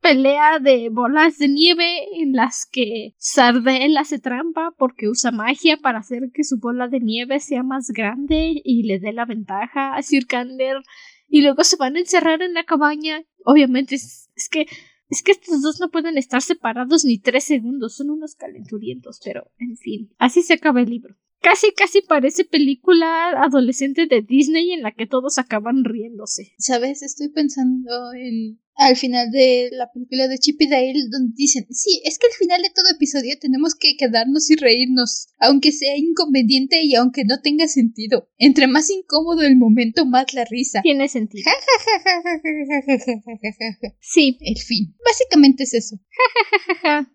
pelea 0.01 0.59
de 0.59 0.89
bolas 0.91 1.39
de 1.39 1.49
nieve 1.49 2.21
en 2.21 2.33
las 2.33 2.67
que 2.67 3.15
Sardel 3.19 3.97
hace 3.97 4.19
trampa 4.19 4.75
porque 4.79 5.09
usa 5.09 5.31
magia 5.31 5.77
para 5.77 5.99
hacer 5.99 6.31
que 6.33 6.45
su 6.45 6.59
bola 6.59 6.89
de 6.89 7.01
nieve 7.01 7.41
sea 7.41 7.63
más 7.63 7.89
grande 7.91 8.61
y 8.65 8.85
le 8.85 8.99
dé 8.99 9.13
la 9.13 9.27
ventaja 9.27 9.95
a 9.95 10.03
Sir 10.03 10.27
Kander 10.27 10.83
y 11.29 11.43
luego 11.43 11.65
se 11.65 11.77
van 11.77 11.97
a 11.97 12.01
encerrar 12.01 12.43
en 12.43 12.55
la 12.55 12.65
cabaña. 12.65 13.25
Obviamente 13.45 13.95
es, 13.95 14.31
es 14.35 14.49
que 14.49 14.67
es 15.11 15.23
que 15.23 15.33
estos 15.33 15.61
dos 15.61 15.81
no 15.81 15.91
pueden 15.91 16.17
estar 16.17 16.41
separados 16.41 17.05
ni 17.05 17.19
tres 17.19 17.45
segundos, 17.45 17.97
son 17.97 18.11
unos 18.11 18.37
calenturientos, 18.37 19.21
pero 19.25 19.51
en 19.59 19.77
fin, 19.77 20.15
así 20.19 20.43
se 20.43 20.55
acaba 20.55 20.81
el 20.81 20.89
libro. 20.89 21.17
Casi, 21.41 21.73
casi 21.73 22.03
parece 22.03 22.45
película 22.45 23.31
adolescente 23.43 24.07
de 24.07 24.21
Disney 24.21 24.73
en 24.73 24.83
la 24.83 24.93
que 24.93 25.07
todos 25.07 25.39
acaban 25.39 25.85
riéndose. 25.85 26.53
Sabes, 26.59 27.03
estoy 27.03 27.31
pensando 27.31 28.13
en 28.13 28.61
al 28.81 28.97
final 28.97 29.31
de 29.31 29.69
la 29.73 29.93
película 29.93 30.27
de 30.27 30.39
Chip 30.39 30.61
y 30.63 30.67
Dale, 30.67 30.95
donde 31.11 31.35
dicen, 31.37 31.67
sí, 31.71 32.01
es 32.05 32.19
que 32.19 32.29
al 32.29 32.33
final 32.33 32.63
de 32.63 32.71
todo 32.71 32.87
episodio 32.91 33.37
tenemos 33.39 33.75
que 33.75 33.95
quedarnos 33.99 34.51
y 34.51 34.57
reírnos, 34.57 35.29
aunque 35.39 35.71
sea 35.71 35.99
inconveniente 35.99 36.83
y 36.83 36.95
aunque 36.95 37.25
no 37.27 37.43
tenga 37.43 37.69
sentido. 37.69 38.31
Entre 38.39 38.67
más 38.69 38.89
incómodo 38.89 39.43
el 39.43 39.57
momento, 39.57 40.07
más 40.07 40.33
la 40.33 40.47
risa. 40.47 40.81
Tiene 40.83 41.09
sentido. 41.09 41.51
sí. 44.01 44.39
El 44.41 44.59
fin. 44.59 44.97
Básicamente 45.05 45.65
es 45.65 45.75
eso. 45.75 46.01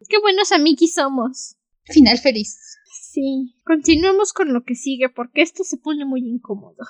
Qué 0.07 0.19
buenos 0.21 0.51
amiguis 0.51 0.93
somos. 0.93 1.57
Final 1.85 2.19
feliz. 2.19 2.59
Sí. 3.11 3.55
Continuemos 3.63 4.33
con 4.33 4.53
lo 4.53 4.63
que 4.63 4.75
sigue 4.75 5.09
porque 5.09 5.41
esto 5.41 5.63
se 5.63 5.77
pone 5.77 6.05
muy 6.05 6.21
incómodo. 6.21 6.85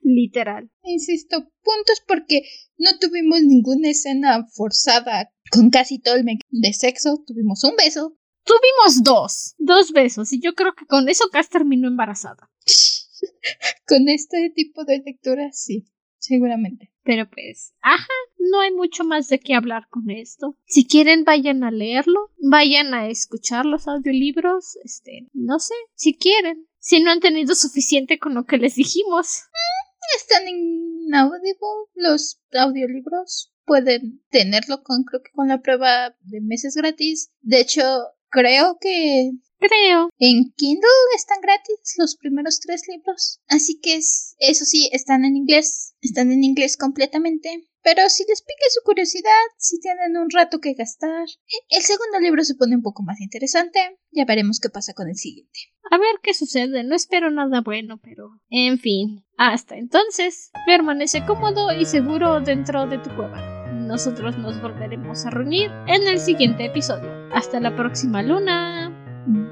Literal. 0.00 0.70
Insisto, 0.82 1.36
puntos 1.62 2.02
porque 2.06 2.42
no 2.76 2.90
tuvimos 2.98 3.42
ninguna 3.42 3.90
escena 3.90 4.46
forzada 4.52 5.32
con 5.50 5.70
casi 5.70 5.98
todo 5.98 6.16
el 6.16 6.26
de 6.48 6.72
sexo. 6.72 7.22
Tuvimos 7.26 7.64
un 7.64 7.76
beso. 7.76 8.16
Tuvimos 8.44 9.02
dos. 9.02 9.54
Dos 9.58 9.92
besos. 9.92 10.32
Y 10.32 10.40
yo 10.40 10.54
creo 10.54 10.74
que 10.74 10.86
con 10.86 11.08
eso 11.08 11.24
Cass 11.30 11.48
terminó 11.48 11.88
embarazada. 11.88 12.50
con 13.86 14.08
este 14.08 14.50
tipo 14.54 14.84
de 14.84 15.02
lectura, 15.04 15.50
sí. 15.52 15.86
Seguramente. 16.18 16.92
Pero 17.02 17.28
pues, 17.30 17.72
ajá, 17.80 18.12
no 18.38 18.60
hay 18.60 18.72
mucho 18.72 19.04
más 19.04 19.28
de 19.28 19.40
qué 19.40 19.54
hablar 19.54 19.88
con 19.88 20.10
esto. 20.10 20.56
Si 20.66 20.86
quieren, 20.86 21.24
vayan 21.24 21.64
a 21.64 21.70
leerlo, 21.70 22.30
vayan 22.38 22.92
a 22.92 23.08
escuchar 23.08 23.64
los 23.64 23.88
audiolibros, 23.88 24.76
este, 24.84 25.28
no 25.32 25.58
sé, 25.58 25.74
si 25.94 26.14
quieren 26.14 26.68
si 26.80 27.00
no 27.00 27.10
han 27.10 27.20
tenido 27.20 27.54
suficiente 27.54 28.18
con 28.18 28.34
lo 28.34 28.44
que 28.44 28.56
les 28.56 28.74
dijimos. 28.74 29.44
Mm, 29.44 30.16
están 30.16 30.48
en 30.48 31.14
Audible 31.14 31.54
los 31.94 32.40
audiolibros. 32.52 33.52
Pueden 33.64 34.24
tenerlo 34.30 34.82
con 34.82 35.04
creo 35.04 35.22
que 35.22 35.30
con 35.32 35.48
la 35.48 35.60
prueba 35.60 36.16
de 36.20 36.40
meses 36.40 36.74
gratis. 36.74 37.30
De 37.40 37.60
hecho, 37.60 37.82
creo 38.30 38.78
que 38.80 39.30
Creo. 39.60 40.08
En 40.18 40.52
Kindle 40.56 40.88
están 41.14 41.42
gratis 41.42 41.94
los 41.98 42.16
primeros 42.16 42.60
tres 42.60 42.88
libros. 42.88 43.40
Así 43.46 43.78
que 43.78 43.96
eso 43.96 44.64
sí, 44.64 44.88
están 44.92 45.26
en 45.26 45.36
inglés. 45.36 45.94
Están 46.00 46.32
en 46.32 46.42
inglés 46.42 46.78
completamente. 46.78 47.68
Pero 47.82 48.08
si 48.08 48.24
les 48.28 48.42
pique 48.42 48.64
su 48.70 48.82
curiosidad, 48.84 49.30
si 49.56 49.80
tienen 49.80 50.16
un 50.16 50.28
rato 50.30 50.60
que 50.60 50.74
gastar, 50.74 51.26
el 51.70 51.82
segundo 51.82 52.20
libro 52.20 52.44
se 52.44 52.54
pone 52.54 52.76
un 52.76 52.82
poco 52.82 53.02
más 53.02 53.20
interesante. 53.20 53.98
Ya 54.10 54.24
veremos 54.26 54.60
qué 54.60 54.68
pasa 54.68 54.92
con 54.92 55.08
el 55.08 55.16
siguiente. 55.16 55.58
A 55.90 55.98
ver 55.98 56.16
qué 56.22 56.34
sucede, 56.34 56.84
no 56.84 56.94
espero 56.94 57.30
nada 57.30 57.62
bueno, 57.62 57.98
pero... 58.02 58.40
En 58.50 58.78
fin, 58.78 59.24
hasta 59.36 59.76
entonces, 59.76 60.50
permanece 60.66 61.24
cómodo 61.24 61.72
y 61.72 61.86
seguro 61.86 62.40
dentro 62.40 62.86
de 62.86 62.98
tu 62.98 63.14
cueva. 63.16 63.66
Nosotros 63.72 64.36
nos 64.38 64.60
volveremos 64.60 65.24
a 65.24 65.30
reunir 65.30 65.70
en 65.86 66.06
el 66.06 66.20
siguiente 66.20 66.66
episodio. 66.66 67.10
Hasta 67.32 67.60
la 67.60 67.74
próxima 67.74 68.22
luna. 68.22 68.90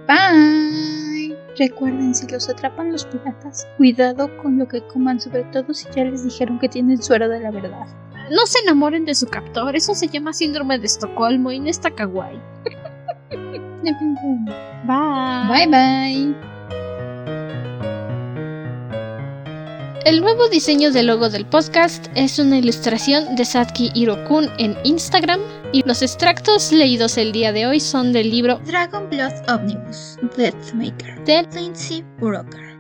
Bye. 0.07 1.37
Recuerden, 1.57 2.15
si 2.15 2.29
los 2.29 2.49
atrapan 2.49 2.93
los 2.93 3.05
piratas, 3.07 3.67
cuidado 3.77 4.37
con 4.41 4.59
lo 4.59 4.69
que 4.69 4.87
coman, 4.87 5.19
sobre 5.19 5.43
todo 5.45 5.75
si 5.75 5.89
ya 5.95 6.05
les 6.05 6.23
dijeron 6.23 6.61
que 6.61 6.69
tienen 6.69 7.03
suero 7.03 7.29
de 7.29 7.41
la 7.41 7.51
verdad. 7.51 7.87
No 8.31 8.47
se 8.47 8.59
enamoren 8.61 9.05
de 9.05 9.15
su 9.15 9.27
captor, 9.27 9.75
eso 9.75 9.95
se 9.95 10.09
llama 10.09 10.33
síndrome 10.33 10.79
de 10.79 10.87
Estocolmo 10.87 11.51
y 11.51 11.61
no 11.61 11.69
está 11.69 11.91
kawaii. 11.91 12.39
bye. 14.87 15.49
Bye 15.49 15.67
bye. 15.67 16.49
El 20.05 20.23
nuevo 20.23 20.49
diseño 20.49 20.91
del 20.91 21.09
logo 21.09 21.29
del 21.29 21.45
podcast 21.45 22.07
es 22.15 22.39
una 22.39 22.57
ilustración 22.57 23.37
de 23.37 23.45
Satki 23.45 23.91
Hirokun 23.95 24.49
en 24.59 24.75
Instagram 24.85 25.41
y 25.73 25.87
los 25.87 26.01
extractos 26.01 26.73
leídos 26.73 27.19
el 27.19 27.31
día 27.33 27.53
de 27.53 27.67
hoy 27.67 27.79
son 27.79 28.15
del 28.15 28.31
libro 28.31 28.59
Dragon 28.65 29.11
Blood 29.11 29.35
Omnibus 29.49 30.17
Deathmaker 30.35 31.23
de 31.25 31.47
Lindsay 31.55 32.03
Broker. 32.19 32.78